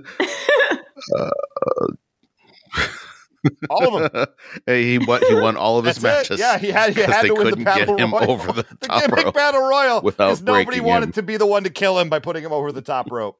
All 3.70 3.96
of 4.04 4.12
them. 4.12 4.26
hey, 4.66 4.84
he 4.86 4.98
won. 4.98 5.22
He 5.28 5.36
won 5.36 5.56
all 5.56 5.78
of 5.78 5.86
his 5.86 5.98
That's 5.98 6.30
matches. 6.32 6.40
it. 6.40 6.44
Yeah, 6.44 6.58
he 6.58 6.72
had, 6.72 6.90
he 6.90 6.96
'cause 6.96 7.14
had 7.14 7.24
they 7.24 7.28
to 7.28 7.34
win 7.36 7.44
couldn't 7.44 7.64
get 7.66 7.76
battle 7.88 7.98
him 7.98 8.12
royal. 8.12 8.32
over 8.32 8.52
the 8.54 8.64
the 8.64 8.88
top 8.88 9.02
gimmick 9.04 9.26
rope 9.26 9.36
battle 9.36 9.62
royal 9.62 10.02
without 10.02 10.26
because 10.30 10.42
nobody 10.42 10.80
wanted 10.80 11.08
him. 11.10 11.12
to 11.14 11.22
be 11.24 11.38
the 11.38 11.46
one 11.46 11.64
to 11.64 11.70
kill 11.70 12.00
him 12.00 12.10
by 12.10 12.18
putting 12.18 12.44
him 12.44 12.52
over 12.52 12.72
the 12.72 12.82
top 12.82 13.12
rope. 13.12 13.38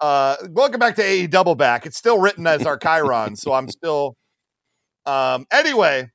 Uh, 0.00 0.36
welcome 0.50 0.78
back 0.78 0.96
to 0.96 1.02
AE 1.02 1.26
Double 1.28 1.54
Back. 1.54 1.86
It's 1.86 1.96
still 1.96 2.20
written 2.20 2.46
as 2.46 2.66
our 2.66 2.76
Chiron, 2.76 3.36
so 3.36 3.52
I'm 3.52 3.68
still. 3.68 4.16
Um. 5.06 5.46
Anyway, 5.52 6.10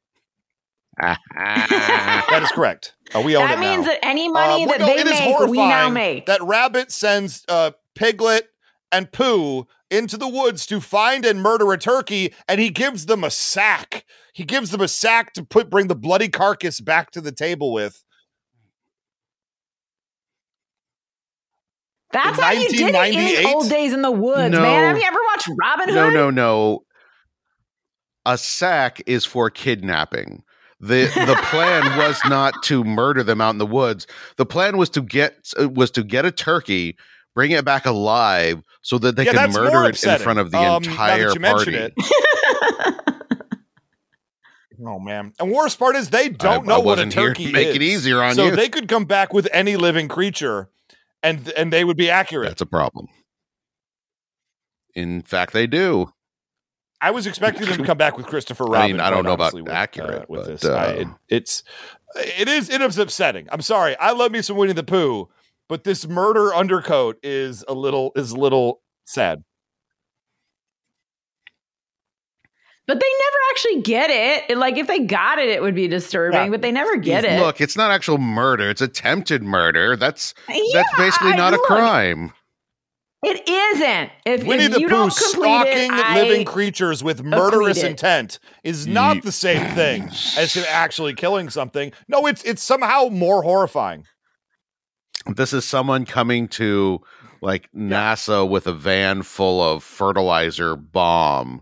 that 0.99 2.39
is 2.41 2.51
correct. 2.51 2.95
Uh, 3.15 3.21
we 3.21 3.35
own 3.35 3.47
that 3.47 3.57
it 3.57 3.61
means 3.61 3.85
now. 3.85 3.91
that 3.93 3.99
any 4.05 4.29
money 4.29 4.65
Uh, 4.65 4.67
that 4.67 4.79
no, 4.79 4.87
they 4.87 5.03
make, 5.03 5.49
we 5.49 5.57
now 5.57 5.89
make. 5.89 6.25
That 6.25 6.41
Rabbit 6.41 6.91
sends 6.91 7.43
uh, 7.47 7.71
Piglet 7.95 8.47
and 8.91 9.11
Pooh 9.11 9.67
into 9.91 10.17
the 10.17 10.27
woods 10.27 10.65
to 10.67 10.79
find 10.81 11.25
and 11.25 11.41
murder 11.41 11.71
a 11.71 11.77
turkey, 11.77 12.33
and 12.47 12.59
he 12.59 12.69
gives 12.69 13.05
them 13.05 13.23
a 13.23 13.31
sack. 13.31 14.05
He 14.33 14.43
gives 14.43 14.71
them 14.71 14.81
a 14.81 14.87
sack 14.87 15.33
to 15.33 15.43
put 15.43 15.69
bring 15.69 15.87
the 15.87 15.95
bloody 15.95 16.29
carcass 16.29 16.79
back 16.79 17.11
to 17.11 17.21
the 17.21 17.31
table 17.31 17.71
with. 17.71 18.03
That's 22.12 22.38
in 22.39 22.43
how 22.43 22.52
you 22.52 22.69
did 22.69 22.95
it 22.95 23.13
in 23.15 23.43
the 23.43 23.54
old 23.54 23.69
days 23.69 23.93
in 23.93 24.02
the 24.02 24.12
woods, 24.12 24.52
No. 24.52 24.62
man. 24.62 24.84
Have 24.86 24.98
you 24.98 25.04
ever 25.04 25.19
watched 25.32 25.50
Robin 25.62 25.89
Hood? 25.89 25.95
no, 25.95 26.10
no, 26.10 26.30
no. 26.30 26.84
A 28.26 28.38
sack 28.38 29.02
is 29.06 29.26
for 29.26 29.50
kidnapping. 29.50 30.43
the 30.80 31.06
The 31.06 31.39
plan 31.50 31.84
was 31.98 32.19
not 32.26 32.54
to 32.63 32.84
murder 32.84 33.24
them 33.24 33.41
out 33.41 33.52
in 33.52 33.58
the 33.60 33.65
woods. 33.65 34.08
The 34.38 34.45
plan 34.45 34.78
was 34.78 34.89
to 34.91 35.02
get 35.02 35.36
was 35.58 35.91
to 35.91 36.04
get 36.04 36.26
a 36.26 36.32
turkey, 36.32 36.98
bring 37.36 37.52
it 37.52 37.63
back 37.65 37.86
alive, 37.86 38.62
so 38.82 38.98
that 39.00 39.15
they 39.15 39.26
Yeah, 39.26 39.34
can 39.34 39.52
murder 39.52 39.89
it 39.89 40.04
in 40.04 40.17
front 40.19 40.39
of 40.39 40.52
the 40.52 40.58
Um, 40.58 40.84
entire 40.84 41.34
you 41.34 41.39
party. 41.39 41.76
it. 41.76 41.93
Oh 44.86 44.98
man! 44.98 45.34
And 45.39 45.52
worst 45.52 45.78
part 45.78 45.98
is 45.98 46.10
they 46.10 46.30
don't 46.30 46.63
I 46.63 46.67
know 46.67 46.80
what 46.80 47.00
a 47.00 47.04
wasn't 47.04 47.13
here 47.13 47.34
to 47.34 47.43
turkey 47.43 47.52
make 47.52 47.67
is. 47.67 47.76
it 47.76 47.82
easier 47.82 48.24
on 48.24 48.36
so 48.36 48.45
you. 48.45 48.56
they 48.56 48.69
could 48.69 48.88
come 48.88 49.04
back 49.04 49.34
with 49.34 49.50
any 49.52 49.76
living 49.76 50.08
creature, 50.08 50.69
and 51.23 51.49
and 51.49 51.71
they 51.73 51.84
would 51.84 51.97
be 51.97 52.10
accurate. 52.10 52.49
That's 52.49 52.62
a 52.62 52.65
problem. 52.65 53.08
In 54.95 55.21
fact, 55.21 55.53
they 55.53 55.67
do. 55.67 56.12
I 57.01 57.12
was 57.12 57.27
expecting 57.27 57.65
them 57.65 57.77
to 57.77 57.86
come 57.86 57.97
back 57.97 58.17
with 58.17 58.25
Christopher 58.25 58.65
I 58.69 58.71
Robin. 58.71 58.91
mean, 58.91 58.99
I 58.99 59.10
don't 59.10 59.23
know 59.23 59.34
about 59.34 59.53
with, 59.53 59.69
accurate, 59.69 60.23
uh, 60.23 60.25
with 60.27 60.41
but, 60.41 60.47
this. 60.47 60.65
I, 60.65 60.86
uh, 60.86 60.91
it, 60.91 61.08
it's 61.29 61.63
it 62.15 62.47
is 62.47 62.69
it 62.69 62.82
is 62.82 62.97
upsetting. 62.97 63.47
I'm 63.51 63.62
sorry. 63.62 63.95
I 63.97 64.12
love 64.12 64.32
me 64.32 64.41
some 64.41 64.58
Winnie 64.58 64.73
the 64.73 64.84
Pooh, 64.84 65.29
but 65.67 65.84
this 65.84 66.08
murder 66.08 66.53
undercoat 66.53 67.17
is 67.23 67.63
a 67.67 67.73
little 67.73 68.12
is 68.15 68.32
a 68.32 68.38
little 68.38 68.82
sad. 69.05 69.43
But 72.89 72.99
they 72.99 73.06
never 73.06 73.38
actually 73.52 73.82
get 73.84 74.10
it. 74.10 74.49
It- 74.49 74.58
Like 74.58 74.75
if 74.78 74.88
they 74.88 75.02
got 75.02 75.38
it, 75.38 75.47
it 75.47 75.62
would 75.62 75.75
be 75.75 75.88
disturbing. 75.88 76.45
Yeah. 76.45 76.49
But 76.49 76.63
they 76.63 76.71
never 76.71 76.95
get 76.97 77.23
it. 77.23 77.39
Look, 77.39 77.62
it's 77.62 77.78
not 77.78 77.91
actual 77.91 78.17
murder; 78.17 78.67
it's 78.67 78.82
attempted 78.82 79.43
murder. 79.43 79.95
That's 79.95 80.34
Yeah, 80.49 80.63
that's 80.73 80.97
basically 80.97 81.34
not 81.34 81.54
a 81.54 81.58
look, 81.58 81.65
crime. 81.67 82.34
It 83.21 83.47
isn't. 83.47 84.12
If, 84.25 84.43
Winnie 84.43 84.63
if 84.63 84.71
the 84.71 84.80
you 84.80 84.88
Pooh 84.89 85.12
stalking 85.12 85.93
it, 85.93 86.15
living 86.15 86.41
I, 86.41 86.52
creatures 86.52 87.04
with 87.04 87.21
murderous 87.21 87.84
intent 87.84 88.39
is 88.63 88.88
not 88.88 89.21
the 89.21 89.32
same 89.32 89.67
thing 89.75 90.10
as 90.36 90.56
him 90.56 90.63
actually 90.67 91.13
killing 91.13 91.52
something. 91.52 91.91
No, 92.08 92.25
it's 92.25 92.41
it's 92.43 92.63
somehow 92.63 93.10
more 93.10 93.43
horrifying. 93.43 94.08
This 95.28 95.54
is 95.54 95.63
someone 95.63 96.06
coming 96.06 96.47
to 96.47 97.02
like 97.39 97.69
NASA 97.71 98.49
with 98.49 98.65
a 98.65 98.73
van 98.73 99.21
full 99.21 99.62
of 99.62 99.84
fertilizer 99.84 100.75
bomb. 100.75 101.62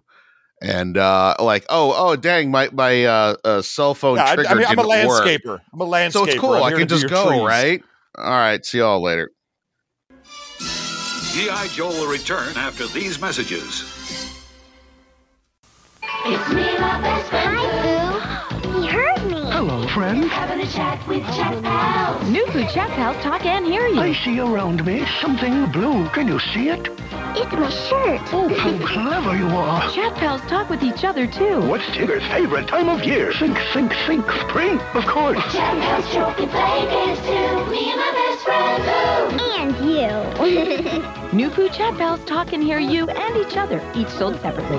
And 0.61 0.97
uh 0.97 1.35
like, 1.39 1.65
oh, 1.69 1.93
oh 1.95 2.15
dang, 2.15 2.49
my 2.49 2.69
my 2.73 3.05
uh, 3.05 3.35
uh 3.43 3.61
cell 3.61 3.93
phone 3.93 4.17
Yeah, 4.17 4.25
I, 4.25 4.35
trigger 4.35 4.49
I 4.49 4.53
mean, 4.55 4.65
I'm 4.65 4.79
a 4.79 4.83
didn't 4.83 5.07
work. 5.07 5.23
landscaper. 5.25 5.61
I'm 5.73 5.81
a 5.81 5.85
landscaper. 5.85 6.11
So 6.13 6.23
it's 6.25 6.39
cool. 6.39 6.53
I'm 6.55 6.63
I 6.63 6.71
can 6.71 6.87
just 6.87 7.07
go, 7.07 7.29
trees. 7.29 7.43
right? 7.43 7.83
All 8.17 8.23
right, 8.31 8.65
see 8.65 8.79
y'all 8.79 9.01
later. 9.01 9.31
G.I. 10.59 11.67
Joe 11.67 11.89
will 11.89 12.07
return 12.07 12.57
after 12.57 12.87
these 12.87 13.21
messages. 13.21 13.83
It's 16.25 16.49
me, 16.49 16.63
my 16.79 16.99
best 17.01 17.29
friend. 17.29 17.55
Hi, 17.57 18.59
Boo. 18.63 18.81
He 18.81 18.87
heard 18.87 19.23
me. 19.27 19.51
Hello, 19.51 19.87
friend. 19.89 20.23
Having 20.25 20.65
a 20.65 20.71
chat 20.71 21.07
with 21.07 21.23
Chat 21.35 21.61
Pals. 21.63 22.29
New 22.29 22.45
food 22.47 22.67
chat 22.69 22.89
pals 22.91 23.15
talk 23.23 23.45
and 23.45 23.65
hear 23.65 23.87
you. 23.87 23.99
I 24.01 24.13
see 24.25 24.39
around 24.39 24.83
me 24.85 25.05
something 25.21 25.71
blue. 25.71 26.09
Can 26.09 26.27
you 26.27 26.39
see 26.39 26.69
it? 26.69 26.89
It's 27.39 27.51
my 27.51 27.69
shirt. 27.69 28.21
Oh, 28.33 28.49
how 28.49 28.85
clever 28.87 29.37
you 29.37 29.47
are. 29.49 29.91
Chat 29.91 30.15
pals 30.15 30.41
talk 30.49 30.71
with 30.71 30.81
each 30.81 31.03
other 31.03 31.27
too. 31.27 31.61
What's 31.61 31.85
Tigger's 31.91 32.25
favorite 32.31 32.67
time 32.67 32.89
of 32.89 33.03
year? 33.03 33.31
Sink, 33.33 33.59
sink, 33.71 33.93
sink. 34.07 34.25
Spring, 34.49 34.79
of 34.95 35.05
course. 35.05 35.37
Chat 35.53 35.79
Pals 35.79 36.11
joke 36.11 36.39
and 36.39 36.49
play 36.49 36.87
games 36.89 37.19
too. 37.19 37.69
Me 37.69 37.91
and 37.91 37.99
my 37.99 38.11
best 38.17 38.43
friend 38.43 39.37
Boo. 39.37 39.43
And 39.53 39.75
you. 39.85 41.31
New 41.37 41.51
food 41.51 41.73
chat 41.73 41.95
pals 41.95 42.25
talk 42.25 42.53
and 42.53 42.63
hear 42.63 42.79
you 42.79 43.07
and 43.07 43.37
each 43.37 43.55
other, 43.55 43.79
each 43.93 44.09
sold 44.09 44.41
separately. 44.41 44.77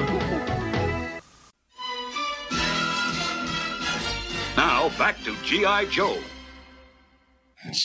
Now 4.56 4.88
back 4.98 5.22
to 5.22 5.36
G.I. 5.44 5.84
Joe. 5.84 6.18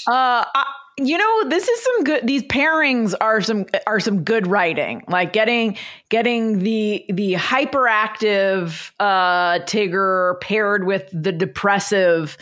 Uh, 0.08 0.46
I, 0.56 0.66
you 0.98 1.18
know, 1.18 1.50
this 1.50 1.68
is 1.68 1.84
some 1.84 2.04
good. 2.04 2.28
These 2.28 2.44
pairings 2.44 3.14
are 3.20 3.42
some 3.42 3.66
are 3.88 4.00
some 4.00 4.24
good 4.24 4.48
writing. 4.48 5.04
Like 5.08 5.34
getting 5.34 5.78
getting 6.10 6.60
the 6.60 7.06
the 7.10 7.34
hyperactive 7.34 8.92
uh, 9.00 9.60
Tigger 9.60 10.40
paired 10.42 10.86
with 10.86 11.10
the 11.12 11.32
depressive 11.32 12.38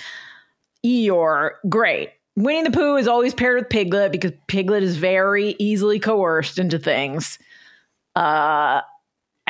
Eeyore. 0.86 1.52
Great. 1.70 2.10
Winnie 2.36 2.64
the 2.64 2.72
Pooh 2.72 2.96
is 2.96 3.08
always 3.08 3.34
paired 3.34 3.60
with 3.60 3.70
Piglet 3.70 4.12
because 4.12 4.32
Piglet 4.48 4.84
is 4.84 4.98
very 4.98 5.56
easily 5.60 6.00
coerced 6.00 6.60
into 6.60 6.80
things. 6.80 7.40
Uh, 8.16 8.82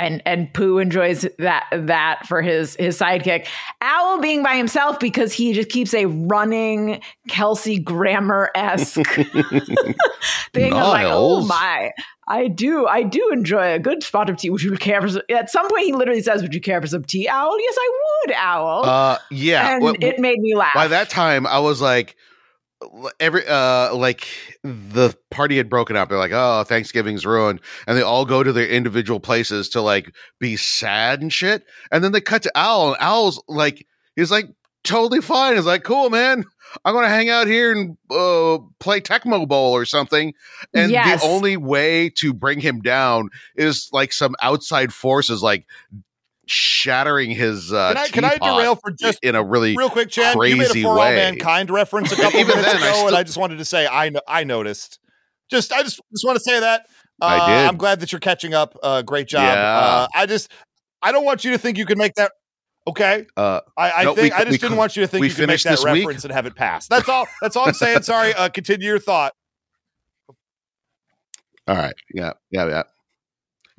and 0.02 0.22
and 0.26 0.52
Pooh 0.54 0.80
enjoys 0.80 1.28
that 1.38 1.68
that 1.72 2.26
for 2.28 2.42
his 2.42 2.76
his 2.76 3.00
sidekick. 3.00 3.48
Owl 3.82 4.20
being 4.20 4.44
by 4.44 4.56
himself 4.56 5.00
because 5.00 5.32
he 5.32 5.54
just 5.54 5.70
keeps 5.70 5.94
a 5.94 6.06
running 6.06 7.02
Kelsey 7.30 7.80
Grammer 7.80 8.50
esque 8.56 9.06
thing. 10.54 10.74
I'm 10.74 10.90
like, 10.90 11.08
oh 11.08 11.46
my, 11.46 11.92
I 12.28 12.48
do 12.48 12.88
I 12.88 13.04
do 13.04 13.30
enjoy 13.32 13.74
a 13.74 13.80
good 13.80 14.04
spot 14.04 14.30
of 14.30 14.38
tea. 14.38 14.50
Would 14.50 14.64
you 14.64 14.76
care 14.78 15.02
for? 15.02 15.10
Some, 15.10 15.22
at 15.30 15.50
some 15.50 15.70
point, 15.70 15.86
he 15.86 15.94
literally 15.94 16.22
says, 16.22 16.42
"Would 16.42 16.56
you 16.56 16.62
care 16.62 16.82
for 16.82 16.88
some 16.88 17.04
tea, 17.04 17.28
Owl?" 17.28 17.60
Yes, 17.60 17.76
I 17.78 17.92
would, 18.26 18.36
Owl. 18.36 18.86
Uh, 18.86 19.18
yeah. 19.30 19.76
and 19.76 19.84
well, 19.84 19.96
it 20.02 20.20
made 20.20 20.40
me 20.40 20.56
laugh. 20.56 20.74
by 20.74 20.88
that 20.88 21.10
time, 21.10 21.46
I 21.46 21.60
was 21.60 21.80
like, 21.82 22.16
every 23.20 23.46
uh, 23.48 23.94
like 23.96 24.28
the 24.64 25.16
party 25.30 25.58
had 25.58 25.70
broken 25.70 25.96
up. 25.96 26.10
They're 26.10 26.18
like, 26.18 26.32
oh, 26.34 26.64
Thanksgiving's 26.64 27.26
ruined, 27.26 27.62
and 27.88 27.98
they 27.98 28.02
all 28.02 28.26
go 28.26 28.44
to 28.44 28.52
their 28.54 28.68
individual 28.68 29.20
places 29.20 29.70
to 29.70 29.82
like 29.82 30.14
be 30.40 30.56
sad 30.58 31.22
and 31.22 31.32
shit. 31.32 31.66
And 31.92 32.04
then 32.04 32.12
they 32.12 32.22
cut 32.22 32.44
to 32.44 32.52
Owl, 32.56 32.90
and 32.90 32.98
Owl's 33.00 33.42
like, 33.48 33.86
he's 34.16 34.32
like 34.32 34.50
totally 34.84 35.22
fine. 35.22 35.56
He's 35.56 35.66
like, 35.66 35.84
cool, 35.84 36.10
man. 36.10 36.44
I'm 36.86 36.94
gonna 36.94 37.10
hang 37.10 37.30
out 37.30 37.48
here 37.48 37.72
and 37.74 37.98
uh, 38.10 38.58
play 38.80 39.02
Tecmo 39.02 39.46
Bowl 39.48 39.74
or 39.74 39.84
something. 39.86 40.34
And 40.74 40.90
Yes. 40.92 41.22
the 41.22 41.28
only 41.28 41.58
way 41.58 42.10
to 42.18 42.34
bring 42.34 42.62
him 42.62 42.80
down 42.80 43.30
is 43.56 43.90
like 43.92 44.14
some 44.14 44.36
outside 44.42 44.94
forces, 44.94 45.44
like 45.44 45.66
shattering 46.52 47.32
his. 47.32 47.72
Uh, 47.72 47.90
Can 47.94 47.98
I, 47.98 48.08
can 48.08 48.26
I 48.26 48.38
derail 48.38 48.76
for 48.76 48.92
just 48.92 49.20
in 49.24 49.36
a 49.36 49.44
really 49.44 49.76
real 49.76 49.90
quick, 49.90 50.10
Chan? 50.10 50.36
You 50.36 50.40
made 50.42 50.54
a 50.54 50.58
crazy 50.66 50.82
For 50.84 50.90
All 50.90 51.00
way. 51.00 51.16
Mankind 51.16 51.70
reference 51.72 52.12
a 52.12 52.16
couple 52.22 52.40
Even 52.40 52.56
minutes 52.58 52.74
then, 52.74 52.84
I 52.84 52.90
ago, 52.90 53.08
and 53.08 53.16
I 53.16 53.24
just 53.24 53.38
wanted 53.38 53.58
to 53.60 53.66
say 53.66 53.88
I 53.88 54.10
no- 54.10 54.22
I 54.28 54.44
noticed. 54.44 55.00
Just 55.50 55.72
I 55.72 55.82
just 55.84 56.00
just 56.12 56.26
want 56.26 56.38
to 56.38 56.44
say 56.44 56.60
that 56.60 56.88
uh, 57.22 57.26
I 57.26 57.48
did. 57.48 57.68
I'm 57.70 57.78
glad 57.78 58.00
that 58.02 58.12
you're 58.12 58.20
catching 58.20 58.54
up. 58.54 58.78
Uh, 58.84 59.02
great 59.02 59.28
job. 59.28 59.44
Yeah. 59.44 59.62
Uh, 59.78 60.08
I 60.14 60.26
just 60.26 60.52
I 61.02 61.12
don't 61.12 61.24
want 61.26 61.44
you 61.46 61.52
to 61.52 61.58
think 61.58 61.78
you 61.78 61.86
can 61.86 61.98
make 61.98 62.14
that. 62.16 62.32
Okay, 62.88 63.28
Uh, 63.38 63.62
I, 63.78 63.92
I 63.92 64.04
No, 64.06 64.16
think 64.16 64.34
we- 64.34 64.40
I 64.42 64.44
just 64.44 64.60
didn't 64.60 64.70
could- 64.72 64.78
want 64.78 64.96
you 64.96 65.04
to 65.04 65.08
think 65.08 65.24
you 65.24 65.30
can 65.32 65.46
make 65.46 65.62
that 65.62 65.70
this 65.72 65.84
week? 65.86 65.94
reference 66.08 66.24
and 66.26 66.34
have 66.34 66.48
it 66.48 66.56
pass. 66.56 66.88
That's 66.88 67.08
all. 67.08 67.28
That's 67.42 67.56
all 67.56 67.68
I'm 67.68 67.74
saying. 67.76 68.02
Sorry. 68.02 68.34
Uh, 68.34 68.50
continue 68.50 68.88
your 68.88 68.98
thought. 69.00 69.34
All 71.68 71.76
right. 71.76 71.94
Yeah. 72.14 72.34
Yeah. 72.50 72.68
Yeah. 72.68 72.84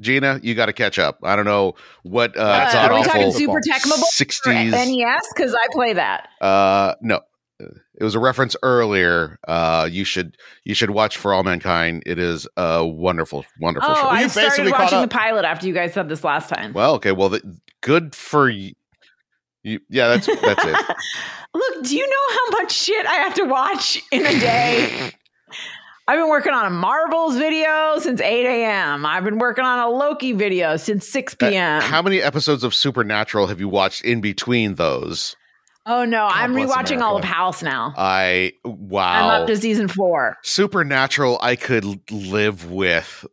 Gina, 0.03 0.41
you 0.43 0.55
got 0.55 0.67
to 0.67 0.73
catch 0.75 0.99
up. 0.99 1.19
I 1.23 1.37
don't 1.37 1.45
know 1.47 1.75
what 2.03 2.37
uh, 2.37 2.41
Uh, 2.43 2.73
god 2.73 2.91
are 2.91 2.99
we 2.99 3.05
talking 3.05 3.33
Super 3.33 3.61
Tecmo 3.61 3.91
Bowl 3.91 3.99
or 4.01 4.11
sixties. 4.11 4.73
NES? 4.73 5.23
Because 5.35 5.55
I 5.55 5.67
play 5.73 5.95
that. 5.95 6.29
Uh, 6.41 6.95
no, 7.01 7.21
it 7.61 8.03
was 8.05 8.15
a 8.15 8.19
reference 8.19 8.57
earlier. 8.63 9.39
Uh, 9.47 9.89
you 9.91 10.05
should 10.05 10.37
you 10.65 10.75
should 10.75 10.91
watch 10.91 11.17
For 11.17 11.33
All 11.33 11.43
Mankind. 11.45 12.03
It 12.05 12.19
is 12.19 12.47
a 12.57 12.85
wonderful, 12.87 13.45
wonderful 13.61 13.91
Oh, 13.91 13.95
show. 13.95 14.09
I 14.09 14.23
you 14.23 14.29
started 14.29 14.49
basically 14.51 14.73
caught 14.73 14.81
watching 14.83 15.01
the 15.03 15.09
pilot 15.09 15.45
after 15.45 15.67
you 15.67 15.73
guys 15.75 15.95
said 15.95 16.09
this 16.09 16.25
last 16.25 16.49
time. 16.49 16.73
well, 16.73 16.95
okay. 16.95 17.13
Well, 17.13 17.29
the, 17.29 17.59
good 17.81 18.15
for 18.15 18.49
you. 18.51 18.73
you. 19.63 19.81
Yeah, 19.89 20.09
that's 20.09 20.27
that's 20.27 20.65
it. 20.65 20.77
Look, 21.55 21.85
do 21.85 21.97
you 21.97 22.07
know 22.09 22.35
how 22.35 22.63
much 22.63 22.73
shit 22.73 23.05
I 23.07 23.15
have 23.17 23.35
to 23.35 23.45
watch 23.45 24.03
in 24.11 24.25
a 24.27 24.41
day? 24.41 25.13
I've 26.09 26.19
been 26.19 26.29
working 26.29 26.53
on 26.53 26.67
a 26.67 26.71
Marvels 26.71 27.37
video 27.37 27.99
since 27.99 28.21
8 28.21 28.45
a.m. 28.45 29.07
I've 29.07 29.23
been 29.25 29.39
working 29.39 29.65
on 29.65 29.79
a 29.79 29.89
Loki 29.89 30.33
video 30.33 30.77
since 30.77 31.07
6 31.09 31.35
Uh, 31.41 31.49
p.m. 31.51 31.81
How 31.81 32.03
many 32.03 32.21
episodes 32.21 32.65
of 32.65 32.75
Supernatural 32.75 33.47
have 33.47 33.61
you 33.61 33.69
watched 33.69 34.05
in 34.05 34.21
between 34.21 34.75
those? 34.75 35.37
oh 35.85 36.05
no, 36.05 36.27
I'm 36.31 36.53
bless 36.53 36.71
rewatching 36.71 37.01
all 37.01 37.17
of 37.17 37.23
America. 37.25 37.27
House 37.27 37.63
now. 37.63 37.93
I 37.97 38.53
wow. 38.65 38.73
I'm 38.75 39.27
wow. 39.27 39.41
up 39.43 39.47
to 39.49 39.57
season 39.57 39.89
four. 39.89 40.37
Supernatural, 40.43 41.39
I 41.41 41.57
could 41.57 42.11
live 42.11 42.71
with. 42.71 43.25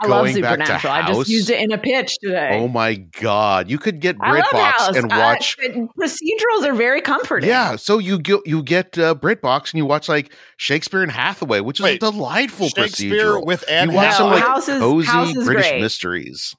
I 0.00 0.06
love 0.06 0.26
Going 0.26 0.40
back 0.40 0.58
to 0.60 0.66
Supernatural. 0.66 0.92
I 0.92 1.06
just 1.08 1.28
used 1.28 1.50
it 1.50 1.60
in 1.60 1.72
a 1.72 1.78
pitch 1.78 2.18
today. 2.22 2.50
Oh 2.52 2.68
my 2.68 2.94
god, 2.94 3.68
you 3.68 3.76
could 3.78 3.98
get 4.00 4.16
BritBox 4.18 4.52
House. 4.52 4.96
and 4.96 5.12
Uh, 5.12 5.16
watch. 5.18 5.56
procedurals 5.58 6.64
are 6.64 6.74
very 6.74 7.00
comforting. 7.00 7.48
yeah, 7.48 7.74
so 7.74 7.98
you 7.98 8.18
get 8.20 8.40
you 8.46 8.62
get 8.62 8.96
uh, 8.98 9.14
BritBox 9.16 9.72
and 9.72 9.78
you 9.78 9.84
watch 9.86 10.08
like 10.08 10.32
Shakespeare 10.58 11.02
and 11.02 11.10
Hathaway, 11.10 11.58
which 11.60 11.80
is 11.80 11.84
Wait, 11.84 11.96
a 12.02 12.10
delightful 12.10 12.68
Shakespeare 12.68 13.24
procedural. 13.34 13.46
with 13.46 13.64
Anne 13.68 13.90
you 13.90 13.96
watch 13.96 14.14
some 14.14 14.30
like 14.30 14.42
House 14.44 14.68
is- 14.68 14.78
cozy 14.78 15.08
House 15.08 15.34
is 15.34 15.44
British 15.44 15.68
great. 15.68 15.80
mysteries. 15.80 16.54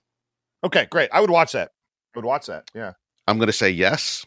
Okay, 0.63 0.85
great. 0.91 1.09
I 1.13 1.21
would 1.21 1.29
watch 1.29 1.53
that. 1.53 1.69
I 2.15 2.19
would 2.19 2.25
watch 2.25 2.47
that. 2.47 2.69
Yeah. 2.73 2.93
I'm 3.27 3.37
going 3.37 3.47
to 3.47 3.53
say 3.53 3.69
yes, 3.69 4.25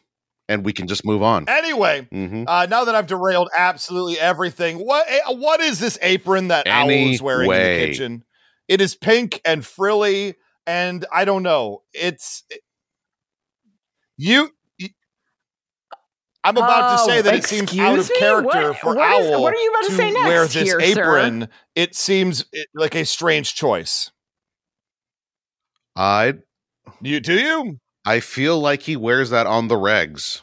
and 0.49 0.65
we 0.65 0.73
can 0.73 0.87
just 0.87 1.05
move 1.05 1.23
on. 1.23 1.45
Anyway, 1.49 2.07
hmm 2.11 2.45
Uh, 2.47 2.67
now 2.71 2.85
that 2.85 2.95
I've 2.95 3.07
derailed 3.07 3.51
absolutely 3.57 4.19
everything, 4.19 4.79
what 4.79 5.05
eh, 5.09 5.21
what 5.29 5.61
is 5.61 5.79
this 5.79 5.99
apron 6.01 6.49
that 6.49 6.67
Owl 6.67 6.89
is 6.89 7.21
wearing 7.21 7.51
in 7.51 7.57
the 7.57 7.87
kitchen? 7.87 8.25
It 8.69 8.81
is 8.81 8.95
pink 8.95 9.41
and 9.45 9.65
frilly, 9.65 10.35
and 10.67 11.05
I 11.13 11.25
don't 11.25 11.43
know. 11.43 11.83
It's 11.93 12.45
you. 14.17 14.51
I'm 16.45 16.57
about 16.57 16.93
to 16.99 17.05
say 17.13 17.19
Oh, 17.19 17.23
that 17.23 17.35
it 17.35 17.45
seems 17.45 17.77
out 17.79 17.95
of 17.95 17.99
excuse 17.99 18.11
me? 18.11 18.19
character 18.21 18.69
What- 18.69 18.79
for 18.79 18.95
what 18.95 19.21
is- 19.21 19.27
Owl 19.35 19.43
what 19.43 19.53
are 19.55 19.59
you 19.59 19.71
about 19.71 19.85
to 19.89 19.93
say 19.97 20.13
wear 20.13 20.41
next 20.43 20.55
this 20.55 20.63
here, 20.63 20.81
sir? 20.81 21.01
apron. 21.01 21.49
It 21.75 21.95
seems 21.97 22.45
eh, 22.55 22.63
like 22.75 22.95
a 22.95 23.05
strange 23.05 23.55
choice. 23.55 24.11
I 25.97 26.35
You 27.03 27.21
do 27.21 27.35
you? 27.35 27.81
I 28.07 28.21
feel 28.21 28.59
like 28.61 28.83
he 28.83 28.97
wears 28.97 29.31
that 29.31 29.47
on 29.47 29.69
the 29.69 29.75
regs. 29.75 30.41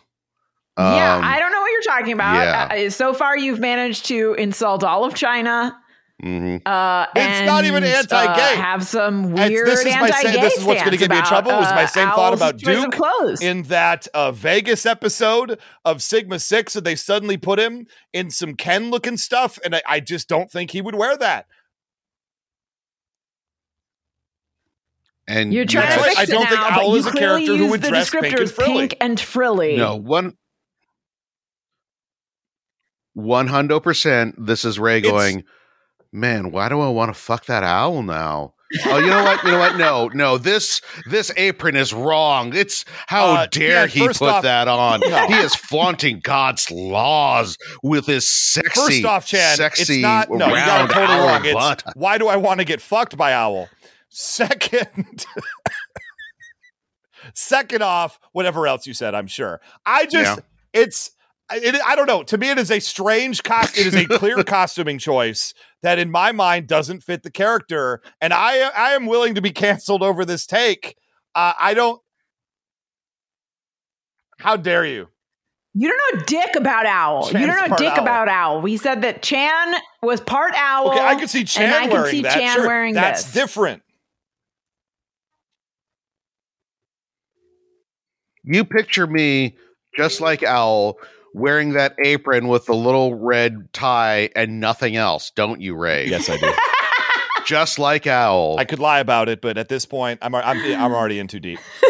yeah, 0.77 1.15
Um, 1.15 1.23
I 1.23 1.39
don't 1.39 1.51
know 1.53 1.61
what 1.61 1.71
you're 1.71 1.81
talking 1.81 2.13
about. 2.13 2.35
yeah. 2.35 2.85
Uh, 2.85 2.89
so 2.89 3.13
far, 3.13 3.37
you've 3.37 3.59
managed 3.59 4.05
to 4.07 4.33
insult 4.33 4.83
all 4.83 5.05
of 5.05 5.15
China. 5.15 5.75
Mhm. 6.23 6.61
Uh, 6.65 7.07
It's 7.15 7.45
not 7.45 7.65
even 7.65 7.83
anti-gay. 7.83 8.53
Uh, 8.53 8.55
have 8.55 8.85
some 8.87 9.33
It's- 9.33 9.49
weird 9.49 9.67
this 9.67 9.79
is 9.81 9.95
my 9.95 10.09
sa- 10.09 10.17
anti-gay 10.17 10.41
this 10.41 10.57
is 10.57 10.63
what's 10.63 10.79
gonna 10.81 10.91
stance 10.97 10.99
get 10.99 11.09
me 11.09 11.15
in 11.17 11.19
about, 11.21 11.27
trouble, 11.29 11.51
was 11.51 11.69
my 11.71 11.83
uh, 11.83 11.87
same 11.87 12.09
thought 12.09 12.33
about 12.33 12.57
Duke 12.57 12.91
clothes. 12.93 13.41
in 13.41 13.63
that 13.63 14.07
uh, 14.13 14.31
Vegas 14.31 14.85
episode 14.85 15.59
of 15.83 16.01
Sigma 16.01 16.39
Six, 16.39 16.75
and 16.75 16.85
they 16.85 16.95
suddenly 16.95 17.37
put 17.37 17.59
him 17.59 17.85
in 18.13 18.29
some 18.31 18.55
Ken 18.55 18.89
looking 18.91 19.17
stuff, 19.17 19.59
and 19.63 19.75
I, 19.75 19.81
I 19.87 19.99
just 19.99 20.27
don't 20.29 20.49
think 20.49 20.71
he 20.71 20.81
would 20.81 20.95
wear 20.95 21.17
that. 21.17 21.47
And 25.27 25.51
You're 25.53 25.65
trying 25.65 25.97
to 25.97 26.03
fix 26.03 26.17
I 26.19 26.23
it 26.23 26.29
don't 26.29 26.47
think 26.47 26.61
now, 26.61 26.69
Owl 26.81 26.91
but 26.91 26.97
is 26.97 27.05
you 27.05 27.09
a 27.09 27.11
clearly 27.11 27.45
character 27.45 27.57
who 27.57 27.63
use 27.63 27.71
would 27.71 27.81
the 27.81 27.89
dress 27.89 28.09
pink 28.11 28.25
and 28.25 28.33
descriptors 28.35 28.51
frilly. 28.51 28.73
pink 28.79 28.97
and 29.01 29.19
frilly. 29.19 29.77
no 29.77 29.95
one. 29.95 30.37
One 33.13 33.47
hundred 33.47 33.79
percent. 33.79 34.35
This 34.37 34.65
is 34.65 34.77
Ray 34.77 34.97
It's- 34.99 35.11
going. 35.11 35.43
Man, 36.15 36.51
why 36.51 36.69
do 36.69 36.79
I 36.79 36.87
want 36.87 37.13
to 37.13 37.19
fuck 37.19 37.45
that 37.47 37.63
owl 37.63 38.01
now? 38.01 38.53
Oh, 38.85 38.97
you 38.99 39.07
know 39.07 39.21
what? 39.23 39.43
You 39.43 39.51
know 39.51 39.59
what? 39.59 39.75
No, 39.77 40.07
no. 40.13 40.37
This 40.37 40.81
this 41.09 41.29
apron 41.35 41.75
is 41.75 41.93
wrong. 41.93 42.55
It's 42.55 42.85
how 43.07 43.35
Uh, 43.35 43.45
dare 43.47 43.81
yeah, 43.81 43.87
he 43.87 44.07
put 44.07 44.21
off- 44.21 44.43
that 44.43 44.67
on? 44.69 45.01
No. 45.01 45.27
He 45.27 45.33
is 45.35 45.53
flaunting 45.53 46.21
God's 46.23 46.71
laws 46.71 47.57
with 47.83 48.05
his 48.05 48.27
sexy, 48.29 49.01
First 49.01 49.05
off, 49.05 49.25
Chan, 49.25 49.57
sexy 49.57 49.95
it's 49.95 50.01
not. 50.01 50.29
No, 50.29 50.47
you 50.47 50.55
got 50.55 50.89
it 50.89 50.93
totally 50.93 51.19
wrong. 51.19 51.45
It's 51.45 51.53
butt. 51.53 51.83
why 51.95 52.17
do 52.17 52.27
I 52.27 52.37
want 52.37 52.59
to 52.59 52.65
get 52.65 52.81
fucked 52.81 53.17
by 53.17 53.33
Owl? 53.33 53.67
Second. 54.09 55.25
Second 57.33 57.81
off, 57.83 58.19
whatever 58.31 58.67
else 58.67 58.87
you 58.87 58.93
said, 58.93 59.15
I'm 59.15 59.27
sure. 59.27 59.59
I 59.85 60.05
just, 60.05 60.39
it's, 60.73 61.11
it, 61.51 61.81
I 61.85 61.95
don't 61.95 62.07
know. 62.07 62.23
To 62.23 62.37
me, 62.37 62.49
it 62.49 62.57
is 62.57 62.71
a 62.71 62.79
strange 62.79 63.43
cost. 63.43 63.77
It 63.77 63.87
is 63.87 63.95
a 63.95 64.05
clear 64.05 64.43
costuming 64.43 64.97
choice 64.97 65.53
that, 65.81 65.99
in 65.99 66.09
my 66.09 66.31
mind, 66.31 66.67
doesn't 66.67 67.03
fit 67.03 67.23
the 67.23 67.31
character, 67.31 68.01
and 68.21 68.33
I, 68.33 68.69
I 68.69 68.91
am 68.93 69.05
willing 69.05 69.35
to 69.35 69.41
be 69.41 69.51
canceled 69.51 70.01
over 70.01 70.25
this 70.25 70.45
take. 70.45 70.95
Uh, 71.35 71.53
I 71.59 71.73
don't. 71.73 72.01
How 74.39 74.57
dare 74.57 74.85
you? 74.85 75.07
You 75.77 75.89
don't 75.89 76.15
know 76.15 76.23
dick 76.25 76.55
about 76.55 76.85
Owl. 76.85 77.29
Chan's 77.29 77.41
you 77.41 77.47
don't 77.47 77.69
know 77.69 77.75
dick 77.75 77.97
owl. 77.97 77.99
about 77.99 78.29
Owl. 78.29 78.61
We 78.61 78.77
said 78.77 79.01
that 79.01 79.21
Chan 79.21 79.75
was 80.01 80.21
part 80.21 80.53
owl. 80.55 80.89
Okay, 80.89 81.01
I 81.01 81.15
could 81.15 81.29
see 81.29 81.43
Chan 81.43 81.65
and 81.65 81.73
I 81.73 81.87
wearing 81.87 82.05
can 82.05 82.11
see 82.11 82.21
that. 82.21 82.33
Chan 82.33 82.55
sure. 82.55 82.67
wearing 82.67 82.93
That's 82.93 83.25
this. 83.25 83.33
different. 83.33 83.81
You 88.43 88.63
picture 88.63 89.05
me 89.05 89.57
just 89.97 90.21
like 90.21 90.43
Owl 90.43 90.97
wearing 91.35 91.73
that 91.73 91.95
apron 92.03 92.47
with 92.47 92.65
the 92.65 92.73
little 92.73 93.13
red 93.13 93.71
tie 93.73 94.29
and 94.35 94.61
nothing 94.61 94.95
else, 94.95 95.31
don't 95.31 95.59
you, 95.59 95.75
Ray? 95.75 96.07
Yes, 96.07 96.29
I 96.29 96.37
do. 96.37 96.51
Just 97.45 97.77
like 97.77 98.07
Owl. 98.07 98.55
I 98.57 98.63
could 98.63 98.79
lie 98.79 98.99
about 98.99 99.29
it, 99.29 99.41
but 99.41 99.57
at 99.57 99.67
this 99.69 99.85
point, 99.85 100.19
I'm 100.21 100.33
I'm 100.33 100.57
I'm 100.57 100.93
already 100.93 101.19
in 101.19 101.27
too 101.27 101.39
deep. 101.39 101.59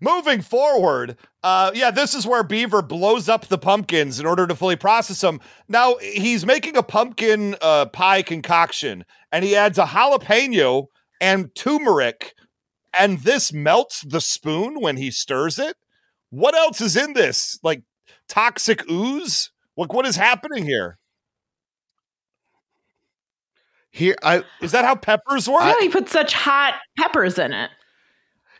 moving 0.00 0.42
forward, 0.42 1.16
uh, 1.42 1.70
yeah, 1.74 1.90
this 1.90 2.14
is 2.14 2.26
where 2.26 2.42
Beaver 2.42 2.82
blows 2.82 3.28
up 3.28 3.46
the 3.46 3.56
pumpkins 3.56 4.20
in 4.20 4.26
order 4.26 4.46
to 4.46 4.54
fully 4.54 4.76
process 4.76 5.20
them. 5.20 5.40
Now 5.68 5.96
he's 5.96 6.44
making 6.44 6.76
a 6.76 6.82
pumpkin 6.82 7.56
uh, 7.62 7.86
pie 7.86 8.20
concoction, 8.20 9.04
and 9.32 9.44
he 9.44 9.56
adds 9.56 9.78
a 9.78 9.86
jalapeno 9.86 10.88
and 11.20 11.54
turmeric, 11.54 12.34
and 12.92 13.20
this 13.20 13.52
melts 13.52 14.02
the 14.02 14.20
spoon 14.20 14.80
when 14.80 14.96
he 14.98 15.10
stirs 15.10 15.58
it. 15.58 15.76
What 16.30 16.54
else 16.54 16.80
is 16.80 16.96
in 16.96 17.12
this? 17.12 17.58
Like 17.62 17.82
toxic 18.28 18.88
ooze? 18.90 19.50
Like 19.76 19.92
what 19.92 20.06
is 20.06 20.16
happening 20.16 20.64
here? 20.64 20.98
Here, 23.90 24.16
I 24.22 24.44
Is 24.60 24.72
that 24.72 24.84
how 24.84 24.94
peppers 24.94 25.48
work? 25.48 25.62
Oh, 25.62 25.78
he 25.80 25.88
put 25.88 26.08
such 26.08 26.34
hot 26.34 26.74
peppers 26.98 27.38
in 27.38 27.52
it. 27.52 27.70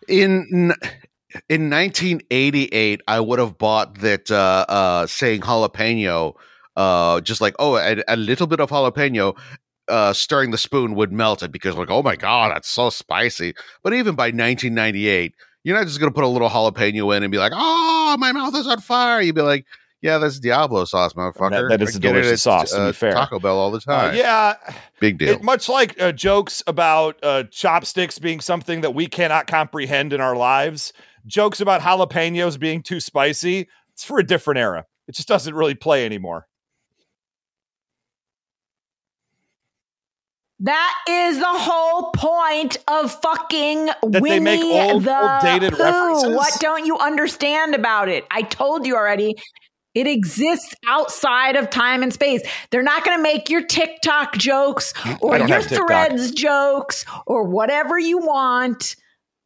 in 0.09 0.73
in 1.51 1.69
1988 1.69 3.03
i 3.09 3.21
would 3.21 3.39
have 3.39 3.59
bought 3.59 3.99
that 3.99 4.31
uh 4.31 4.65
uh 4.69 5.07
saying 5.07 5.41
jalapeno 5.43 6.35
uh 6.77 7.21
just 7.21 7.41
like 7.41 7.55
oh 7.59 7.77
a, 7.77 8.03
a 8.09 8.17
little 8.17 8.47
bit 8.47 8.61
of 8.61 8.71
jalapeno 8.71 9.37
uh 9.89 10.13
stirring 10.13 10.51
the 10.51 10.59
spoon 10.59 10.95
would 10.95 11.13
melt 11.13 11.43
it 11.43 11.53
because 11.53 11.77
like 11.77 11.91
oh 11.91 12.03
my 12.03 12.17
god 12.17 12.53
that's 12.53 12.69
so 12.69 12.89
spicy 12.89 13.55
but 13.83 13.93
even 13.93 14.15
by 14.15 14.27
1998 14.27 15.35
you're 15.67 15.77
not 15.77 15.87
just 15.87 15.99
gonna 15.99 16.13
put 16.13 16.23
a 16.25 16.29
little 16.29 16.49
jalapeno 16.49 17.17
in 17.17 17.25
and 17.25 17.33
be 17.33 17.39
like 17.39 17.53
oh 17.55 18.17
my 18.19 18.31
mouth 18.31 18.55
is 18.55 18.67
on 18.69 18.81
fire 18.81 19.21
you'd 19.21 19.35
be 19.35 19.43
like 19.43 19.67
yeah 20.01 20.17
that's 20.19 20.39
diablo 20.39 20.85
sauce 20.85 21.13
motherfucker 21.15 21.69
that 21.69 21.83
is 21.83 21.97
I 21.97 21.99
a 21.99 22.01
delicious 22.01 22.33
at, 22.33 22.39
sauce, 22.39 22.71
to 22.71 22.77
be 22.77 22.83
uh, 22.83 22.93
fair. 22.93 23.13
taco 23.13 23.41
bell 23.41 23.59
all 23.59 23.73
the 23.73 23.79
Uh, 23.89 24.11
time 24.11 24.15
yeah, 24.17 24.55
big 25.01 25.19
deal 25.19 25.35
It, 25.35 25.43
much 25.43 25.69
like 25.69 26.01
uh, 26.01 26.13
jokes 26.13 26.63
about 26.69 27.19
uh, 27.23 27.43
chopsticks 27.51 28.19
being 28.21 28.41
something 28.41 28.81
that 28.83 28.95
we 28.95 29.09
cannot 29.09 29.49
comprehend 29.49 30.13
in 30.13 30.21
our 30.21 30.37
lives, 30.37 30.93
jokes 31.27 31.61
about 31.61 31.81
jalapenos 31.81 32.59
being 32.59 32.81
too 32.83 33.01
spicy, 33.01 33.69
it's 33.93 34.05
for 34.05 34.19
a 34.21 34.25
different 34.25 34.59
era. 34.59 34.85
It 35.09 35.15
just 35.17 35.27
doesn't 35.29 35.55
really 35.55 35.75
play 35.75 36.05
anymore. 36.07 36.47
That 40.67 40.95
is 41.09 41.39
the 41.39 41.45
whole 41.47 42.11
point 42.13 42.77
of 42.89 43.13
fucking 43.23 43.87
That 43.87 44.21
Winnie 44.21 44.31
they 44.31 44.41
make 44.41 44.63
old- 44.65 45.05
the 45.05 45.17
old 45.17 45.41
dated 45.43 45.73
Pooh. 45.75 45.83
references? 45.85 46.35
What 46.37 46.53
don't 46.61 46.85
you 46.87 46.99
understand 46.99 47.75
about 47.75 48.09
it? 48.09 48.27
I 48.31 48.43
told 48.43 48.87
you 48.87 48.97
already. 48.97 49.37
It 49.95 50.07
exists 50.07 50.75
outside 50.87 51.57
of 51.57 51.71
time 51.71 52.03
and 52.03 52.13
space. 52.13 52.43
They're 52.71 52.83
not 52.83 53.03
going 53.05 53.17
to 53.17 53.23
make 53.23 53.49
your 53.49 53.63
TikTok 53.63 54.37
jokes 54.37 54.93
or 55.23 55.39
your 55.39 55.63
threads 55.63 56.33
jokes 56.33 57.07
or 57.27 57.45
whatever 57.45 57.99
you 57.99 58.19
want. 58.19 58.97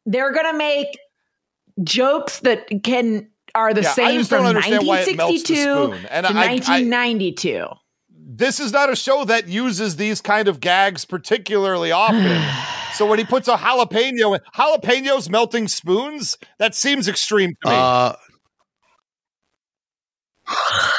They're 0.05 0.33
going 0.33 0.51
to 0.51 0.57
make 0.57 0.97
jokes 1.83 2.39
that 2.39 2.67
can 2.83 3.29
are 3.55 3.73
the 3.73 3.81
Yeah, 3.83 3.91
same 3.93 4.23
from 4.23 4.39
don't 4.39 4.47
understand 4.57 4.87
why 4.87 4.99
it 5.01 5.15
melts 5.17 5.43
the 5.43 5.53
1962 5.53 5.93
spoon. 5.95 6.07
And 6.09 6.25
to 6.25 6.33
I- 6.33 6.35
I- 6.35 6.47
1992. 6.47 7.67
This 8.41 8.59
is 8.59 8.71
not 8.71 8.91
a 8.91 8.95
show 8.95 9.23
that 9.25 9.47
uses 9.47 9.97
these 9.97 10.19
kind 10.19 10.47
of 10.47 10.59
gags 10.59 11.05
particularly 11.05 11.91
often. 11.91 12.41
so 12.95 13.05
when 13.05 13.19
he 13.19 13.23
puts 13.23 13.47
a 13.47 13.55
jalapeno, 13.55 14.39
jalapenos 14.55 15.29
melting 15.29 15.67
spoons, 15.67 16.39
that 16.57 16.73
seems 16.73 17.07
extreme 17.07 17.51
to 17.63 17.69
me. 17.69 17.75
Uh, 17.77 18.13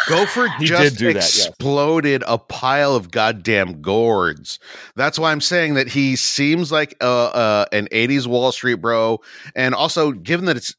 Gopher 0.09 0.51
just 0.61 0.97
did 0.97 0.99
do 0.99 1.07
that, 1.09 1.15
yes. 1.17 1.49
exploded 1.49 2.23
a 2.29 2.39
pile 2.39 2.95
of 2.95 3.11
goddamn 3.11 3.83
gourds. 3.83 4.61
That's 4.95 5.19
why 5.19 5.33
I'm 5.33 5.41
saying 5.41 5.75
that 5.75 5.89
he 5.89 6.15
seems 6.15 6.71
like 6.71 6.95
uh, 7.01 7.25
uh, 7.25 7.65
an 7.73 7.89
'80s 7.91 8.29
Wall 8.29 8.53
Street 8.53 8.75
bro, 8.75 9.21
and 9.57 9.75
also 9.75 10.13
given 10.13 10.47
that 10.47 10.57
it's, 10.57 10.77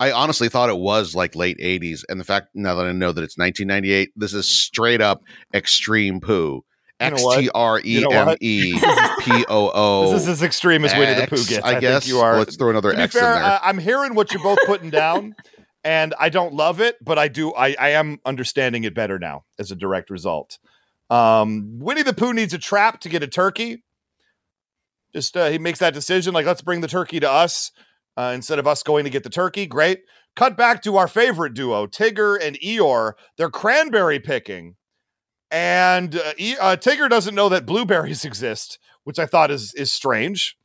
I 0.00 0.12
honestly 0.12 0.48
thought 0.48 0.70
it 0.70 0.76
was 0.76 1.14
like 1.14 1.36
late 1.36 1.58
'80s, 1.58 2.04
and 2.08 2.18
the 2.18 2.24
fact 2.24 2.48
now 2.54 2.74
that 2.74 2.86
I 2.86 2.92
know 2.92 3.12
that 3.12 3.22
it's 3.22 3.38
1998, 3.38 4.12
this 4.16 4.34
is 4.34 4.48
straight 4.48 5.00
up 5.00 5.22
extreme 5.52 6.20
poo. 6.20 6.64
X? 7.00 7.22
T 7.36 7.50
R 7.54 7.80
E 7.84 8.04
M? 8.10 8.36
E 8.40 8.72
P 9.20 9.44
O 9.48 9.70
O. 9.74 10.12
this 10.12 10.22
is 10.22 10.28
as 10.28 10.42
extreme 10.42 10.84
as 10.84 10.92
Winnie 10.94 11.20
the 11.20 11.26
Pooh 11.26 11.44
gets. 11.44 11.64
I 11.64 11.76
I, 11.76 11.80
guess. 11.80 12.06
you 12.06 12.18
are. 12.18 12.38
Let's 12.38 12.56
throw 12.56 12.70
another 12.70 12.92
to 12.92 12.98
X 12.98 13.14
in 13.14 13.22
there. 13.22 13.34
I, 13.34 13.60
I'm 13.62 13.78
hearing 13.78 14.14
what 14.14 14.32
you're 14.32 14.42
both 14.42 14.58
putting 14.66 14.90
down, 14.90 15.34
and 15.82 16.14
I 16.18 16.28
don't 16.28 16.54
love 16.54 16.80
it, 16.80 16.96
but 17.02 17.18
I 17.18 17.28
do. 17.28 17.52
I, 17.52 17.74
I 17.78 17.90
am 17.90 18.20
understanding 18.24 18.84
it 18.84 18.94
better 18.94 19.18
now 19.18 19.44
as 19.58 19.70
a 19.70 19.76
direct 19.76 20.10
result. 20.10 20.58
Um, 21.10 21.78
Winnie 21.80 22.02
the 22.02 22.14
Pooh 22.14 22.32
needs 22.32 22.54
a 22.54 22.58
trap 22.58 23.00
to 23.00 23.08
get 23.08 23.22
a 23.22 23.28
turkey. 23.28 23.82
Just 25.12 25.36
uh, 25.36 25.50
he 25.50 25.58
makes 25.58 25.78
that 25.80 25.94
decision, 25.94 26.34
like 26.34 26.46
let's 26.46 26.62
bring 26.62 26.80
the 26.80 26.88
turkey 26.88 27.20
to 27.20 27.30
us 27.30 27.70
uh, 28.16 28.32
instead 28.34 28.58
of 28.58 28.66
us 28.66 28.82
going 28.82 29.04
to 29.04 29.10
get 29.10 29.22
the 29.22 29.30
turkey. 29.30 29.66
Great. 29.66 30.02
Cut 30.36 30.56
back 30.56 30.82
to 30.82 30.96
our 30.96 31.08
favorite 31.08 31.54
duo, 31.54 31.86
Tigger 31.86 32.38
and 32.40 32.58
Eeyore. 32.60 33.12
They're 33.36 33.50
cranberry 33.50 34.18
picking, 34.18 34.74
and 35.50 36.16
uh, 36.16 36.32
E- 36.36 36.56
uh, 36.60 36.76
Tigger 36.76 37.08
doesn't 37.08 37.34
know 37.34 37.48
that 37.48 37.66
blueberries 37.66 38.24
exist, 38.24 38.78
which 39.04 39.18
I 39.18 39.26
thought 39.26 39.50
is 39.50 39.74
is 39.74 39.92
strange. 39.92 40.56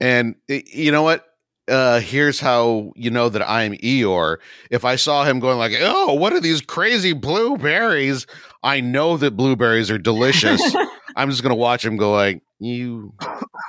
And 0.00 0.36
you 0.48 0.90
know 0.92 1.02
what? 1.02 1.26
Uh, 1.68 2.00
here's 2.00 2.40
how 2.40 2.90
you 2.96 3.10
know 3.10 3.28
that 3.28 3.48
I'm 3.48 3.74
Eeyore. 3.74 4.38
If 4.70 4.84
I 4.84 4.96
saw 4.96 5.24
him 5.24 5.40
going 5.40 5.58
like, 5.58 5.72
"Oh, 5.78 6.14
what 6.14 6.32
are 6.32 6.40
these 6.40 6.62
crazy 6.62 7.12
blueberries?" 7.12 8.26
I 8.62 8.80
know 8.80 9.16
that 9.18 9.36
blueberries 9.36 9.90
are 9.90 9.98
delicious. 9.98 10.74
I'm 11.16 11.30
just 11.30 11.42
gonna 11.42 11.54
watch 11.54 11.84
him 11.84 11.96
go 11.96 12.12
like, 12.12 12.42
"You, 12.58 13.14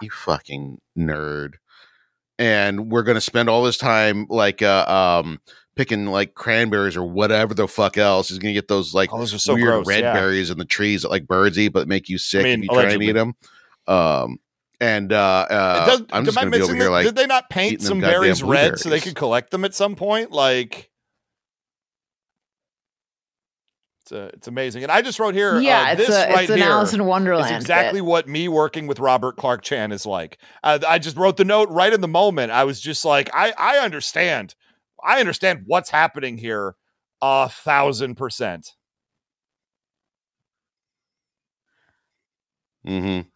you 0.02 0.10
fucking 0.12 0.80
nerd," 0.98 1.54
and 2.40 2.92
we're 2.92 3.04
gonna 3.04 3.22
spend 3.22 3.50
all 3.50 3.64
this 3.64 3.78
time 3.78 4.28
like, 4.30 4.62
uh, 4.62 5.22
um, 5.24 5.40
picking 5.76 6.06
like 6.06 6.34
cranberries 6.34 6.98
or 6.98 7.04
whatever 7.04 7.54
the 7.54 7.68
fuck 7.68 7.98
else. 7.98 8.30
He's 8.30 8.40
gonna 8.40 8.54
get 8.54 8.68
those 8.68 8.94
like 8.94 9.12
Oh, 9.14 9.20
those 9.20 9.44
so 9.44 9.56
weird 9.56 9.68
gross, 9.68 9.88
red 9.88 10.02
yeah. 10.02 10.14
berries 10.14 10.50
in 10.50 10.58
the 10.58 10.66
trees 10.66 11.02
that 11.02 11.10
like 11.10 11.28
birds 11.28 11.58
eat, 11.58 11.70
but 11.70 11.88
make 11.88 12.10
you 12.10 12.18
sick 12.18 12.44
mean, 12.44 12.60
if 12.60 12.64
you 12.64 12.70
try 12.70 12.92
and 12.92 13.02
eat 13.02 13.14
them. 13.14 13.34
Um, 13.88 14.38
and 14.80 15.12
uh, 15.14 15.48
uh 15.50 15.86
Does- 15.86 16.06
I'm 16.12 16.26
just 16.26 16.38
gonna 16.38 16.52
be 16.52 16.62
over 16.62 16.76
here 16.76 16.90
like, 16.90 17.06
did 17.06 17.16
they 17.16 17.26
not 17.26 17.50
paint 17.50 17.82
some 17.82 18.00
berries 18.00 18.44
red 18.44 18.78
so 18.80 18.90
they 18.90 19.00
could 19.00 19.16
collect 19.16 19.52
them 19.52 19.66
at 19.66 19.74
some 19.74 19.96
point? 19.96 20.32
Like, 20.32 20.91
it's 24.12 24.20
uh, 24.20 24.30
it's 24.34 24.48
amazing. 24.48 24.84
And 24.84 24.92
I 24.92 25.02
just 25.02 25.20
wrote 25.20 25.34
here, 25.34 25.60
Yeah, 25.60 25.82
uh, 25.82 25.92
it's 25.94 26.08
this 26.08 26.10
a 26.10 26.28
right 26.30 26.42
it's 26.44 26.50
an 26.52 26.58
here 26.58 26.68
Alice 26.68 26.94
in 26.94 27.06
Wonderland. 27.06 27.56
is 27.56 27.62
exactly 27.62 28.02
bit. 28.02 28.06
what 28.06 28.28
me 28.28 28.48
working 28.48 28.88
with 28.88 29.00
Robert 29.00 29.38
Clark 29.38 29.62
Chan 29.62 29.92
is 29.92 30.06
like. 30.06 30.38
Uh, 30.64 30.80
I 30.88 31.00
just 31.00 31.18
wrote 31.18 31.38
the 31.38 31.46
note 31.46 31.70
right 31.70 31.92
in 31.94 32.02
the 32.02 32.08
moment. 32.08 32.52
I 32.52 32.64
was 32.64 32.80
just 32.82 33.06
like, 33.06 33.30
I 33.34 33.54
I 33.58 33.78
understand, 33.78 34.56
I 35.04 35.20
understand 35.20 35.64
what's 35.66 35.90
happening 35.90 36.38
here, 36.38 36.76
a 37.22 37.50
thousand 37.50 38.16
percent. 38.16 38.74
mm-hmm. 42.86 43.28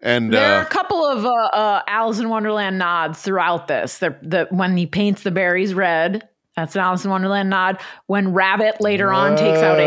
and 0.00 0.32
There 0.32 0.56
are 0.56 0.60
uh, 0.60 0.62
a 0.62 0.66
couple 0.66 1.06
of 1.06 1.24
uh, 1.24 1.28
uh, 1.28 1.82
Alice 1.86 2.18
in 2.18 2.28
Wonderland 2.28 2.78
nods 2.78 3.20
throughout 3.20 3.68
this. 3.68 3.98
The, 3.98 4.16
the 4.22 4.48
when 4.50 4.76
he 4.76 4.86
paints 4.86 5.22
the 5.22 5.30
berries 5.30 5.74
red, 5.74 6.28
that's 6.56 6.74
an 6.74 6.82
Alice 6.82 7.04
in 7.04 7.10
Wonderland 7.10 7.48
nod. 7.50 7.78
When 8.06 8.32
Rabbit 8.32 8.80
later 8.80 9.12
on 9.12 9.36
takes 9.36 9.58
out 9.60 9.78
a, 9.78 9.82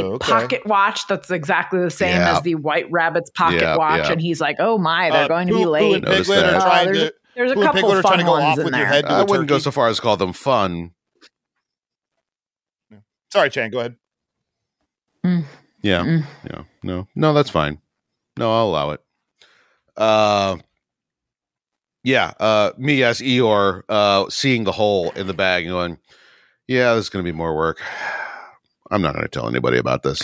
a 0.00 0.04
okay. 0.04 0.18
pocket 0.32 0.66
watch, 0.66 1.06
that's 1.06 1.30
exactly 1.30 1.80
the 1.80 1.90
same 1.90 2.16
Yeah. 2.16 2.36
as 2.36 2.42
the 2.42 2.56
White 2.56 2.90
Rabbit's 2.90 3.30
pocket 3.30 3.62
Yeah, 3.62 3.76
watch, 3.76 4.04
yeah. 4.06 4.12
and 4.12 4.20
he's 4.20 4.40
like, 4.40 4.56
"Oh 4.58 4.76
my, 4.78 5.10
they're 5.10 5.24
Uh, 5.24 5.28
going 5.28 5.46
to 5.48 5.54
Pooh- 5.54 5.58
be 5.60 5.66
late." 5.66 5.94
and 5.96 6.04
Piglet 6.06 6.44
are 6.44 6.56
Uh, 6.56 6.60
trying 6.60 6.86
there's, 6.86 6.98
to. 6.98 7.14
there's 7.36 7.50
a 7.52 7.54
Pooh 7.54 7.62
couple 7.62 7.80
Piglet 7.80 7.96
are 7.98 8.02
trying 8.02 8.10
fun 8.12 8.18
to 8.18 8.24
go 8.24 8.32
off 8.34 8.42
ones 8.42 8.58
in 8.58 8.64
with 8.64 8.74
your 8.74 8.84
there. 8.84 8.92
head 8.92 9.04
to 9.06 9.10
I 9.12 9.20
a 9.20 9.24
wouldn't 9.24 9.48
go 9.48 9.58
so 9.58 9.70
far 9.70 9.88
as 9.88 9.96
to 9.96 10.02
call 10.02 10.16
them 10.16 10.32
fun. 10.32 10.90
Sorry, 13.32 13.48
Chan. 13.50 13.70
Go 13.70 13.78
ahead. 13.80 13.96
Yeah, 15.82 16.02
Mm. 16.04 16.24
yeah, 16.44 16.62
no, 16.82 17.06
no, 17.14 17.32
that's 17.32 17.48
fine. 17.50 17.78
No, 18.36 18.52
I'll 18.52 18.66
allow 18.66 18.90
it. 18.90 19.00
Uh, 19.96 20.56
yeah, 22.02 22.32
uh, 22.40 22.72
me 22.78 23.02
as 23.02 23.20
Eeyore, 23.20 23.82
uh, 23.88 24.28
seeing 24.30 24.64
the 24.64 24.72
hole 24.72 25.10
in 25.12 25.26
the 25.26 25.34
bag 25.34 25.64
and 25.64 25.72
going, 25.72 25.98
yeah, 26.66 26.94
there's 26.94 27.08
going 27.08 27.24
to 27.24 27.30
be 27.30 27.36
more 27.36 27.54
work. 27.56 27.80
I'm 28.90 29.02
not 29.02 29.12
going 29.14 29.24
to 29.24 29.28
tell 29.30 29.48
anybody 29.48 29.78
about 29.78 30.02
this. 30.02 30.22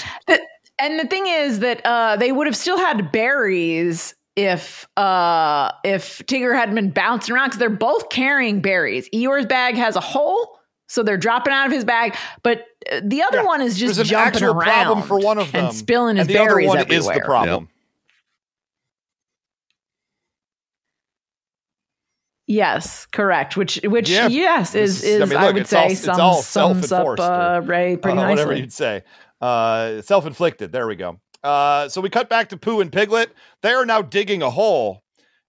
And 0.79 0.99
the 1.01 1.07
thing 1.07 1.27
is 1.27 1.61
that 1.61 1.81
uh, 1.87 2.17
they 2.17 2.33
would 2.33 2.47
have 2.47 2.57
still 2.57 2.77
had 2.79 3.11
berries 3.13 4.15
if 4.35 4.87
uh, 4.99 5.71
if 5.85 6.19
Tigger 6.27 6.55
hadn't 6.55 6.75
been 6.75 6.91
bouncing 6.91 7.35
around 7.35 7.49
because 7.49 7.59
they're 7.61 7.71
both 7.71 8.11
carrying 8.11 8.61
berries. 8.61 9.09
Eeyore's 9.15 9.47
bag 9.47 9.77
has 9.77 9.97
a 9.97 10.01
hole, 10.01 10.59
so 10.89 11.03
they're 11.03 11.17
dropping 11.17 11.55
out 11.55 11.67
of 11.67 11.73
his 11.73 11.85
bag. 11.85 12.15
But 12.43 12.67
uh, 12.93 13.01
the 13.03 13.23
other 13.23 13.39
Yeah, 13.39 13.45
one 13.45 13.63
is 13.63 13.79
just 13.79 13.97
There's 13.97 14.11
an 14.11 14.33
jumping 14.33 14.43
around 14.43 14.65
problem 14.65 15.03
for 15.05 15.19
one 15.19 15.39
of 15.39 15.51
them, 15.53 15.67
and 15.67 15.75
spilling 15.75 16.17
his 16.17 16.27
and 16.27 16.35
the 16.35 16.39
other 16.39 16.51
berries 16.51 16.69
one 16.69 16.79
everywhere. 16.79 16.99
is 17.17 17.21
the 17.21 17.25
problem. 17.25 17.69
Yes, 22.47 23.07
correct. 23.07 23.57
Which 23.57 23.81
which 23.85 24.09
Yeah. 24.09 24.29
yes 24.29 24.75
is 24.75 25.03
is- 25.03 25.05
is 25.05 25.21
I 25.21 25.25
I, 25.25 25.27
mean, 25.29 25.41
look, 25.47 25.55
would 25.55 25.63
it's 25.63 25.73
all- 25.73 25.89
say 25.89 25.93
it's 25.93 26.09
all 26.09 26.43
sums 26.43 26.93
up 26.93 27.19
uh, 27.19 27.61
Ray 27.65 27.97
pretty 27.97 28.19
uh, 28.19 28.29
whatever 28.29 28.55
you'd 28.55 28.73
say. 28.73 29.03
Uh, 29.41 30.01
self-inflicted. 30.03 30.71
There 30.73 30.87
we 30.87 30.95
go. 30.97 31.21
Uh, 31.43 31.89
so 31.89 32.01
we 32.01 32.09
cut 32.09 32.29
back 32.29 32.49
to 32.51 32.57
Pooh 32.57 32.81
and 32.81 32.91
Piglet. 32.93 33.31
They 33.63 33.73
are 33.73 33.85
now 33.85 34.01
digging 34.01 34.43
a 34.43 34.51
hole, 34.51 35.03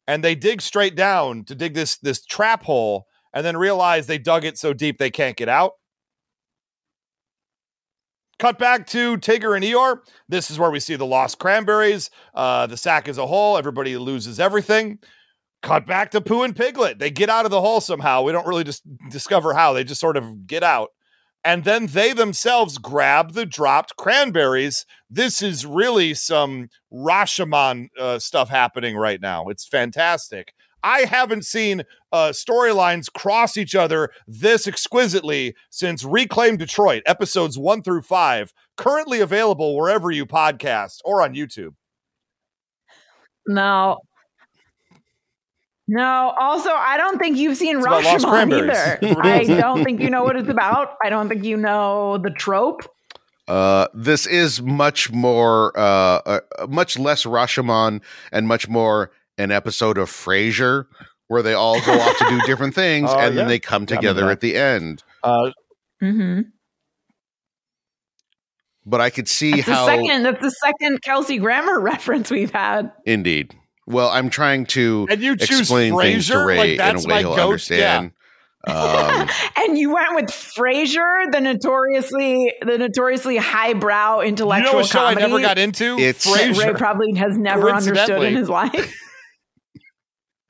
and 0.08 0.24
they 0.24 0.36
dig 0.36 0.62
straight 0.62 0.96
down 0.96 1.44
to 1.46 1.56
dig 1.56 1.74
this 1.76 1.98
this 1.98 2.26
trap 2.26 2.64
hole 2.64 3.06
and 3.34 3.46
then 3.46 3.56
realize 3.58 4.08
they 4.08 4.18
dug 4.18 4.44
it 4.44 4.58
so 4.58 4.74
deep 4.74 4.98
they 4.98 5.12
can't 5.12 5.38
get 5.38 5.50
out. 5.50 5.74
Cut 8.40 8.60
back 8.60 8.86
to 8.88 9.18
Tigger 9.18 9.56
and 9.56 9.64
Eeyore. 9.66 10.00
This 10.30 10.52
is 10.52 10.60
where 10.60 10.70
we 10.70 10.80
see 10.80 10.96
the 10.96 11.06
lost 11.08 11.40
cranberries. 11.40 12.10
Uh, 12.36 12.68
the 12.68 12.78
sack 12.78 13.08
as 13.08 13.18
a 13.18 13.26
whole. 13.26 13.58
Everybody 13.58 13.98
loses 13.98 14.40
everything. 14.40 15.00
Cut 15.64 15.88
back 15.88 16.12
to 16.12 16.22
Pooh 16.22 16.44
and 16.44 16.56
Piglet. 16.56 17.00
They 17.00 17.10
get 17.10 17.30
out 17.30 17.46
of 17.46 17.52
the 17.52 17.62
hole 17.62 17.82
somehow. 17.82 18.22
We 18.22 18.32
don't 18.32 18.48
really 18.48 18.64
just 18.64 18.84
discover 19.10 19.54
how. 19.54 19.74
They 19.74 19.84
just 19.84 20.00
sort 20.00 20.18
of 20.18 20.48
get 20.48 20.64
out. 20.64 20.90
And 21.44 21.64
then 21.64 21.88
they 21.88 22.14
themselves 22.14 22.78
grab 22.78 23.34
the 23.34 23.46
dropped 23.46 23.96
cranberries. 23.96 24.86
This 25.10 25.42
is 25.42 25.66
really 25.66 26.14
some 26.14 26.70
Rashomon 26.92 27.88
uh, 27.98 28.20
stuff 28.20 28.50
happening 28.50 28.98
right 28.98 29.22
now. 29.22 29.48
It's 29.48 29.66
fantastic. 29.66 30.54
I 30.84 31.02
haven't 31.02 31.46
seen 31.46 31.84
uh, 32.12 32.30
storylines 32.30 33.12
cross 33.12 33.58
each 33.58 33.76
other 33.76 34.10
this 34.28 34.68
exquisitely 34.68 35.56
since 35.70 36.04
Reclaim 36.04 36.58
Detroit, 36.58 37.04
episodes 37.06 37.58
one 37.58 37.82
through 37.82 38.04
five, 38.04 38.54
currently 38.76 39.22
available 39.22 39.76
wherever 39.76 40.12
you 40.12 40.26
podcast 40.26 41.00
or 41.04 41.22
on 41.22 41.34
YouTube. 41.34 41.74
No. 43.48 43.98
No, 45.88 46.34
also, 46.40 46.70
I 46.70 46.98
don't 46.98 47.18
think 47.18 47.38
you've 47.38 47.58
seen 47.58 47.78
It's 47.78 47.86
about 47.86 48.04
lost 48.04 48.26
Rashomon 48.26 48.70
either. 48.70 49.22
I 49.22 49.44
don't 49.46 49.84
think 49.84 50.02
you 50.02 50.10
know 50.10 50.24
what 50.24 50.36
it's 50.36 50.50
about. 50.50 50.96
I 51.04 51.10
don't 51.10 51.30
think 51.30 51.46
you 51.46 51.56
know 51.56 52.18
the 52.18 52.30
trope. 52.30 52.82
Uh, 53.48 53.88
this 53.94 54.26
is 54.28 54.62
much 54.62 55.12
more, 55.12 55.72
uh, 55.80 56.20
uh, 56.26 56.40
much 56.68 57.00
less 57.00 57.24
Rashomon 57.24 58.02
and 58.34 58.48
much 58.48 58.68
more 58.68 59.12
an 59.38 59.52
episode 59.52 59.98
of 59.98 60.10
Frasier 60.10 60.88
where 61.28 61.42
they 61.42 61.54
all 61.54 61.80
go 61.86 61.94
off 61.94 62.18
to 62.18 62.26
do 62.30 62.42
different 62.46 62.76
things 62.76 63.10
Oh, 63.10 63.18
and 63.18 63.38
then 63.38 63.46
yeah. 63.46 63.50
they 63.50 63.60
come 63.60 63.84
Yeah, 63.84 63.96
I 63.96 64.02
mean 64.02 64.02
together 64.02 64.30
at 64.30 64.42
the 64.42 64.56
end. 64.58 65.04
Uh, 65.24 65.52
Mm-hmm. 66.02 66.42
But 68.86 69.02
I 69.02 69.10
could 69.10 69.28
see 69.28 69.52
That's 69.52 69.66
the 69.66 69.74
how, 69.74 69.86
second. 69.88 70.24
That's 70.24 70.42
the 70.42 70.52
second 70.52 71.02
Kelsey 71.02 71.40
Grammer 71.40 71.80
reference 71.82 72.32
we've 72.32 72.52
had. 72.52 72.92
indeed. 73.06 73.56
Well, 73.88 74.10
I'm 74.10 74.30
trying 74.30 74.66
to 74.68 75.08
and 75.10 75.22
you 75.22 75.36
choose 75.38 75.62
explain 75.62 75.98
things 75.98 76.28
to 76.28 76.34
Frasier? 76.34 76.46
Ray 76.46 76.78
Like 76.78 76.96
in 76.98 77.06
a 77.06 77.08
way 77.14 77.20
he'll 77.22 77.36
goat. 77.36 77.44
understand. 77.44 78.12
Um, 78.68 79.30
And 79.56 79.78
you 79.78 79.94
went 79.94 80.14
with 80.16 80.26
Frasier, 80.26 81.32
the 81.32 81.40
notoriously 81.40 82.54
the 82.66 82.78
notoriously 82.78 83.38
highbrow 83.38 84.18
Yeah. 84.18 84.24
You 84.24 84.28
intellectual 84.30 84.74
know 84.74 84.80
a 84.80 84.84
show 84.86 85.06
I 85.06 85.14
never 85.14 85.40
got 85.40 85.58
into? 85.58 85.98
It's- 85.98 86.24
that 86.26 86.58
Ray 86.58 86.74
probably 86.74 87.14
has 87.16 87.38
never 87.38 87.72
understood 87.72 88.24
in 88.24 88.36
his 88.36 88.50
life. 88.50 88.94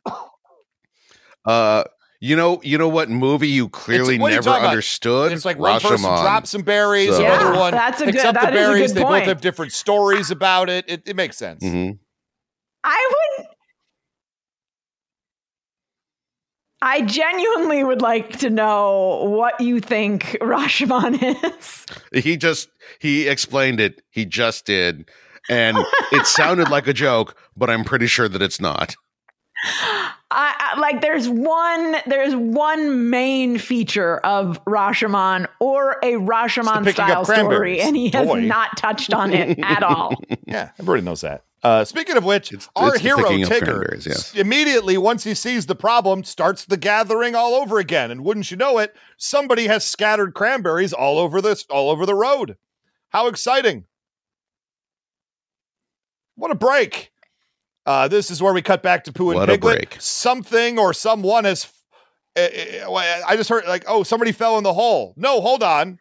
uh, 1.45 1.83
you 2.19 2.35
know, 2.35 2.59
you 2.63 2.79
know 2.79 2.87
what 2.87 3.09
movie 3.09 3.49
you 3.49 3.69
clearly 3.69 4.17
what 4.17 4.31
are 4.31 4.35
you 4.35 4.41
never 4.41 4.49
about? 4.49 4.69
understood? 4.69 5.31
It's 5.31 5.45
like 5.45 5.59
one 5.59 5.79
person 5.79 5.97
Rashomon. 5.97 6.21
drops 6.23 6.49
some 6.49 6.63
berries, 6.63 7.09
So- 7.09 7.19
the 7.19 7.27
other 7.27 7.53
Yeah, 7.53 7.59
one 7.59 7.71
that's 7.71 8.01
a 8.01 8.05
picks 8.05 8.17
good- 8.17 8.25
up 8.25 8.33
the 8.35 8.39
that 8.41 8.53
is 8.55 8.59
a 8.59 8.63
good 8.63 8.73
berries. 8.73 8.93
They 8.95 9.03
both 9.03 9.23
have 9.25 9.41
different 9.41 9.73
stories 9.73 10.31
about 10.31 10.69
it. 10.69 10.85
It, 10.87 11.03
it 11.05 11.15
makes 11.15 11.37
sense. 11.37 11.63
Mhm. 11.63 11.99
I 12.83 13.09
would. 13.37 13.47
I 16.81 17.01
genuinely 17.01 17.83
would 17.83 18.01
like 18.01 18.37
to 18.39 18.49
know 18.49 19.23
what 19.25 19.59
you 19.59 19.79
think 19.79 20.37
Rashomon 20.41 21.17
is. 21.57 21.85
He 22.23 22.37
just 22.37 22.69
he 22.99 23.27
explained 23.27 23.79
it. 23.79 24.03
He 24.11 24.25
just 24.25 24.65
did, 24.65 25.09
and 25.49 25.77
it 26.11 26.25
sounded 26.27 26.69
like 26.69 26.87
a 26.87 26.93
joke, 26.93 27.35
but 27.55 27.69
I'm 27.69 27.83
pretty 27.83 28.07
sure 28.07 28.29
that 28.29 28.41
it's 28.41 28.61
not. 28.61 28.95
I, 30.29 30.73
I 30.75 30.79
like 30.79 31.01
there's 31.01 31.27
one 31.27 31.95
there's 32.05 32.35
one 32.35 33.09
main 33.09 33.57
feature 33.57 34.19
of 34.19 34.63
Rashomon 34.65 35.47
or 35.59 35.93
a 36.03 36.13
Rashomon 36.13 36.91
style 36.91 37.25
story, 37.25 37.81
and 37.81 37.95
he 37.95 38.09
has 38.09 38.27
Boy. 38.27 38.41
not 38.41 38.77
touched 38.77 39.13
on 39.13 39.33
it 39.33 39.57
at 39.59 39.83
all. 39.83 40.13
Yeah, 40.45 40.69
everybody 40.79 41.01
knows 41.01 41.21
that. 41.21 41.43
Uh, 41.67 41.83
speaking 41.83 42.15
of 42.15 42.23
which, 42.23 42.53
It's- 42.53 42.69
our 42.77 42.93
it's 42.95 42.99
hero 43.03 43.23
Tigger 43.29 44.05
yes. 44.05 44.33
immediately, 44.33 44.97
once 44.97 45.25
he 45.25 45.33
sees 45.33 45.65
the 45.65 45.75
problem, 45.75 46.23
starts 46.23 46.63
the 46.63 46.77
gathering 46.77 47.35
all 47.35 47.55
over 47.55 47.77
again. 47.77 48.09
And 48.09 48.23
wouldn't 48.23 48.49
you 48.51 48.55
know 48.55 48.77
it, 48.77 48.95
somebody 49.17 49.67
has 49.67 49.83
scattered 49.85 50.33
cranberries 50.33 50.93
all 50.93 51.19
over 51.19 51.41
this, 51.41 51.65
all 51.69 51.89
over 51.89 52.05
the 52.05 52.15
road. 52.15 52.55
How 53.09 53.27
exciting! 53.27 53.85
What 56.35 56.51
a 56.51 56.55
break! 56.55 57.11
Uh, 57.85 58.07
this 58.07 58.31
is 58.31 58.41
where 58.41 58.53
we 58.53 58.61
cut 58.61 58.81
back 58.81 59.03
to 59.05 59.11
Pooh 59.11 59.31
and 59.31 59.39
What 59.39 59.49
a 59.49 59.53
Piglet. 59.53 59.77
break. 59.89 59.97
Something 59.99 60.79
or 60.79 60.93
someone 60.93 61.43
has. 61.43 61.67
uh, 62.37 62.47
uh, 62.87 63.21
I 63.27 63.35
just 63.35 63.49
heard 63.49 63.65
like, 63.67 63.83
oh, 63.87 64.03
somebody 64.03 64.31
fell 64.31 64.57
in 64.57 64.63
the 64.63 64.73
hole. 64.73 65.13
No, 65.17 65.41
hold 65.41 65.63
on. 65.63 65.99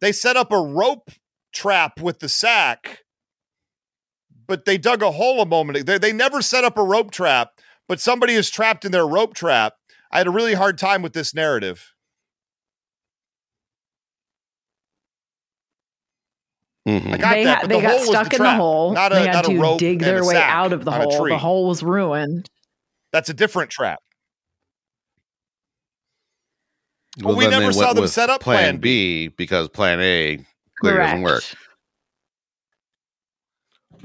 They 0.00 0.10
set 0.10 0.36
up 0.36 0.50
a 0.50 0.60
rope 0.60 1.10
trap 1.52 2.00
with 2.00 2.18
the 2.18 2.28
sack 2.28 3.03
but 4.46 4.64
they 4.64 4.78
dug 4.78 5.02
a 5.02 5.10
hole 5.10 5.40
a 5.40 5.46
moment 5.46 5.78
ago. 5.78 5.84
They, 5.92 5.98
they 5.98 6.12
never 6.12 6.42
set 6.42 6.64
up 6.64 6.76
a 6.78 6.82
rope 6.82 7.10
trap, 7.10 7.50
but 7.88 8.00
somebody 8.00 8.34
is 8.34 8.50
trapped 8.50 8.84
in 8.84 8.92
their 8.92 9.06
rope 9.06 9.34
trap. 9.34 9.74
I 10.10 10.18
had 10.18 10.26
a 10.26 10.30
really 10.30 10.54
hard 10.54 10.78
time 10.78 11.02
with 11.02 11.12
this 11.12 11.34
narrative. 11.34 11.92
Mhm. 16.86 17.14
I 17.14 17.16
got 17.16 17.30
they 17.34 17.44
that, 17.44 17.54
ha- 17.56 17.60
but 17.62 17.68
they 17.70 17.76
the 17.76 17.82
got 17.82 17.90
hole 17.90 18.00
was 18.00 18.08
stuck 18.08 18.28
the 18.30 18.36
in 18.36 18.42
the 18.42 18.54
hole. 18.54 18.92
not 18.92 19.12
a- 19.12 19.14
they 19.14 19.26
had 19.26 19.32
not 19.32 19.44
a 19.46 19.48
to 19.54 19.60
rope 19.60 19.78
dig 19.78 20.00
their 20.00 20.24
way 20.24 20.36
out 20.36 20.72
of 20.72 20.84
the 20.84 20.92
hole. 20.92 21.26
The 21.28 21.38
hole 21.38 21.66
was 21.68 21.82
ruined. 21.82 22.48
That's 23.12 23.30
a 23.30 23.34
different 23.34 23.70
trap. 23.70 24.00
Well, 27.22 27.36
we 27.36 27.46
never 27.46 27.72
saw 27.72 27.92
them 27.92 28.08
set 28.08 28.28
up 28.28 28.40
Plan 28.40 28.56
Plan 28.64 28.76
B 28.78 29.28
because 29.28 29.68
Plan 29.68 30.00
A 30.00 30.44
clearly 30.78 30.98
doesn't 30.98 31.22
work. 31.22 31.44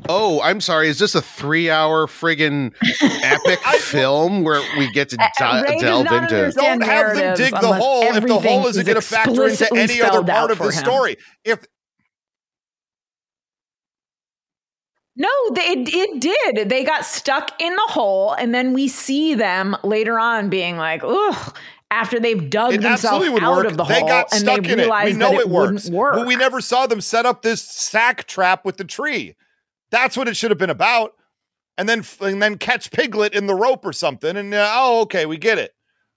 Correct. 0.01 0.07
Oh, 0.09 0.41
I'm 0.41 0.61
sorry. 0.61 0.87
Is 0.89 0.99
this 0.99 1.15
a 1.15 1.21
three-hour 1.21 2.07
friggin' 2.07 2.73
epic 3.23 3.59
film 3.79 4.43
where 4.43 4.61
we 4.77 4.91
get 4.91 5.09
to 5.09 5.17
Uh, 5.21 5.27
di- 5.37 5.61
Ray 5.63 5.77
delve 5.79 6.07
into? 6.11 6.51
Don't 6.55 6.81
have 6.81 7.15
them 7.15 7.35
dig 7.37 7.51
the 7.51 7.73
hole 7.73 8.03
if 8.03 8.25
the 8.25 8.39
hole 8.39 8.67
isn't 8.67 8.81
is 8.81 8.85
going 8.85 8.95
to 8.95 9.01
factor 9.01 9.47
into 9.47 9.73
any 9.75 10.01
other 10.01 10.23
part 10.23 10.51
of 10.51 10.57
the 10.57 10.65
him. 10.65 10.71
story. 10.71 11.17
If 11.43 11.59
No, 15.15 15.29
they, 15.53 15.61
it, 15.63 15.89
it 15.93 16.21
did. 16.21 16.69
They 16.69 16.83
got 16.85 17.03
stuck 17.05 17.61
in 17.61 17.75
the 17.75 17.87
hole, 17.89 18.33
and 18.33 18.53
then 18.55 18.73
we 18.73 18.87
see 18.87 19.35
them 19.35 19.75
later 19.83 20.17
on 20.17 20.49
being 20.49 20.77
like, 20.77 21.03
"Ugh." 21.03 21.57
After 21.91 22.19
they've 22.19 22.51
dug 22.51 22.75
it 22.75 22.81
themselves 22.81 23.25
out 23.27 23.41
work, 23.57 23.65
of 23.65 23.75
the 23.75 23.83
they 23.83 23.99
hole, 24.01 24.07
got 24.07 24.31
and 24.31 24.41
stuck 24.41 24.61
they 24.61 24.73
in 24.73 24.79
it. 24.79 24.89
We 25.05 25.13
know 25.13 25.31
that 25.31 25.39
it, 25.39 25.39
it 25.41 25.49
works, 25.49 25.71
wouldn't 25.85 25.93
work. 25.95 26.13
but 26.17 26.27
we 26.27 26.35
never 26.35 26.61
saw 26.61 26.85
them 26.85 27.01
set 27.01 27.25
up 27.25 27.41
this 27.41 27.63
sack 27.63 28.27
trap 28.27 28.63
with 28.63 28.77
the 28.77 28.83
tree. 28.83 29.33
That's 29.91 30.15
what 30.15 30.27
it 30.27 30.37
should 30.37 30.51
have 30.51 30.57
been 30.57 30.69
about. 30.69 31.13
And 31.77 31.87
then 31.87 32.03
and 32.19 32.41
then 32.41 32.57
catch 32.57 32.91
Piglet 32.91 33.33
in 33.33 33.47
the 33.47 33.55
rope 33.55 33.85
or 33.85 33.93
something. 33.93 34.35
And 34.35 34.53
uh, 34.53 34.69
oh, 34.75 35.01
okay, 35.01 35.25
we 35.25 35.37
get 35.37 35.57
it. 35.57 35.71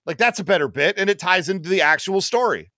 Like 0.04 0.18
that's 0.18 0.40
a 0.40 0.44
better 0.44 0.66
bit, 0.66 0.98
and 0.98 1.08
it 1.08 1.20
ties 1.20 1.48
into 1.48 1.68
the 1.68 1.82
actual 1.82 2.20
story. 2.20 2.72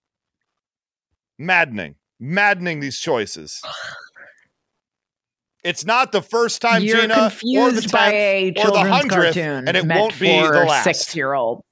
Maddening, 1.38 1.95
maddening 2.20 2.80
these 2.80 2.99
choices. 2.99 3.62
It's 5.64 5.86
not 5.86 6.12
the 6.12 6.20
first 6.20 6.61
time 6.61 6.82
You're 6.82 7.01
Gina 7.01 7.14
or 7.14 7.16
the 7.16 7.28
confused 7.30 7.90
by 7.90 8.12
a 8.12 8.53
tenth 8.53 8.68
or 8.68 8.72
the 8.72 8.80
hundredth, 8.80 9.34
cartoon, 9.34 9.66
and 9.66 9.76
it 9.78 9.86
won't 9.86 10.20
be 10.20 10.38
the 10.38 10.66
last. 10.68 10.84
Six-year-old. 10.84 11.62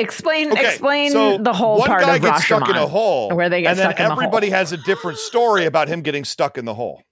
Explain, 0.00 0.52
Okay, 0.52 0.66
explain 0.66 1.10
so 1.12 1.38
the 1.38 1.52
whole 1.52 1.78
one 1.78 1.88
part 1.88 2.02
guy 2.02 2.16
of 2.16 2.22
gets 2.22 2.44
Rashomon, 2.44 2.56
stuck 2.58 2.68
in 2.70 2.76
a 2.76 2.86
hole, 2.86 3.30
where 3.34 3.48
they 3.48 3.62
get 3.62 3.70
and 3.70 3.78
then 3.78 3.86
stuck 3.90 3.98
in 4.00 4.04
the 4.04 4.14
hole. 4.14 4.22
everybody 4.22 4.50
has 4.50 4.72
a 4.72 4.76
different 4.78 5.18
story 5.18 5.64
about 5.64 5.88
him 5.88 6.02
getting 6.02 6.24
stuck 6.24 6.56
in 6.58 6.64
the 6.64 6.74
hole, 6.74 7.02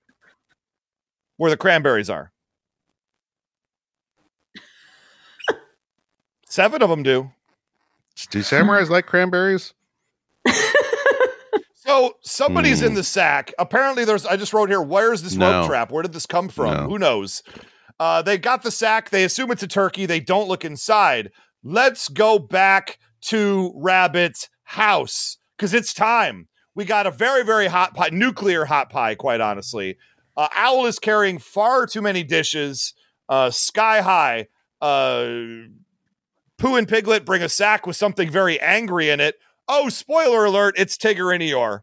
where 1.36 1.50
the 1.50 1.56
cranberries 1.56 2.10
are. 2.10 2.32
Seven 6.46 6.82
of 6.82 6.90
them 6.90 7.02
do. 7.02 7.30
Do 8.30 8.40
samurais 8.40 8.90
like 8.90 9.06
cranberries? 9.06 9.74
So 11.84 12.14
somebody's 12.22 12.78
Hmm. 12.78 12.86
in 12.86 12.94
the 12.94 13.02
sack. 13.02 13.52
Apparently, 13.58 14.04
there's. 14.04 14.24
I 14.24 14.36
just 14.36 14.52
wrote 14.52 14.68
here. 14.68 14.80
Where's 14.80 15.22
this 15.22 15.34
No. 15.34 15.50
rope 15.62 15.66
trap? 15.68 15.90
Where 15.90 16.02
did 16.04 16.12
this 16.12 16.26
come 16.26 16.48
from? 16.48 16.74
No. 16.76 16.82
Who 16.88 16.96
knows? 16.96 17.42
Uh, 17.98 18.22
they 18.22 18.38
got 18.38 18.62
the 18.62 18.70
sack. 18.70 19.10
They 19.10 19.24
assume 19.24 19.50
it's 19.50 19.64
a 19.64 19.66
turkey. 19.66 20.06
They 20.06 20.20
don't 20.20 20.46
look 20.46 20.64
inside. 20.64 21.32
Let's 21.64 22.08
go 22.08 22.38
back 22.38 22.98
to 23.22 23.72
Rabbit's 23.76 24.48
house 24.64 25.38
because 25.56 25.74
it's 25.74 25.94
time. 25.94 26.48
We 26.74 26.84
got 26.84 27.06
a 27.06 27.10
very, 27.10 27.44
very 27.44 27.66
hot 27.66 27.94
pie, 27.94 28.08
nuclear 28.10 28.64
hot 28.64 28.90
pie. 28.90 29.14
Quite 29.14 29.40
honestly, 29.40 29.98
uh, 30.36 30.48
Owl 30.54 30.86
is 30.86 30.98
carrying 30.98 31.38
far 31.38 31.86
too 31.86 32.02
many 32.02 32.24
dishes, 32.24 32.94
uh, 33.28 33.50
sky 33.50 34.00
high. 34.00 34.48
Uh, 34.80 35.68
Pooh 36.58 36.76
and 36.76 36.88
Piglet 36.88 37.24
bring 37.24 37.42
a 37.42 37.48
sack 37.48 37.86
with 37.86 37.96
something 37.96 38.30
very 38.30 38.60
angry 38.60 39.10
in 39.10 39.20
it. 39.20 39.36
Oh, 39.68 39.88
spoiler 39.88 40.44
alert! 40.44 40.74
It's 40.76 40.96
Tigger 40.96 41.32
and 41.32 41.42
Eeyore. 41.42 41.80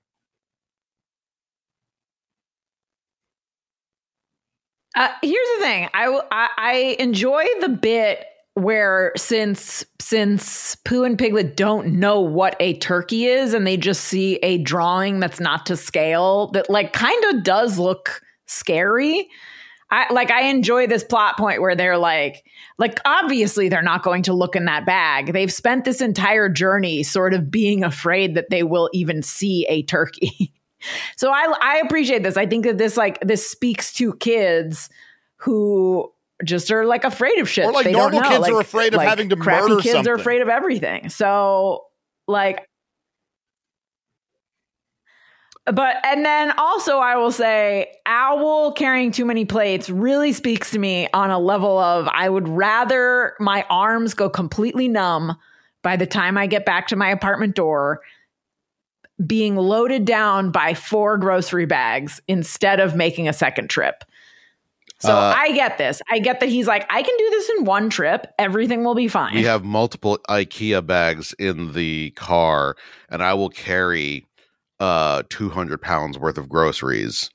Uh, 4.96 5.10
here's 5.22 5.48
the 5.58 5.64
thing. 5.64 5.88
I 5.94 6.20
I 6.32 6.96
enjoy 7.00 7.46
the 7.62 7.70
bit 7.70 8.26
where 8.60 9.12
since 9.16 9.86
since 10.00 10.76
Pooh 10.76 11.04
and 11.04 11.18
Piglet 11.18 11.56
don't 11.56 11.94
know 11.94 12.20
what 12.20 12.56
a 12.60 12.78
turkey 12.78 13.26
is 13.26 13.54
and 13.54 13.66
they 13.66 13.78
just 13.78 14.06
see 14.06 14.36
a 14.38 14.58
drawing 14.60 15.20
that's 15.20 15.40
not 15.40 15.66
to 15.68 15.78
scale 15.78 16.48
that 16.52 16.70
like 16.70 16.94
kind 16.94 17.24
of 17.26 17.44
does 17.44 17.80
look 17.80 18.22
scary. 18.46 19.28
I 19.92 20.12
like 20.14 20.30
I 20.30 20.44
enjoy 20.44 20.88
this 20.88 21.04
plot 21.04 21.38
point 21.38 21.62
where 21.62 21.76
they're 21.76 21.98
like 21.98 22.46
like 22.78 23.00
obviously 23.06 23.70
they're 23.70 23.82
not 23.82 24.04
going 24.04 24.24
to 24.24 24.34
look 24.34 24.56
in 24.56 24.66
that 24.66 24.86
bag. 24.86 25.34
They've 25.34 25.52
spent 25.52 25.86
this 25.86 26.02
entire 26.02 26.50
journey 26.50 27.04
sort 27.04 27.34
of 27.34 27.50
being 27.50 27.84
afraid 27.84 28.36
that 28.36 28.50
they 28.50 28.64
will 28.64 28.90
even 28.94 29.24
see 29.24 29.66
a 29.68 29.84
turkey. 29.84 30.54
so 31.18 31.32
I 31.32 31.54
I 31.62 31.78
appreciate 31.78 32.24
this. 32.24 32.38
I 32.38 32.46
think 32.46 32.66
that 32.66 32.78
this 32.78 32.98
like 32.98 33.20
this 33.22 33.50
speaks 33.50 33.94
to 33.94 34.14
kids 34.16 34.90
who 35.38 36.12
just 36.46 36.72
are 36.72 36.86
like 36.86 37.04
afraid 37.04 37.40
of 37.40 37.50
shit. 37.50 37.66
Or, 37.66 37.72
like, 37.74 37.86
They 37.86 37.92
normal 37.92 38.22
kids 38.22 38.48
are 38.48 38.54
Like- 38.54 38.66
afraid 38.66 38.94
of 38.94 38.98
like, 38.98 39.10
having 39.10 39.30
to 39.30 39.36
crappy 39.36 39.64
murder 39.70 39.82
kids 39.82 39.94
something. 39.94 40.12
are 40.12 40.16
afraid 40.16 40.42
of 40.42 40.50
everything. 40.50 41.10
So 41.10 41.86
like 42.28 42.66
but 45.66 45.98
and 46.04 46.26
then 46.26 46.52
also 46.58 46.98
I 46.98 47.16
will 47.18 47.32
say 47.32 47.92
owl 48.06 48.72
carrying 48.72 49.12
too 49.12 49.26
many 49.26 49.46
plates 49.46 49.90
really 49.90 50.34
speaks 50.34 50.72
to 50.72 50.80
me 50.80 51.08
on 51.14 51.30
a 51.30 51.38
level 51.40 51.78
of 51.78 52.08
I 52.08 52.28
would 52.30 52.48
rather 52.48 53.36
my 53.40 53.66
arms 53.70 54.14
go 54.14 54.30
completely 54.30 54.88
numb 54.88 55.36
by 55.84 55.96
the 55.96 56.08
time 56.08 56.38
I 56.38 56.48
get 56.48 56.66
back 56.66 56.88
to 56.88 56.96
my 56.96 57.10
apartment 57.10 57.56
door 57.56 58.02
being 59.26 59.58
loaded 59.58 60.06
down 60.06 60.50
by 60.50 60.74
four 60.74 61.18
grocery 61.18 61.66
bags 61.66 62.22
instead 62.28 62.80
of 62.80 62.96
making 62.96 63.28
a 63.28 63.34
second 63.34 63.70
trip. 63.70 64.04
So 65.02 65.16
Uh, 65.16 65.34
I 65.38 65.54
get 65.54 65.78
this. 65.78 66.02
I 66.12 66.20
get 66.20 66.40
that 66.42 66.50
he's 66.50 66.68
like, 66.68 66.86
I 66.90 67.02
can 67.02 67.16
do 67.18 67.30
this 67.30 67.50
in 67.58 67.64
one 67.66 67.90
trip. 67.90 68.28
Everything 68.38 68.84
will 68.84 68.96
be 68.96 69.08
fine. 69.08 69.34
We 69.34 69.44
have 69.44 69.64
multiple 69.64 70.20
IKEA 70.30 70.86
bags 70.86 71.34
in 71.40 71.72
the 71.74 72.12
car, 72.12 72.76
and 73.10 73.24
I 73.24 73.34
will 73.34 73.50
carry 73.50 74.26
uh 74.82 75.24
200 75.30 75.82
pounds 75.82 76.18
worth 76.18 76.38
of 76.38 76.48
groceries 76.48 77.30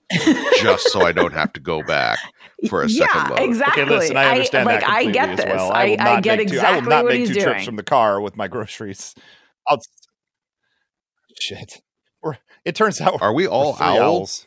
just 0.63 0.91
so 0.91 1.03
I 1.03 1.13
don't 1.13 1.35
have 1.35 1.53
to 1.53 1.61
go 1.61 1.83
back 1.83 2.19
for 2.71 2.81
a 2.83 2.89
second 2.89 3.21
yeah, 3.23 3.29
load. 3.29 3.41
exactly. 3.41 3.83
Okay, 3.83 3.91
listen, 3.91 4.17
I 4.17 4.31
understand 4.31 4.65
like 4.67 4.81
that 4.81 4.89
I 4.89 5.03
completely 5.05 5.13
get 5.13 5.29
as 5.31 5.37
this. 5.37 5.47
well. 5.55 5.73
I, 5.73 5.85
will 5.85 6.01
I, 6.01 6.05
not 6.05 6.23
get 6.23 6.39
make 6.39 6.49
two, 6.49 6.55
exactly 6.55 6.77
I 6.79 6.81
will 6.81 6.89
not 6.91 7.05
what 7.05 7.11
make 7.13 7.19
he's 7.21 7.29
two 7.29 7.35
doing. 7.35 7.45
trips 7.47 7.65
from 7.67 7.77
the 7.77 7.83
car 7.83 8.21
with 8.23 8.35
my 8.37 8.49
groceries. 8.49 9.15
I'll 9.69 9.79
shit. 11.39 11.83
Or 12.23 12.39
it 12.65 12.75
turns 12.77 13.01
out 13.01 13.21
Are 13.21 13.33
we 13.35 13.47
all 13.47 13.77
we're 13.79 13.85
owls? 13.87 14.47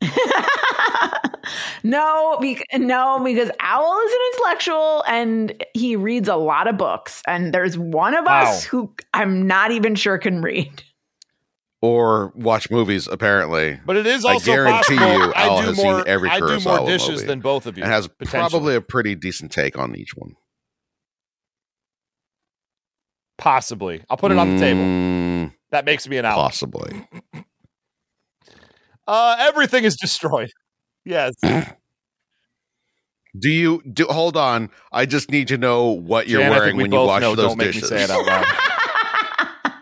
no, 1.82 2.38
bec- 2.40 2.66
no, 2.74 3.20
because 3.24 3.50
Owl 3.60 3.98
is 4.06 4.12
an 4.12 4.18
intellectual 4.34 5.04
and 5.08 5.64
he 5.74 5.96
reads 5.96 6.28
a 6.28 6.36
lot 6.36 6.68
of 6.68 6.76
books. 6.76 7.22
And 7.26 7.52
there's 7.52 7.76
one 7.78 8.14
of 8.14 8.26
us 8.26 8.64
who 8.64 8.92
I'm 9.14 9.46
not 9.46 9.70
even 9.70 9.94
sure 9.94 10.18
can 10.18 10.42
read. 10.42 10.82
Or 11.80 12.32
watch 12.36 12.70
movies, 12.70 13.08
apparently. 13.08 13.80
But 13.84 13.96
it 13.96 14.06
is 14.06 14.24
also 14.24 14.30
I 14.30 14.34
also 14.34 14.52
guarantee 14.52 14.96
possible 14.98 15.26
you, 15.26 15.32
Al 15.34 15.56
I 15.56 15.60
do 15.62 15.66
has 15.68 15.76
more. 15.76 15.98
seen 15.98 16.04
every 16.08 16.28
I 16.30 16.38
do 16.38 16.46
more 16.46 16.50
Kurosawa 16.56 16.86
dishes 16.86 17.08
movie. 17.10 17.26
than 17.26 17.40
both 17.40 17.66
of 17.66 17.76
you. 17.76 17.82
And 17.82 17.92
has 17.92 18.08
probably 18.24 18.76
a 18.76 18.80
pretty 18.80 19.16
decent 19.16 19.50
take 19.50 19.76
on 19.76 19.96
each 19.96 20.14
one. 20.14 20.36
possibly. 23.38 24.04
I'll 24.08 24.16
put 24.16 24.30
it 24.30 24.38
on 24.38 24.54
the 24.54 24.60
table. 24.60 24.80
Mm, 24.80 25.52
That 25.72 25.84
makes 25.84 26.06
me 26.06 26.16
an 26.18 26.24
owl. 26.24 26.36
Possibly. 26.36 27.04
Uh, 29.08 29.36
everything 29.40 29.82
is 29.82 29.96
destroyed. 29.96 30.50
Yes. 31.04 31.34
Do 33.38 33.48
you 33.48 33.82
do 33.90 34.04
hold 34.06 34.36
on? 34.36 34.70
I 34.92 35.06
just 35.06 35.30
need 35.30 35.48
to 35.48 35.56
know 35.58 35.86
what 35.88 36.28
you're 36.28 36.40
Jan, 36.40 36.50
wearing 36.50 36.76
we 36.76 36.82
when 36.84 36.92
you 36.92 36.98
both 36.98 37.08
wash 37.08 37.20
know, 37.22 37.34
those 37.34 37.48
don't 37.48 37.58
make 37.58 37.68
dishes. 37.68 37.90
me 37.90 37.96
say 37.98 38.04
it 38.04 38.10
out 38.10 38.26
loud. 38.26 38.46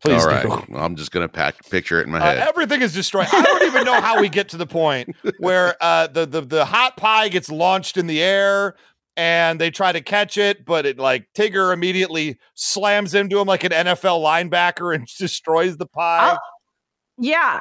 Please 0.00 0.24
All 0.24 0.26
right. 0.26 0.42
do. 0.42 0.74
I'm 0.74 0.96
just 0.96 1.12
gonna 1.12 1.28
pack, 1.28 1.68
picture 1.70 2.00
it 2.00 2.06
in 2.06 2.12
my 2.12 2.18
Uh, 2.18 2.22
head. 2.22 2.38
everything 2.48 2.82
is 2.82 2.92
destroyed. 2.92 3.28
I 3.32 3.42
don't 3.42 3.62
even 3.64 3.84
know 3.84 4.00
how 4.00 4.20
we 4.20 4.28
get 4.28 4.48
to 4.48 4.56
the 4.56 4.66
point 4.66 5.14
where 5.38 5.76
uh, 5.80 6.08
the, 6.08 6.26
the 6.26 6.40
the 6.40 6.64
hot 6.64 6.96
pie 6.96 7.28
gets 7.28 7.48
launched 7.50 7.96
in 7.96 8.08
the 8.08 8.20
air 8.20 8.74
and 9.16 9.60
they 9.60 9.70
try 9.70 9.92
to 9.92 10.00
catch 10.00 10.38
it, 10.38 10.64
but 10.64 10.86
it 10.86 10.98
like 10.98 11.28
Tigger 11.36 11.72
immediately 11.72 12.38
slams 12.54 13.14
into 13.14 13.38
him 13.38 13.46
like 13.46 13.62
an 13.62 13.70
NFL 13.70 14.24
linebacker 14.24 14.92
and 14.92 15.06
destroys 15.18 15.76
the 15.76 15.86
pie. 15.86 16.32
Oh, 16.34 16.38
yeah. 17.18 17.60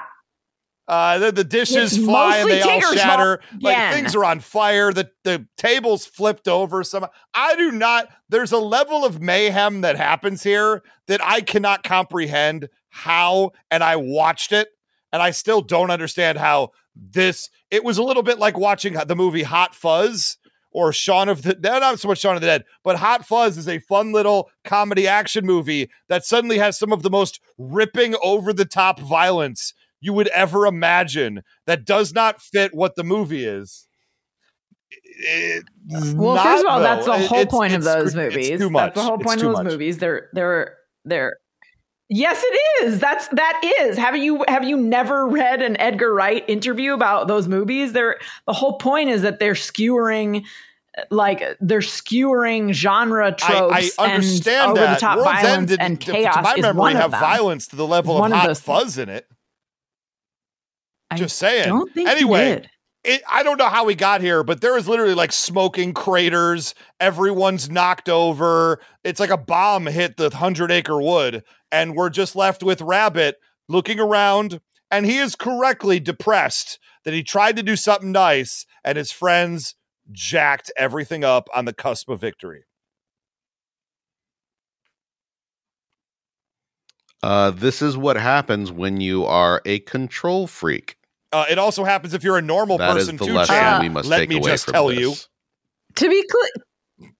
Uh, 0.87 1.19
the, 1.19 1.31
the 1.31 1.43
dishes 1.43 1.95
It's 1.95 2.05
fly 2.05 2.37
and 2.37 2.49
they 2.49 2.61
all 2.61 2.81
shatter. 2.81 3.39
Like 3.61 3.77
again. 3.77 3.93
things 3.93 4.15
are 4.15 4.25
on 4.25 4.39
fire. 4.39 4.91
The 4.91 5.09
the 5.23 5.47
tables 5.55 6.05
flipped 6.05 6.47
over. 6.47 6.83
Some 6.83 7.05
I 7.33 7.55
do 7.55 7.71
not. 7.71 8.09
There's 8.29 8.51
a 8.51 8.57
level 8.57 9.05
of 9.05 9.21
mayhem 9.21 9.81
that 9.81 9.95
happens 9.95 10.43
here 10.43 10.83
that 11.07 11.23
I 11.23 11.41
cannot 11.41 11.83
comprehend 11.83 12.67
how. 12.89 13.51
And 13.69 13.83
I 13.83 13.95
watched 13.95 14.51
it, 14.51 14.69
and 15.13 15.21
I 15.21 15.31
still 15.31 15.61
don't 15.61 15.91
understand 15.91 16.39
how 16.39 16.71
this. 16.95 17.49
It 17.69 17.83
was 17.83 17.97
a 17.97 18.03
little 18.03 18.23
bit 18.23 18.39
like 18.39 18.57
watching 18.57 18.93
the 18.93 19.15
movie 19.15 19.43
Hot 19.43 19.73
Fuzz. 19.75 20.37
Or 20.73 20.93
Shaun 20.93 21.27
of 21.27 21.41
the 21.41 21.57
no, 21.61 21.79
not 21.79 21.99
so 21.99 22.07
much 22.07 22.19
Shaun 22.19 22.35
of 22.35 22.41
the 22.41 22.47
Dead, 22.47 22.63
but 22.81 22.95
Hot 22.95 23.25
Fuzz 23.25 23.57
is 23.57 23.67
a 23.67 23.79
fun 23.79 24.13
little 24.13 24.49
comedy 24.63 25.05
action 25.05 25.45
movie 25.45 25.89
that 26.07 26.23
suddenly 26.23 26.59
has 26.59 26.79
some 26.79 26.93
of 26.93 27.03
the 27.03 27.09
most 27.09 27.41
ripping 27.57 28.15
over 28.23 28.53
the 28.53 28.63
top 28.63 28.97
violence 28.97 29.73
you 30.01 30.11
would 30.13 30.27
ever 30.29 30.65
imagine 30.65 31.43
that 31.67 31.85
does 31.85 32.13
not 32.13 32.41
fit 32.41 32.73
what 32.73 32.95
the 32.95 33.03
movie 33.03 33.45
is. 33.45 33.87
It's 35.23 36.13
Well, 36.13 36.35
not, 36.35 36.43
first 36.43 36.63
of 36.65 36.69
all, 36.71 36.77
though. 36.79 36.83
that's 36.83 37.05
the 37.05 37.17
whole 37.27 37.39
it's- 37.39 37.51
point 37.53 37.73
of 37.73 37.81
it's- 37.81 37.95
those 37.95 38.07
it's 38.07 38.15
movies. 38.15 38.59
too 38.59 38.69
much. 38.69 38.93
That's 38.93 38.95
the 38.95 39.03
whole 39.03 39.17
point 39.19 39.41
of 39.41 39.47
those 39.47 39.57
much. 39.57 39.65
movies. 39.65 39.97
They're 39.99 40.29
they're 40.33 40.77
they're 41.05 41.37
Yes, 42.13 42.43
it 42.45 42.83
is. 42.85 42.99
That's 42.99 43.27
that 43.29 43.61
is. 43.81 43.97
Have 43.97 44.17
you 44.17 44.43
have 44.49 44.65
you 44.65 44.75
never 44.75 45.25
read 45.27 45.61
an 45.61 45.79
Edgar 45.79 46.13
Wright 46.13 46.43
interview 46.49 46.93
about 46.93 47.27
those 47.29 47.47
movies? 47.47 47.93
They're 47.93 48.17
the 48.47 48.53
whole 48.53 48.77
point 48.79 49.09
is 49.09 49.21
that 49.21 49.39
they're 49.39 49.55
skewering 49.55 50.43
like 51.09 51.41
they're 51.61 51.79
skewering 51.81 52.73
genre 52.73 53.31
tropes 53.33 53.95
I, 53.97 54.03
I 54.03 54.13
understand 54.15 54.71
and 54.71 54.71
over 54.71 54.79
that. 54.81 54.93
the 54.95 54.99
top 54.99 55.17
World's 55.19 55.31
violence 55.41 55.75
and 55.79 55.99
chaos 56.01 56.35
to 56.35 56.41
my 56.41 56.73
memory, 56.73 56.93
have 56.95 57.11
violence 57.11 57.67
to 57.67 57.77
the 57.77 57.87
level 57.87 58.15
of 58.15 58.19
one 58.19 58.33
of 58.33 58.39
hot 58.39 58.47
those- 58.47 58.59
fuzz 58.59 58.97
in 58.97 59.07
it. 59.07 59.25
I 61.11 61.17
Just 61.17 61.37
saying. 61.37 61.65
don't 61.69 61.93
think 61.93 62.17
he 62.17 62.23
anyway, 62.23 62.45
did. 62.45 62.69
it, 63.03 63.21
I 63.29 63.43
don't 63.43 63.57
know 63.59 63.69
how 63.69 63.85
we 63.85 63.95
got 63.95 64.21
here, 64.21 64.43
but 64.43 64.61
there 64.61 64.77
is 64.77 64.87
literally 64.87 65.13
like 65.15 65.31
smoking 65.33 65.93
craters. 65.93 66.75
Everyone's 66.99 67.69
knocked 67.69 68.09
over. 68.09 68.81
It's 69.03 69.19
like 69.19 69.29
a 69.31 69.37
bomb 69.37 69.87
hit 69.87 70.17
the 70.17 70.29
hundred 70.35 70.71
acre 70.71 71.01
wood, 71.01 71.43
and 71.71 71.95
we're 71.95 72.09
just 72.09 72.35
left 72.35 72.63
with 72.63 72.81
Rabbit 72.81 73.37
looking 73.69 73.99
around, 73.99 74.61
and 74.91 75.05
he 75.05 75.17
is 75.19 75.35
correctly 75.35 75.99
depressed 75.99 76.79
that 77.05 77.13
he 77.13 77.23
tried 77.23 77.57
to 77.57 77.63
do 77.63 77.75
something 77.75 78.11
nice, 78.11 78.65
and 78.83 78.97
his 78.97 79.11
friends 79.11 79.75
jacked 80.11 80.71
everything 80.77 81.23
up 81.23 81.49
on 81.55 81.65
the 81.65 81.73
cusp 81.73 82.09
of 82.09 82.21
victory. 82.21 82.63
Uh, 87.23 87.51
this 87.51 87.81
is 87.81 87.97
what 87.97 88.17
happens 88.17 88.71
when 88.71 88.99
you 89.01 89.25
are 89.25 89.61
a 89.65 89.79
control 89.79 90.47
freak. 90.47 90.97
Uh, 91.33 91.45
it 91.49 91.57
also 91.57 91.83
happens 91.83 92.13
if 92.13 92.23
you're 92.23 92.37
a 92.37 92.41
normal 92.41 92.77
That 92.77 92.97
is 92.97 93.05
person 93.05 93.17
the 93.17 93.25
too. 93.25 93.33
lesson 93.33 93.55
Chan. 93.55 93.81
we 93.81 93.89
must 93.89 94.09
Let 94.09 94.17
take 94.19 94.29
me 94.29 94.37
away 94.37 94.51
just 94.51 94.65
from 94.65 94.73
tell 94.73 94.87
this. 94.87 94.99
you. 94.99 95.13
To 95.95 96.09
be 96.09 96.25
clear, 96.27 97.11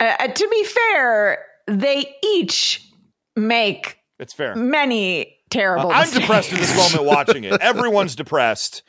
uh, 0.00 0.28
to 0.28 0.48
be 0.48 0.64
fair, 0.64 1.44
they 1.66 2.14
each 2.34 2.88
make 3.36 3.98
It's 4.18 4.32
fair. 4.32 4.54
many 4.56 5.38
terrible. 5.50 5.90
Uh, 5.90 5.94
I'm 5.94 6.00
mistakes. 6.02 6.20
depressed 6.20 6.52
in 6.52 6.58
this 6.58 6.76
moment 6.76 7.04
watching 7.04 7.44
it. 7.44 7.52
Everyone's 7.60 8.14
depressed. 8.16 8.82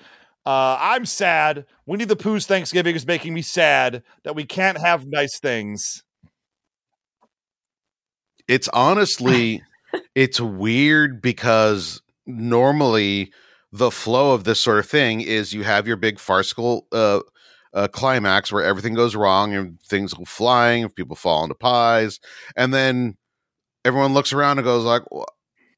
Uh, 0.46 0.78
I'm 0.80 1.06
sad. 1.06 1.66
Winnie 1.86 2.04
the 2.06 2.16
Pooh's 2.18 2.46
Thanksgiving 2.46 2.96
is 2.96 3.06
making 3.08 3.34
me 3.34 3.42
sad 3.42 4.04
that 4.24 4.36
we 4.36 4.44
can't 4.46 4.78
have 4.78 5.08
nice 5.08 5.40
things. 5.40 6.04
It's 8.48 8.68
honestly, 8.70 9.64
it's 10.16 10.42
weird 10.42 11.22
because 11.22 12.02
normally 12.26 13.32
the 13.72 13.92
flow 13.92 14.34
of 14.34 14.44
this 14.44 14.60
sort 14.60 14.80
of 14.80 14.88
thing 14.88 15.22
is 15.22 15.54
you 15.54 15.64
have 15.64 15.88
your 15.88 15.98
big 15.98 16.20
farcical 16.20 16.88
uh, 16.92 17.20
uh, 17.74 17.88
climax 17.88 18.52
where 18.52 18.64
everything 18.64 18.94
goes 18.94 19.16
wrong 19.16 19.54
and 19.56 19.80
things 19.82 20.14
go 20.14 20.26
flying, 20.26 20.88
people 20.90 21.16
fall 21.16 21.44
into 21.44 21.56
pies, 21.56 22.20
and 22.56 22.74
then 22.74 23.18
everyone 23.86 24.14
looks 24.14 24.34
around 24.34 24.60
and 24.60 24.66
goes 24.66 24.86
like, 24.86 25.04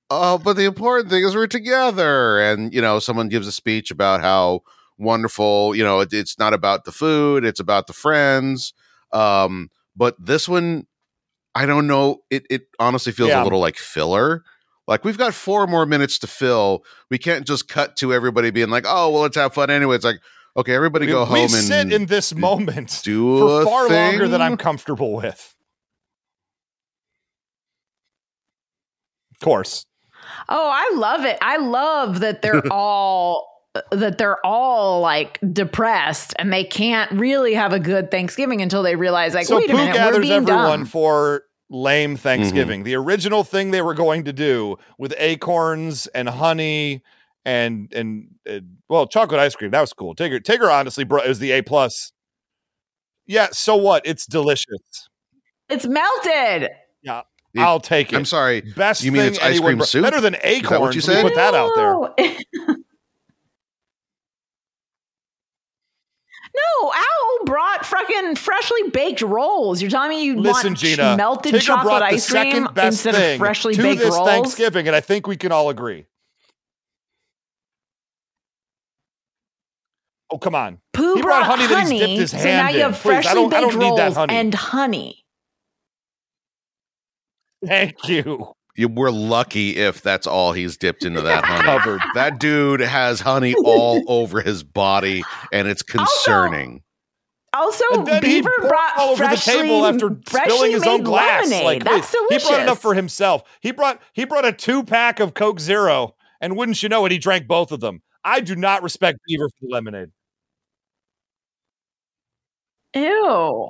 "Oh, 0.10 0.38
but 0.38 0.56
the 0.56 0.66
important 0.66 1.10
thing 1.10 1.24
is 1.24 1.36
we're 1.36 1.48
together." 1.48 2.40
And 2.40 2.74
you 2.74 2.82
know, 2.82 3.00
someone 3.00 3.30
gives 3.30 3.48
a 3.48 3.52
speech 3.52 3.92
about 3.92 4.22
how 4.22 4.62
wonderful. 4.98 5.76
You 5.76 5.84
know, 5.84 6.02
it, 6.02 6.14
it's 6.14 6.38
not 6.40 6.54
about 6.54 6.86
the 6.86 6.92
food; 6.92 7.46
it's 7.46 7.60
about 7.60 7.88
the 7.88 7.94
friends. 7.94 8.74
Um, 9.12 9.70
but 9.96 10.16
this 10.24 10.48
one, 10.50 10.88
I 11.56 11.66
don't 11.66 11.88
know. 11.88 12.24
It 12.30 12.46
it 12.50 12.64
honestly 12.80 13.12
feels 13.14 13.30
Yeah. 13.30 13.42
a 13.42 13.46
little 13.46 13.60
like 13.60 13.78
filler. 13.78 14.44
Like 14.88 15.04
we've 15.04 15.18
got 15.18 15.34
four 15.34 15.66
more 15.68 15.86
minutes 15.86 16.20
to 16.20 16.28
fill. 16.28 16.84
We 17.10 17.18
can't 17.18 17.46
just 17.46 17.68
cut 17.68 17.96
to 17.98 18.14
everybody 18.14 18.52
being 18.52 18.70
like, 18.70 18.86
"Oh, 18.88 19.12
well, 19.12 19.22
let's 19.24 19.36
have 19.36 19.54
fun 19.54 19.70
anyway." 19.70 19.96
It's 19.96 20.06
like, 20.06 20.20
okay, 20.56 20.76
everybody 20.76 21.08
go 21.08 21.22
we 21.22 21.26
home 21.26 21.38
and 21.38 21.52
sit 21.52 21.92
in 21.92 22.06
this 22.06 22.36
moment 22.36 23.02
do 23.04 23.40
for 23.40 23.62
a 23.62 23.66
far 23.66 23.90
longer 23.90 24.28
than. 24.28 24.42
I'm 24.42 24.58
comfortable 24.58 25.14
with. 25.14 25.56
Of 29.32 29.40
course. 29.40 29.86
Oh, 30.48 30.70
I 30.72 30.96
love 30.98 31.26
it. 31.26 31.38
I 31.42 31.58
love 31.58 32.20
that 32.22 32.42
they're 32.42 32.64
all 32.72 33.48
uh, 33.76 33.82
that 33.92 34.18
they're 34.18 34.44
all 34.46 35.02
like 35.02 35.40
depressed 35.52 36.34
and 36.40 36.54
they 36.54 36.64
can't 36.64 37.12
really 37.12 37.54
have 37.54 37.74
a 37.74 37.80
good 37.80 38.12
Thanksgiving 38.12 38.62
until 38.62 38.84
they 38.84 38.96
realize 38.96 39.34
like, 39.34 39.48
so 39.48 39.58
wait 39.58 39.70
a 39.70 39.74
Pooh 39.74 39.78
minute, 39.78 39.94
we're 39.94 39.98
gathers 39.98 40.20
being 40.20 40.34
everyone 40.34 40.80
dumb. 40.80 40.86
for 40.86 41.44
lame 41.70 42.16
Thanksgiving. 42.18 42.80
Mm-hmm. 42.82 42.86
The 42.86 42.96
original 42.96 43.44
thing 43.44 43.72
they 43.72 43.82
were 43.82 43.94
going 43.96 44.24
to 44.26 44.34
do 44.34 44.78
with 44.98 45.14
acorns 45.18 46.08
and 46.08 46.30
honey 46.30 47.02
and 47.44 47.92
and, 47.94 48.28
uh, 48.50 48.60
well, 48.90 49.08
chocolate 49.08 49.40
ice 49.40 49.56
cream 49.56 49.72
that 49.72 49.82
was 49.82 49.94
cool. 49.94 50.16
Tigger 50.16 50.40
Tigger 50.42 50.72
honestly 50.72 51.04
bro 51.04 51.22
it 51.22 51.28
was 51.28 51.40
the 51.40 51.52
A 51.52 51.62
plus. 51.62 52.12
Yeah, 53.28 53.48
so 53.52 53.76
what? 53.76 54.06
It's 54.06 54.26
delicious. 54.28 55.10
It's 55.70 55.86
melted. 55.88 56.70
Yeah, 57.02 57.22
It- 57.56 57.60
I'll 57.62 57.80
take 57.80 58.14
it. 58.14 58.16
I'm 58.16 58.26
sorry. 58.26 58.62
Best 58.62 59.04
You 59.04 59.12
mean 59.12 59.24
thing 59.24 59.34
it's 59.34 59.40
ice 59.44 59.60
cream 59.60 59.78
bro- 59.78 59.86
soup? 59.86 60.04
Better 60.04 60.22
than 60.22 60.34
that 60.34 60.44
what 60.44 60.94
you 60.96 61.00
acorns. 61.02 61.04
said? 61.06 61.22
Put 61.24 61.34
that 61.36 61.56
out 61.56 61.72
there. 61.76 62.36
No. 66.82 66.90
Owl 66.92 67.46
brought 67.46 67.86
fucking 67.86 68.36
freshly 68.36 68.90
baked 68.90 69.22
rolls. 69.22 69.82
You're 69.82 69.92
telling 69.92 70.10
me 70.10 70.24
you 70.24 70.36
Listen, 70.40 70.74
want 70.74 70.80
Gina, 70.80 71.16
melted 71.18 71.54
Tigger 71.56 71.62
chocolate 71.62 72.02
ice 72.04 72.30
cream 72.30 72.68
instead 72.82 73.16
of 73.16 73.38
freshly 73.38 73.74
to 73.76 73.82
baked 73.82 74.00
this 74.02 74.14
rolls? 74.14 74.28
Thanksgiving, 74.30 74.88
and 74.88 74.96
I 74.96 75.02
think 75.02 75.28
we 75.28 75.36
can 75.38 75.52
all 75.52 75.70
agree. 75.70 76.06
Oh, 80.32 80.38
come 80.38 80.56
on. 80.56 80.80
Pooh 80.94 81.16
He 81.16 81.22
brought 81.22 81.46
brought 81.46 81.60
honey 81.60 81.68
that 81.68 81.88
he's 81.88 82.00
dipped 82.00 82.20
his 82.20 82.32
so 82.32 82.38
now 82.38 82.44
hand 82.44 82.76
you 82.76 82.82
in. 82.86 82.92
have 82.92 83.02
Please, 83.02 83.10
I 83.10 83.14
freshly 83.22 83.34
don't- 83.42 83.54
I 83.54 83.62
baked 83.62 83.72
don't 83.74 83.80
need 83.80 83.98
that 83.98 84.04
rolls 84.06 84.16
honey. 84.16 84.34
and 84.36 84.54
honey. 84.56 85.26
Thank 87.66 88.08
you. 88.10 88.54
You, 88.76 88.90
we're 88.90 89.10
lucky 89.12 89.78
if 89.78 90.02
that's 90.02 90.28
all 90.28 90.52
he's 90.52 90.76
dipped 90.78 91.06
into 91.06 91.22
that 91.22 91.44
honey. 91.46 91.64
Covered. 91.64 92.02
That 92.14 92.40
dude 92.40 92.82
has 92.82 93.22
honey 93.22 93.56
all 93.64 94.04
over 94.08 94.42
his 94.42 94.64
body, 94.64 95.24
and 95.54 95.68
it's 95.68 95.82
concerning. 95.82 96.82
Also, 97.54 97.86
And 97.94 98.22
Beaver 98.22 98.50
brought 98.60 98.98
all 98.98 99.12
over 99.12 99.24
the 99.24 99.30
freshly, 99.30 99.54
table 99.54 99.86
after 99.86 100.10
freshly 100.28 100.52
spilling 100.52 100.72
his 100.74 100.84
own 100.84 100.98
made 101.00 101.06
glass. 101.06 101.44
lemonade. 101.50 101.64
Like 101.66 101.84
That's 101.86 102.12
please, 102.12 102.20
delicious. 102.30 102.48
he 102.48 102.50
brought 102.54 102.62
enough 102.64 102.82
for 102.82 102.94
himself. 102.94 103.44
He 103.62 103.72
brought 103.72 104.02
he 104.12 104.26
brought 104.26 104.44
a 104.46 104.52
two 104.52 104.84
pack 104.84 105.22
of 105.22 105.34
Coke 105.36 105.62
Zero, 105.62 106.16
and 106.42 106.58
wouldn't 106.58 106.84
you 106.84 106.90
know 106.90 107.06
it, 107.06 107.14
he 107.14 107.18
drank 107.18 107.48
both 107.48 107.72
of 107.72 107.80
them. 107.80 108.02
I 108.26 108.42
do 108.42 108.58
not 108.58 108.84
respect 108.84 109.20
Beaver 109.26 109.48
for 109.48 109.56
the 109.62 109.70
lemonade. 109.72 110.10
Ew. 112.94 113.70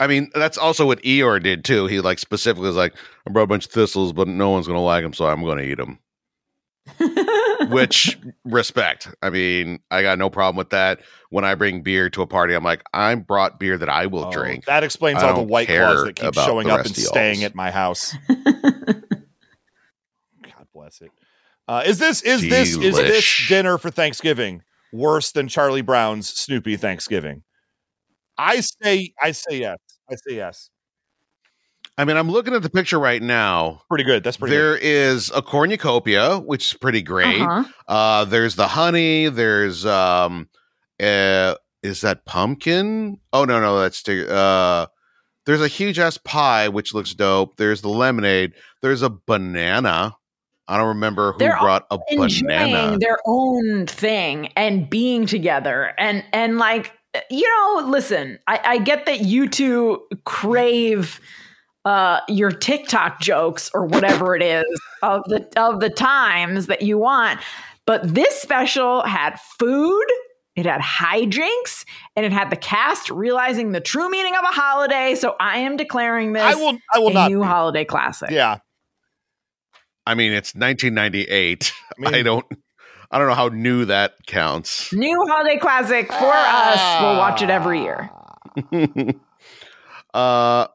I 0.00 0.06
mean, 0.06 0.30
that's 0.34 0.56
also 0.58 0.86
what 0.86 1.02
Eeyore 1.02 1.42
did 1.42 1.64
too. 1.64 1.86
He 1.86 2.00
like 2.00 2.18
specifically 2.18 2.68
was 2.68 2.76
like, 2.76 2.94
I 3.26 3.30
brought 3.30 3.44
a 3.44 3.48
bunch 3.48 3.66
of 3.66 3.72
thistles, 3.72 4.12
but 4.12 4.28
no 4.28 4.50
one's 4.50 4.66
gonna 4.66 4.82
like 4.82 5.02
them, 5.02 5.12
so 5.12 5.26
I'm 5.26 5.44
gonna 5.44 5.62
eat 5.62 5.78
them. 5.78 5.98
Which 7.70 8.18
respect. 8.44 9.08
I 9.22 9.30
mean, 9.30 9.80
I 9.90 10.02
got 10.02 10.18
no 10.18 10.30
problem 10.30 10.56
with 10.56 10.70
that. 10.70 11.00
When 11.30 11.44
I 11.44 11.54
bring 11.54 11.82
beer 11.82 12.08
to 12.10 12.22
a 12.22 12.26
party, 12.26 12.54
I'm 12.54 12.64
like, 12.64 12.82
I 12.94 13.14
brought 13.16 13.58
beer 13.60 13.76
that 13.76 13.88
I 13.88 14.06
will 14.06 14.26
Oh, 14.26 14.30
drink. 14.30 14.64
That 14.64 14.84
explains 14.84 15.22
I 15.22 15.28
all 15.28 15.42
the 15.42 15.42
white 15.42 15.66
care 15.66 15.86
claws 15.86 16.04
that 16.04 16.16
keep 16.16 16.34
showing 16.34 16.70
up 16.70 16.86
and 16.86 16.96
staying 16.96 17.44
at 17.44 17.54
my 17.54 17.70
house. 17.70 18.14
God 18.28 19.04
bless 20.72 21.00
it. 21.00 21.10
Uh, 21.66 21.82
is 21.84 21.98
this 21.98 22.22
is 22.22 22.48
this 22.48 22.74
is 22.76 22.96
this 22.96 23.46
dinner 23.48 23.76
for 23.76 23.90
Thanksgiving 23.90 24.62
worse 24.92 25.32
than 25.32 25.48
Charlie 25.48 25.82
Brown's 25.82 26.28
Snoopy 26.28 26.76
Thanksgiving? 26.78 27.42
I 28.38 28.60
say 28.60 29.12
I 29.20 29.32
say 29.32 29.58
yes. 29.58 29.76
I 30.10 30.14
say 30.14 30.36
yes. 30.36 30.70
I 31.96 32.04
mean, 32.04 32.16
I'm 32.16 32.30
looking 32.30 32.54
at 32.54 32.62
the 32.62 32.70
picture 32.70 32.98
right 32.98 33.20
now. 33.20 33.82
Pretty 33.88 34.04
good. 34.04 34.22
That's 34.22 34.36
pretty 34.36 34.54
good. 34.54 34.60
There 34.60 34.76
is 34.76 35.32
a 35.34 35.42
cornucopia, 35.42 36.38
which 36.38 36.72
is 36.72 36.78
pretty 36.78 37.02
great. 37.02 37.40
Uh-huh. 37.40 37.64
Uh, 37.88 38.24
there's 38.24 38.54
the 38.54 38.68
honey. 38.68 39.28
There's 39.28 39.84
um, 39.84 40.48
uh, 41.02 41.56
is 41.82 42.00
that 42.02 42.24
pumpkin? 42.24 43.18
Oh 43.32 43.44
no, 43.44 43.60
no, 43.60 43.80
that's 43.80 44.08
uh. 44.08 44.86
There's 45.44 45.62
a 45.62 45.68
huge 45.68 45.98
ass 45.98 46.18
pie, 46.18 46.68
which 46.68 46.92
looks 46.92 47.14
dope. 47.14 47.56
There's 47.56 47.80
the 47.80 47.88
lemonade. 47.88 48.52
There's 48.82 49.00
a 49.00 49.08
banana. 49.08 50.14
I 50.68 50.76
don't 50.76 50.88
remember 50.88 51.32
who 51.32 51.38
They're 51.38 51.58
brought 51.58 51.86
a 51.90 51.98
enjoying 52.10 52.42
banana. 52.42 52.98
their 52.98 53.18
own 53.26 53.86
thing 53.86 54.48
and 54.54 54.90
being 54.90 55.26
together 55.26 55.94
and 55.98 56.22
and 56.34 56.58
like 56.58 56.92
you 57.30 57.48
know 57.48 57.88
listen 57.88 58.38
I, 58.46 58.60
I 58.64 58.78
get 58.78 59.06
that 59.06 59.20
you 59.20 59.48
two 59.48 60.02
crave 60.24 61.20
uh 61.84 62.20
your 62.28 62.50
tiktok 62.50 63.20
jokes 63.20 63.70
or 63.74 63.86
whatever 63.86 64.36
it 64.36 64.42
is 64.42 64.80
of 65.02 65.22
the 65.26 65.46
of 65.56 65.80
the 65.80 65.90
times 65.90 66.66
that 66.66 66.82
you 66.82 66.98
want 66.98 67.40
but 67.86 68.14
this 68.14 68.34
special 68.40 69.02
had 69.02 69.38
food 69.58 70.04
it 70.56 70.66
had 70.66 70.80
hijinks 70.80 71.84
and 72.16 72.26
it 72.26 72.32
had 72.32 72.50
the 72.50 72.56
cast 72.56 73.10
realizing 73.10 73.72
the 73.72 73.80
true 73.80 74.10
meaning 74.10 74.34
of 74.34 74.42
a 74.44 74.48
holiday 74.54 75.14
so 75.14 75.34
i 75.40 75.58
am 75.58 75.76
declaring 75.76 76.32
this 76.34 76.42
I 76.42 76.54
will 76.56 76.78
I 76.92 76.98
will 76.98 77.08
a 77.10 77.14
not 77.14 77.30
new 77.30 77.40
be. 77.40 77.46
holiday 77.46 77.84
classic 77.84 78.30
Yeah. 78.30 78.58
I 80.06 80.14
mean, 80.14 80.32
it's 80.32 80.54
1998. 80.54 81.70
I 81.98 82.00
mean- 82.00 82.14
I 82.14 82.22
don't. 82.22 82.46
I 83.10 83.18
don't 83.18 83.28
know 83.28 83.34
how 83.34 83.48
new 83.48 83.84
that 83.86 84.14
counts. 84.26 84.92
new 84.92 85.24
holiday 85.28 85.56
classic 85.58 86.08
for 86.12 86.30
us 86.32 87.00
we'll 87.02 87.16
watch 87.16 87.42
it 87.42 87.50
every 87.50 87.80
year 87.82 88.10
uh, 90.14 90.66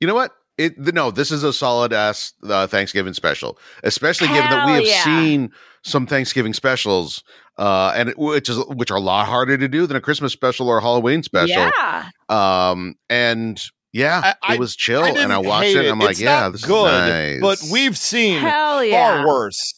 you 0.00 0.06
know 0.06 0.14
what? 0.14 0.32
It 0.56 0.82
the- 0.82 0.92
no, 0.92 1.10
this 1.10 1.30
is 1.30 1.44
a 1.44 1.52
solid 1.52 1.92
ass 1.92 2.32
uh, 2.48 2.66
Thanksgiving 2.66 3.14
special, 3.14 3.58
especially 3.84 4.28
given 4.28 4.50
that 4.50 4.66
we 4.66 4.72
have 4.74 4.84
yeah. 4.86 5.04
seen 5.04 5.50
some 5.84 6.06
Thanksgiving 6.06 6.52
specials, 6.52 7.22
uh, 7.58 7.92
and 7.94 8.08
it, 8.10 8.18
which 8.18 8.48
is 8.48 8.58
which 8.68 8.90
are 8.90 8.96
a 8.98 9.00
lot 9.00 9.26
harder 9.26 9.56
to 9.56 9.68
do 9.68 9.86
than 9.86 9.96
a 9.96 10.00
Christmas 10.00 10.32
special 10.32 10.68
or 10.68 10.78
a 10.78 10.82
Halloween 10.82 11.22
special. 11.22 11.48
Yeah. 11.48 12.08
Um, 12.28 12.96
and 13.08 13.60
yeah, 13.92 14.34
I- 14.42 14.54
it 14.54 14.60
was 14.60 14.74
chill, 14.76 15.02
I 15.04 15.10
and 15.10 15.32
I 15.32 15.38
watched 15.38 15.66
hate 15.68 15.76
it. 15.76 15.80
and 15.84 15.88
I'm 15.90 15.98
like, 16.00 16.10
It's 16.10 16.20
yeah, 16.20 16.40
not 16.40 16.52
this 16.52 16.64
good, 16.64 16.86
is 16.92 17.40
nice. 17.40 17.40
but 17.40 17.70
we've 17.72 17.96
seen 17.96 18.40
Hell 18.40 18.84
yeah. 18.84 19.18
far 19.18 19.26
worse. 19.28 19.77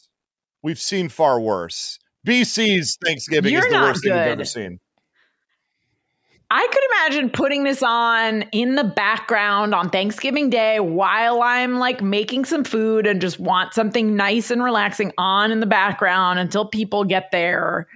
We've 0.62 0.78
seen 0.78 1.08
far 1.08 1.40
worse. 1.40 1.98
BC's 2.26 2.98
Thanksgiving 3.04 3.52
You're 3.52 3.66
is 3.66 3.72
the 3.72 3.78
worst 3.78 4.02
thing 4.02 4.12
you've 4.12 4.20
ever 4.20 4.44
seen. 4.44 4.78
I 6.52 6.66
could 6.66 6.82
imagine 6.90 7.30
putting 7.30 7.62
this 7.62 7.80
on 7.80 8.42
in 8.50 8.74
the 8.74 8.82
background 8.82 9.72
on 9.72 9.88
Thanksgiving 9.88 10.50
Day 10.50 10.80
while 10.80 11.42
I'm 11.42 11.78
like 11.78 12.02
making 12.02 12.44
some 12.44 12.64
food 12.64 13.06
and 13.06 13.20
just 13.20 13.38
want 13.38 13.72
something 13.72 14.16
nice 14.16 14.50
and 14.50 14.62
relaxing 14.62 15.12
on 15.16 15.52
in 15.52 15.60
the 15.60 15.66
background 15.66 16.40
until 16.40 16.66
people 16.66 17.04
get 17.04 17.30
there. 17.30 17.86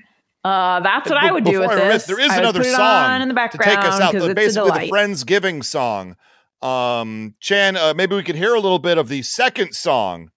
Uh, 0.44 0.78
that's 0.80 1.10
what 1.10 1.20
Be- 1.20 1.26
I 1.26 1.32
would 1.32 1.44
do 1.44 1.60
with 1.60 1.70
I 1.70 1.74
this. 1.74 1.94
miss, 1.94 2.04
there 2.04 2.20
is 2.20 2.30
I 2.30 2.38
another 2.38 2.62
song 2.62 3.22
in 3.22 3.28
the 3.28 3.34
background 3.34 3.70
to 3.70 3.76
take 3.76 3.84
us 3.84 4.00
out. 4.00 4.12
The- 4.12 4.34
basically, 4.34 4.70
the. 4.70 4.92
Friendsgiving 4.92 5.64
song. 5.64 6.16
Um, 6.62 7.34
Chan, 7.40 7.76
uh, 7.76 7.92
maybe 7.96 8.14
we 8.14 8.22
could 8.22 8.36
hear 8.36 8.54
a 8.54 8.60
little 8.60 8.78
bit 8.78 8.98
of 8.98 9.08
the 9.08 9.22
second 9.22 9.74
song. 9.74 10.30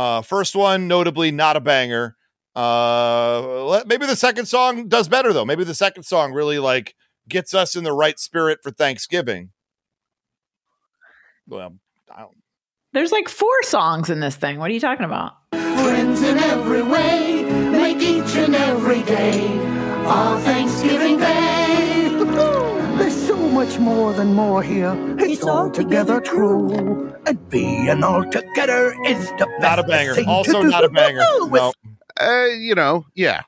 Uh, 0.00 0.22
first 0.22 0.56
one, 0.56 0.88
notably 0.88 1.30
not 1.30 1.56
a 1.56 1.60
banger. 1.60 2.16
Uh, 2.56 3.82
maybe 3.86 4.06
the 4.06 4.16
second 4.16 4.46
song 4.46 4.88
does 4.88 5.08
better 5.08 5.34
though. 5.34 5.44
Maybe 5.44 5.62
the 5.62 5.74
second 5.74 6.04
song 6.04 6.32
really 6.32 6.58
like 6.58 6.94
gets 7.28 7.52
us 7.52 7.76
in 7.76 7.84
the 7.84 7.92
right 7.92 8.18
spirit 8.18 8.60
for 8.62 8.70
Thanksgiving. 8.70 9.50
Well, 11.46 11.76
I 12.10 12.20
don't. 12.20 12.38
There's 12.94 13.12
like 13.12 13.28
four 13.28 13.62
songs 13.64 14.08
in 14.08 14.20
this 14.20 14.36
thing. 14.36 14.58
What 14.58 14.70
are 14.70 14.72
you 14.72 14.80
talking 14.80 15.04
about? 15.04 15.32
Friends 15.52 16.22
in 16.22 16.38
every 16.38 16.82
way 16.82 17.42
make 17.70 17.98
each 17.98 18.36
and 18.36 18.54
every 18.54 19.02
day 19.02 19.58
our 20.06 20.40
Thanksgiving 20.40 20.59
much 23.70 23.80
more 23.80 24.12
than 24.12 24.34
more 24.34 24.62
here. 24.62 24.96
It's, 25.18 25.44
all 25.44 25.70
together 25.70 26.20
true. 26.20 27.14
And 27.26 27.48
being 27.50 28.02
all 28.02 28.24
together 28.24 28.94
is 29.06 29.28
the 29.38 29.46
best 29.46 29.60
Not 29.60 29.78
a 29.78 29.84
banger. 29.84 30.14
thing 30.14 30.26
Also, 30.26 30.62
not 30.62 30.84
a 30.84 30.88
banger. 30.88 31.22
With 31.42 31.62
No. 31.62 31.72
uh, 32.20 32.46
you 32.46 32.74
know, 32.74 33.06
yeah, 33.14 33.42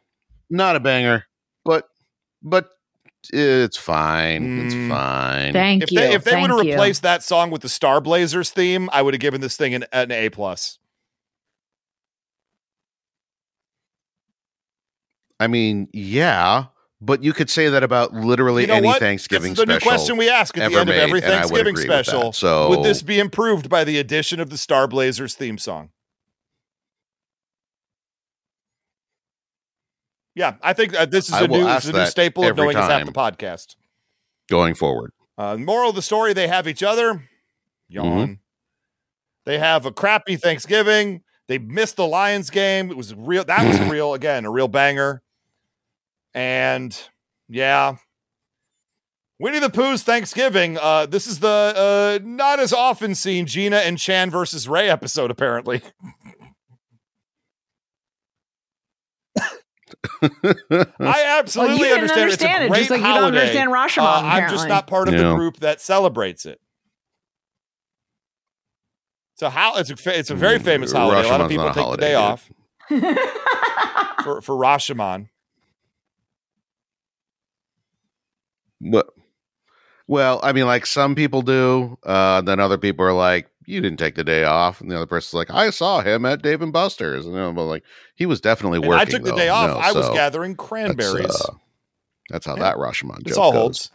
not 0.49 0.77
a 0.77 0.81
banger, 0.81 1.25
but 1.65 1.89
but 2.43 2.69
it's 3.33 3.77
fine. 3.77 4.61
It's 4.61 4.75
Mm. 4.75 4.89
fine. 4.89 5.53
Thank 5.53 5.83
If 5.85 5.91
you. 5.93 5.99
they 5.99 6.13
if 6.13 6.25
they 6.25 6.41
would 6.41 6.51
have 6.51 6.61
replaced 6.61 7.03
that 7.03 7.23
song 7.25 7.51
with 7.51 7.63
the 7.63 7.69
Star 7.69 8.01
Blazers 8.01 8.51
theme, 8.51 8.89
I 8.93 9.03
would 9.03 9.15
have 9.15 9.21
given 9.21 9.41
this 9.41 9.57
thing 9.57 9.75
an, 9.75 9.85
an 9.93 10.13
A 10.13 10.29
plus. 10.31 10.79
I 15.41 15.49
mean, 15.49 15.89
yeah, 15.93 16.67
But 17.05 17.25
you 17.25 17.33
could 17.33 17.51
say 17.51 17.69
that 17.69 17.83
about 17.83 18.15
literally 18.15 18.63
You 18.63 18.69
know 18.69 18.75
any 18.75 18.87
what? 18.87 19.01
Thanksgiving 19.01 19.53
is 19.53 19.59
the 19.59 19.67
new 19.67 19.75
special. 19.75 19.91
question 19.91 20.17
we 20.17 20.31
ask 20.31 20.57
at 20.57 20.71
the 20.71 20.79
end 20.79 20.89
of 20.89 20.95
every 20.95 21.15
would 21.15 21.25
Thanksgiving 21.25 21.77
special. 21.77 22.33
So 22.33 22.69
would 22.69 22.85
this 22.85 23.03
be 23.03 23.19
improved 23.19 23.69
by 23.69 23.83
the 23.83 23.99
addition 23.99 24.39
of 24.39 24.51
the 24.51 24.57
Star 24.57 24.87
Blazers 24.87 25.35
theme 25.35 25.59
song? 25.59 25.91
Yeah, 30.37 30.55
I 30.63 30.73
think 30.75 30.95
uh, 30.95 31.05
this 31.07 31.29
is 31.29 31.35
I 31.35 31.43
a 31.43 31.49
new, 31.49 31.67
is 31.67 31.89
a 31.89 31.93
new 31.93 32.07
staple 32.07 32.45
of 32.45 32.57
knowing 32.57 32.77
half 32.77 33.05
the 33.05 33.13
podcast. 33.13 33.75
going 34.49 34.75
forward? 34.75 35.13
Uh, 35.37 35.57
moral 35.57 35.91
of 35.91 35.97
the 35.97 36.03
story: 36.03 36.33
They 36.35 36.47
have 36.47 36.69
each 36.69 36.85
other. 36.85 37.29
Yawn. 37.89 38.07
Mm-hmm. 38.07 38.33
They 39.45 39.59
have 39.59 39.87
a 39.87 39.93
crappy 39.93 40.37
Thanksgiving. 40.37 41.23
They 41.49 41.59
missed 41.59 41.97
the 41.97 42.07
Lions 42.07 42.49
game. 42.49 42.93
It 42.93 42.97
was 42.97 43.13
real. 43.13 43.45
That 43.45 43.67
was 43.67 43.81
real 43.91 44.15
again, 44.15 44.45
a 44.45 44.51
real 44.51 44.69
banger. 44.69 45.21
And 46.35 46.99
yeah, 47.49 47.97
Winnie 49.39 49.59
the 49.59 49.69
Pooh's 49.71 50.03
Thanksgiving. 50.03 50.79
Uh, 50.79 51.07
this 51.07 51.27
is 51.27 51.41
the 51.41 51.49
uh, 51.77 52.19
not 52.25 52.61
as 52.61 52.73
often 52.73 53.15
seen 53.15 53.47
Gina 53.47 53.77
and 53.79 53.99
Chan 53.99 54.31
versus 54.31 54.69
Ray 54.69 54.89
episode. 54.89 55.31
Apparently, 55.31 55.83
I 60.23 60.87
absolutely 61.39 61.57
Well, 61.57 61.79
you 61.79 61.85
didn't 61.85 62.11
understand. 62.11 62.21
understand 62.23 62.33
it's 62.33 62.43
a 62.43 62.65
it, 62.65 62.69
great 62.69 62.79
just 62.79 62.91
like 62.91 63.01
you 63.01 63.07
don't 63.07 63.25
understand 63.25 63.71
Rashomon, 63.71 64.23
Uh, 64.23 64.27
I'm 64.27 64.51
just 64.51 64.69
not 64.69 64.87
part 64.87 65.09
of 65.09 65.17
the 65.17 65.35
group 65.35 65.59
that 65.59 65.81
celebrates 65.81 66.47
it. 66.47 66.61
So 69.37 69.49
how 69.51 69.77
it's 69.77 69.91
a 69.91 69.97
fa- 69.97 70.17
it's 70.19 70.31
a 70.31 70.35
very 70.37 70.59
Mm, 70.59 70.65
famous 70.65 70.93
holiday. 70.93 71.29
a 71.29 71.31
lot 71.31 71.41
of 71.41 71.49
people 71.49 71.67
take 71.73 71.83
holiday, 71.83 72.07
the 72.07 72.07
day 72.07 72.13
dude. 72.13 72.17
off 72.17 72.51
for 74.25 74.41
for 74.41 74.55
Rashomon. 74.55 75.29
Well, 78.83 79.05
well, 80.09 80.41
I 80.43 80.53
mean, 80.53 80.67
like 80.67 80.85
some 80.87 81.15
people 81.15 81.43
do. 81.43 81.97
Uh, 82.03 82.41
then 82.43 82.59
other 82.61 82.77
people 82.79 83.05
are 83.07 83.13
like, 83.13 83.49
"You 83.67 83.81
didn't 83.81 83.99
take 83.99 84.17
the 84.17 84.25
day 84.25 84.45
off," 84.45 84.81
and 84.81 84.91
the 84.91 84.97
other 84.97 85.07
person's 85.07 85.35
like, 85.35 85.51
"I 85.51 85.71
saw 85.71 86.01
him 86.01 86.27
at 86.27 86.43
Dave 86.43 86.61
and 86.63 86.73
Buster's," 86.73 87.25
and 87.27 87.37
I'm 87.39 87.57
like, 87.57 87.85
"He 88.17 88.27
was 88.27 88.41
definitely 88.41 88.79
And 88.79 88.89
working." 88.89 89.01
I 89.01 89.05
took 89.11 89.23
the 89.23 89.31
though. 89.31 89.37
day 89.37 89.49
off. 89.49 89.71
No, 89.71 89.77
I 89.77 89.93
was 89.93 90.07
so 90.07 90.15
gathering 90.15 90.53
that's, 90.53 90.67
cranberries. 90.69 91.41
uh, 91.41 91.53
that's 92.31 92.47
how 92.47 92.57
Yeah. 92.57 92.63
that 92.65 92.77
Rashomon 92.77 93.25
joke 93.25 93.39
all 93.39 93.53
goes. 93.53 93.61
holds. 93.61 93.91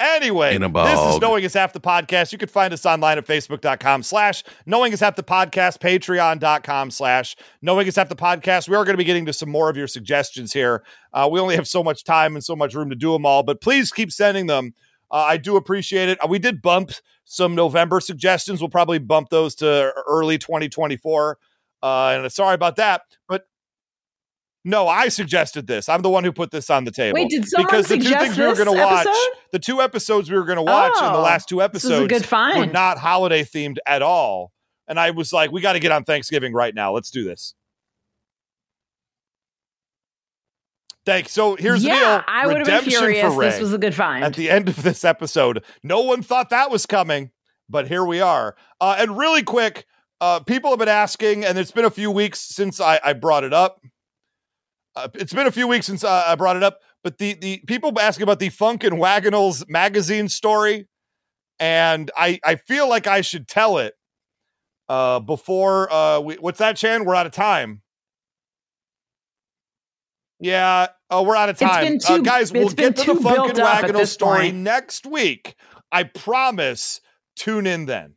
Anyway, 0.00 0.56
this 0.56 1.14
is. 1.14 1.20
Knowing 1.20 1.44
is 1.44 1.52
Half 1.52 1.74
the 1.74 1.80
Podcast. 1.80 2.32
You 2.32 2.38
can 2.38 2.48
find 2.48 2.72
us 2.72 2.86
online 2.86 3.18
at 3.18 3.26
facebook.com 3.26 4.02
slash 4.02 4.42
Knowing 4.64 4.94
is 4.94 5.00
Half 5.00 5.16
the 5.16 5.22
Podcast, 5.22 5.78
patreon.com 5.78 6.90
slash 6.90 7.36
Knowing 7.60 7.86
is 7.86 7.96
Half 7.96 8.08
the 8.08 8.16
Podcast. 8.16 8.66
We 8.66 8.76
are 8.76 8.84
going 8.84 8.94
to 8.94 8.98
be 8.98 9.04
getting 9.04 9.26
to 9.26 9.34
some 9.34 9.50
more 9.50 9.68
of 9.68 9.76
your 9.76 9.86
suggestions 9.86 10.54
here. 10.54 10.82
Uh, 11.12 11.28
we 11.30 11.38
only 11.38 11.54
have 11.54 11.68
so 11.68 11.84
much 11.84 12.02
time 12.02 12.34
and 12.34 12.42
so 12.42 12.56
much 12.56 12.74
room 12.74 12.88
to 12.88 12.96
do 12.96 13.12
them 13.12 13.26
all, 13.26 13.42
but 13.42 13.60
please 13.60 13.92
keep 13.92 14.10
sending 14.10 14.46
them. 14.46 14.72
Uh, 15.10 15.16
I 15.28 15.36
do 15.36 15.56
appreciate 15.56 16.08
it. 16.08 16.22
Uh, 16.24 16.28
we 16.28 16.38
did 16.38 16.62
bump 16.62 16.92
some 17.24 17.54
November 17.54 18.00
suggestions. 18.00 18.60
We'll 18.62 18.70
probably 18.70 18.98
bump 18.98 19.28
those 19.28 19.54
to 19.56 19.92
early 20.08 20.38
2024. 20.38 21.38
Uh, 21.82 22.18
and 22.22 22.32
sorry 22.32 22.54
about 22.54 22.76
that. 22.76 23.02
But 23.28 23.44
no, 24.64 24.88
I 24.88 25.08
suggested 25.08 25.66
this. 25.66 25.88
I'm 25.88 26.02
the 26.02 26.10
one 26.10 26.24
who 26.24 26.32
put 26.32 26.50
this 26.50 26.68
on 26.68 26.84
the 26.84 26.90
table. 26.90 27.14
Wait, 27.14 27.30
did 27.30 27.46
someone 27.48 27.66
because 27.66 27.88
the 27.88 27.96
two 27.96 28.02
suggest 28.02 28.24
things 28.24 28.38
we 28.38 28.44
were 28.44 28.54
this 28.54 28.64
going 28.64 28.76
to 28.76 28.82
watch, 28.82 29.06
episode? 29.06 29.38
the 29.52 29.58
two 29.58 29.80
episodes 29.80 30.30
we 30.30 30.36
were 30.36 30.44
going 30.44 30.56
to 30.56 30.62
watch 30.62 30.92
in 31.00 31.06
the 31.06 31.18
Oh, 31.18 31.22
last 31.22 31.48
two 31.48 31.62
episodes 31.62 32.08
good 32.08 32.30
were 32.30 32.66
not 32.66 32.98
holiday 32.98 33.42
themed 33.42 33.76
at 33.86 34.02
all. 34.02 34.52
And 34.86 34.98
I 34.98 35.12
was 35.12 35.32
like, 35.32 35.52
we 35.52 35.60
got 35.60 35.74
to 35.74 35.80
get 35.80 35.92
on 35.92 36.04
Thanksgiving 36.04 36.52
right 36.52 36.74
now. 36.74 36.92
Let's 36.92 37.10
do 37.10 37.24
this. 37.24 37.54
Thanks. 41.06 41.32
So 41.32 41.56
here's 41.56 41.82
yeah, 41.82 41.94
the 41.94 42.00
deal. 42.00 42.24
I 42.28 42.46
would 42.46 42.56
have 42.58 42.66
been 42.66 42.90
furious. 42.90 43.34
This 43.36 43.60
was 43.60 43.72
a 43.72 43.78
good 43.78 43.94
find. 43.94 44.22
at 44.24 44.34
the 44.34 44.50
end 44.50 44.68
of 44.68 44.82
this 44.82 45.04
episode. 45.04 45.64
No 45.82 46.02
one 46.02 46.22
thought 46.22 46.50
that 46.50 46.70
was 46.70 46.84
coming, 46.86 47.30
but 47.68 47.88
here 47.88 48.04
we 48.04 48.20
are. 48.20 48.56
Uh, 48.80 48.96
and 48.98 49.16
really 49.16 49.42
quick, 49.42 49.86
uh, 50.20 50.40
people 50.40 50.70
have 50.70 50.78
been 50.78 50.88
asking, 50.88 51.44
and 51.44 51.56
it's 51.56 51.70
been 51.70 51.86
a 51.86 51.90
few 51.90 52.10
weeks 52.10 52.40
since 52.40 52.80
I, 52.80 53.00
I 53.02 53.14
brought 53.14 53.44
it 53.44 53.54
up. 53.54 53.80
Uh, 54.96 55.08
it's 55.14 55.32
been 55.32 55.46
a 55.46 55.52
few 55.52 55.68
weeks 55.68 55.86
since 55.86 56.04
uh, 56.04 56.24
I 56.26 56.34
brought 56.34 56.56
it 56.56 56.62
up, 56.62 56.80
but 57.02 57.18
the 57.18 57.34
the 57.34 57.62
people 57.66 57.98
asking 58.00 58.24
about 58.24 58.38
the 58.38 58.48
Funk 58.48 58.84
and 58.84 58.98
Wagnalls 58.98 59.64
magazine 59.68 60.28
story, 60.28 60.88
and 61.58 62.10
I 62.16 62.40
I 62.44 62.56
feel 62.56 62.88
like 62.88 63.06
I 63.06 63.20
should 63.20 63.46
tell 63.46 63.78
it 63.78 63.94
uh, 64.88 65.20
before 65.20 65.92
uh, 65.92 66.20
we, 66.20 66.34
what's 66.36 66.58
that, 66.58 66.76
Chan? 66.76 67.04
We're 67.04 67.14
out 67.14 67.26
of 67.26 67.32
time. 67.32 67.82
Yeah, 70.40 70.88
oh, 71.10 71.22
we're 71.22 71.36
out 71.36 71.50
of 71.50 71.58
time. 71.58 71.98
been 71.98 72.00
uh, 72.08 72.18
guys, 72.18 72.52
we'll 72.52 72.70
get 72.70 72.96
to 72.96 73.14
the 73.14 73.20
Funk 73.20 73.50
and 73.50 73.58
up 73.60 73.66
at 73.66 73.82
Wagnall 73.82 74.00
this 74.00 74.12
story 74.12 74.46
point. 74.46 74.56
next 74.56 75.06
week. 75.06 75.54
I 75.92 76.04
promise. 76.04 77.00
Tune 77.36 77.66
in 77.66 77.86
then. 77.86 78.16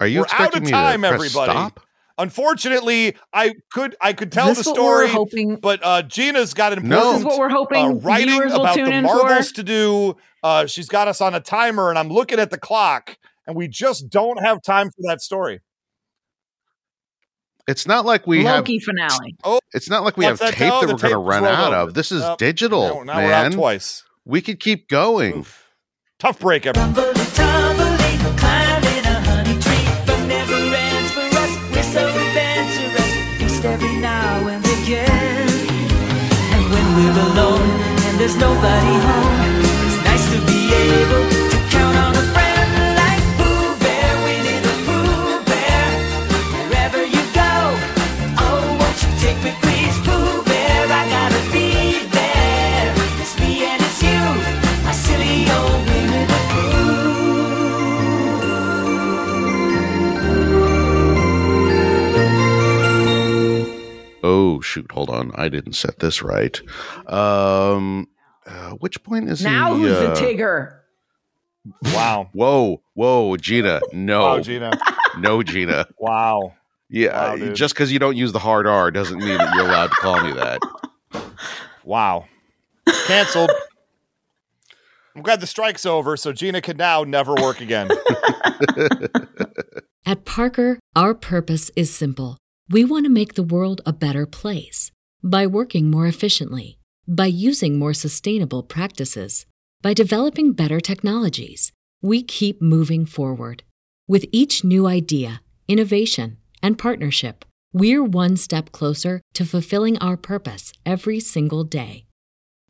Are 0.00 0.06
you 0.06 0.20
We're 0.20 0.26
out 0.38 0.56
of 0.56 0.68
time, 0.68 1.04
everybody. 1.04 1.50
stop? 1.52 1.80
Unfortunately, 2.18 3.16
I 3.32 3.54
could 3.72 3.94
I 4.00 4.12
could 4.12 4.32
tell 4.32 4.48
the 4.48 4.54
this 4.54 4.66
what 4.66 4.76
we're 4.76 5.06
story, 5.06 5.08
hoping- 5.08 5.56
but 5.56 5.80
uh, 5.84 6.02
Gina's 6.02 6.52
got 6.54 6.72
an 6.72 6.86
No. 6.88 6.96
important 6.96 7.14
This 7.14 7.20
is 7.20 7.24
what 7.26 7.38
we're 7.38 7.48
hoping 7.48 7.84
uh, 7.84 7.90
writing 7.94 8.28
viewers 8.30 8.52
will 8.52 8.60
about 8.62 8.74
the 8.76 8.90
in 8.90 9.04
marbles 9.04 9.52
to 9.52 9.62
do. 9.62 10.16
Uh, 10.42 10.66
she's 10.66 10.88
got 10.88 11.06
us 11.08 11.20
on 11.20 11.34
a 11.34 11.40
timer, 11.40 11.90
and 11.90 11.98
I'm 11.98 12.08
looking 12.08 12.38
at 12.40 12.50
the 12.50 12.58
clock, 12.58 13.16
and 13.46 13.56
we 13.56 13.68
just 13.68 14.08
don't 14.10 14.40
have 14.44 14.62
time 14.62 14.88
for 14.88 15.02
that 15.08 15.20
story. 15.20 15.60
It's 17.68 17.86
not 17.86 18.04
like 18.06 18.26
we 18.26 18.44
have. 18.44 18.56
Loki 18.60 18.78
finale. 18.80 19.36
It's 19.74 19.88
not 19.90 20.02
like 20.02 20.16
we 20.16 20.24
have 20.24 20.38
that 20.38 20.54
tape 20.54 20.68
tell? 20.70 20.80
that 20.80 20.88
we're 20.88 20.96
going 20.98 21.12
to 21.12 21.18
run 21.18 21.44
out 21.44 21.72
over. 21.74 21.88
of. 21.90 21.94
This 21.94 22.10
is 22.10 22.22
Nope. 22.22 22.38
digital, 22.38 23.04
Now, 23.04 23.14
now 23.14 23.24
we're 23.26 23.32
out 23.32 23.42
man. 23.42 23.52
twice. 23.52 24.04
We 24.24 24.40
could 24.40 24.58
keep 24.58 24.88
going. 24.88 25.44
Tough 26.18 26.38
break, 26.40 26.66
everyone. 26.66 26.94
There's 38.28 38.40
nobody 38.40 38.94
home, 39.08 39.40
it's 39.88 39.96
nice 40.04 40.26
to 40.32 40.38
be 40.44 40.68
able 40.68 41.24
to 41.48 41.56
count 41.72 41.96
on 41.96 42.12
a 42.14 42.24
friend 42.36 42.70
like 43.00 43.24
Pooh 43.40 43.72
Bear, 43.80 44.10
Pooh 44.84 45.40
Bear. 45.48 45.84
Wherever 46.52 47.00
you 47.06 47.22
go, 47.32 47.52
oh, 48.44 48.76
won't 48.78 48.98
you 49.02 49.08
take 49.24 49.40
me, 49.42 49.52
please, 49.62 49.96
Pooh 50.04 50.44
Bear? 50.44 50.84
I 50.92 51.08
gotta 51.08 51.40
be 51.56 52.04
there. 52.12 52.92
It's 53.22 53.34
me 53.40 53.64
and 53.64 53.80
it's 53.80 54.02
you, 54.02 54.20
my 54.84 54.92
silly 54.92 55.48
old 55.48 55.80
Winnie 55.88 56.26
the 56.28 56.38
Oh 64.22 64.60
shoot! 64.60 64.92
Hold 64.92 65.08
on, 65.08 65.32
I 65.34 65.48
didn't 65.48 65.76
set 65.76 66.00
this 66.00 66.20
right. 66.22 66.60
Um, 67.06 68.06
uh, 68.68 68.74
which 68.76 69.02
point 69.02 69.28
is 69.28 69.42
Now 69.42 69.74
he? 69.74 69.82
who's 69.82 69.98
the 69.98 70.12
uh, 70.12 70.16
Tigger? 70.16 70.74
Wow. 71.94 72.30
Whoa, 72.32 72.80
whoa, 72.94 73.36
Gina! 73.36 73.80
No, 73.92 74.20
Wow, 74.20 74.40
Gina. 74.40 74.70
no, 75.18 75.42
Gina. 75.42 75.86
Wow. 75.98 76.54
Yeah, 76.88 77.34
Wow, 77.36 77.46
uh, 77.46 77.52
just 77.52 77.74
because 77.74 77.92
you 77.92 77.98
don't 77.98 78.16
use 78.16 78.32
the 78.32 78.38
hard 78.38 78.66
R 78.66 78.90
doesn't 78.90 79.18
mean 79.18 79.36
that 79.36 79.54
you're 79.54 79.66
allowed 79.66 79.88
to 79.88 79.94
call 79.96 80.22
me 80.22 80.32
that. 80.32 80.60
Wow. 81.84 82.26
Canceled. 83.06 83.50
I'm 85.16 85.22
glad 85.22 85.40
the 85.40 85.46
strike's 85.46 85.86
over, 85.86 86.18
so 86.18 86.34
Gina 86.34 86.60
can 86.60 86.76
now 86.76 87.02
never 87.02 87.34
work 87.34 87.62
again. 87.62 87.88
At 90.06 90.24
Parker, 90.24 90.78
our 90.94 91.14
purpose 91.14 91.70
is 91.76 91.94
simple. 91.94 92.38
We 92.68 92.84
want 92.84 93.04
to 93.06 93.10
make 93.10 93.34
the 93.34 93.42
world 93.42 93.80
a 93.86 93.92
better 93.92 94.26
place 94.26 94.90
by 95.22 95.46
working 95.46 95.90
more 95.90 96.06
efficiently, 96.06 96.77
by 97.08 97.26
using 97.26 97.78
more 97.78 97.94
sustainable 97.94 98.62
practices, 98.62 99.46
by 99.80 99.94
developing 99.94 100.52
better 100.52 100.78
technologies. 100.78 101.72
We 102.02 102.22
keep 102.22 102.60
moving 102.60 103.06
forward. 103.06 103.62
With 104.06 104.26
each 104.30 104.62
new 104.62 104.86
idea, 104.86 105.40
innovation, 105.66 106.36
and 106.62 106.76
partnership, 106.78 107.46
we're 107.72 108.04
one 108.04 108.36
step 108.36 108.72
closer 108.72 109.22
to 109.34 109.46
fulfilling 109.46 109.96
our 109.98 110.18
purpose 110.18 110.72
every 110.84 111.20
single 111.20 111.64
day. 111.64 112.04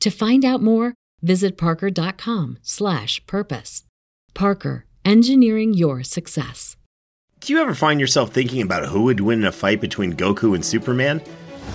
To 0.00 0.10
find 0.10 0.44
out 0.44 0.62
more, 0.62 0.94
visit 1.20 1.58
parker.com/purpose. 1.58 3.84
Parker, 4.34 4.86
engineering 5.04 5.74
your 5.74 6.04
success. 6.04 6.76
Do 7.40 7.52
you 7.52 7.60
ever 7.60 7.74
find 7.74 8.00
yourself 8.00 8.32
thinking 8.32 8.62
about 8.62 8.86
who 8.86 9.02
would 9.02 9.20
win 9.20 9.40
in 9.40 9.46
a 9.46 9.52
fight 9.52 9.80
between 9.80 10.14
Goku 10.14 10.54
and 10.54 10.64
Superman? 10.64 11.20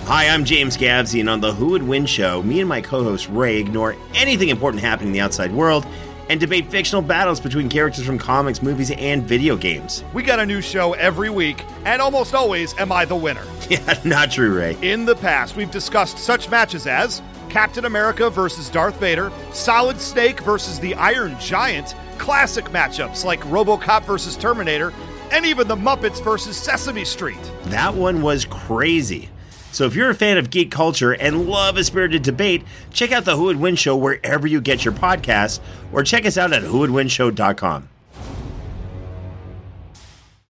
Hi, 0.02 0.28
I'm 0.28 0.44
James 0.44 0.76
Gabsy, 0.76 1.20
and 1.20 1.30
on 1.30 1.40
the 1.40 1.54
Who 1.54 1.68
Would 1.68 1.82
Win 1.82 2.04
show, 2.04 2.42
me 2.42 2.60
and 2.60 2.68
my 2.68 2.82
co 2.82 3.02
host 3.02 3.26
Ray 3.30 3.58
ignore 3.58 3.96
anything 4.14 4.50
important 4.50 4.82
happening 4.82 5.08
in 5.08 5.12
the 5.14 5.20
outside 5.20 5.50
world 5.50 5.86
and 6.28 6.38
debate 6.38 6.70
fictional 6.70 7.00
battles 7.00 7.40
between 7.40 7.70
characters 7.70 8.04
from 8.04 8.18
comics, 8.18 8.62
movies, 8.62 8.90
and 8.90 9.22
video 9.22 9.56
games. 9.56 10.04
We 10.12 10.22
got 10.22 10.40
a 10.40 10.46
new 10.46 10.60
show 10.60 10.92
every 10.92 11.30
week, 11.30 11.64
and 11.86 12.02
almost 12.02 12.34
always 12.34 12.76
am 12.78 12.92
I 12.92 13.04
the 13.04 13.16
winner. 13.16 13.44
Yeah, 13.70 13.98
not 14.04 14.30
true, 14.30 14.54
Ray. 14.54 14.76
In 14.82 15.06
the 15.06 15.16
past, 15.16 15.56
we've 15.56 15.70
discussed 15.70 16.18
such 16.18 16.50
matches 16.50 16.86
as 16.86 17.22
Captain 17.48 17.86
America 17.86 18.28
versus 18.28 18.68
Darth 18.68 19.00
Vader, 19.00 19.32
Solid 19.54 19.98
Snake 19.98 20.40
versus 20.40 20.78
the 20.78 20.94
Iron 20.96 21.34
Giant, 21.40 21.94
classic 22.18 22.66
matchups 22.66 23.24
like 23.24 23.40
Robocop 23.44 24.04
versus 24.04 24.36
Terminator, 24.36 24.92
and 25.32 25.46
even 25.46 25.66
the 25.66 25.76
Muppets 25.76 26.22
versus 26.22 26.58
Sesame 26.58 27.06
Street. 27.06 27.38
That 27.64 27.94
one 27.94 28.20
was 28.20 28.44
crazy. 28.44 29.30
So 29.74 29.86
if 29.86 29.96
you're 29.96 30.10
a 30.10 30.14
fan 30.14 30.38
of 30.38 30.50
geek 30.50 30.70
culture 30.70 31.10
and 31.12 31.48
love 31.48 31.76
a 31.76 31.82
spirited 31.82 32.22
debate, 32.22 32.62
check 32.92 33.10
out 33.10 33.24
the 33.24 33.36
Who 33.36 33.46
Would 33.46 33.56
Win 33.56 33.74
Show 33.74 33.96
wherever 33.96 34.46
you 34.46 34.60
get 34.60 34.84
your 34.84 34.94
podcasts, 34.94 35.58
or 35.92 36.04
check 36.04 36.24
us 36.24 36.38
out 36.38 36.52
at 36.52 36.62
whowouldwinshow.com. 36.62 37.88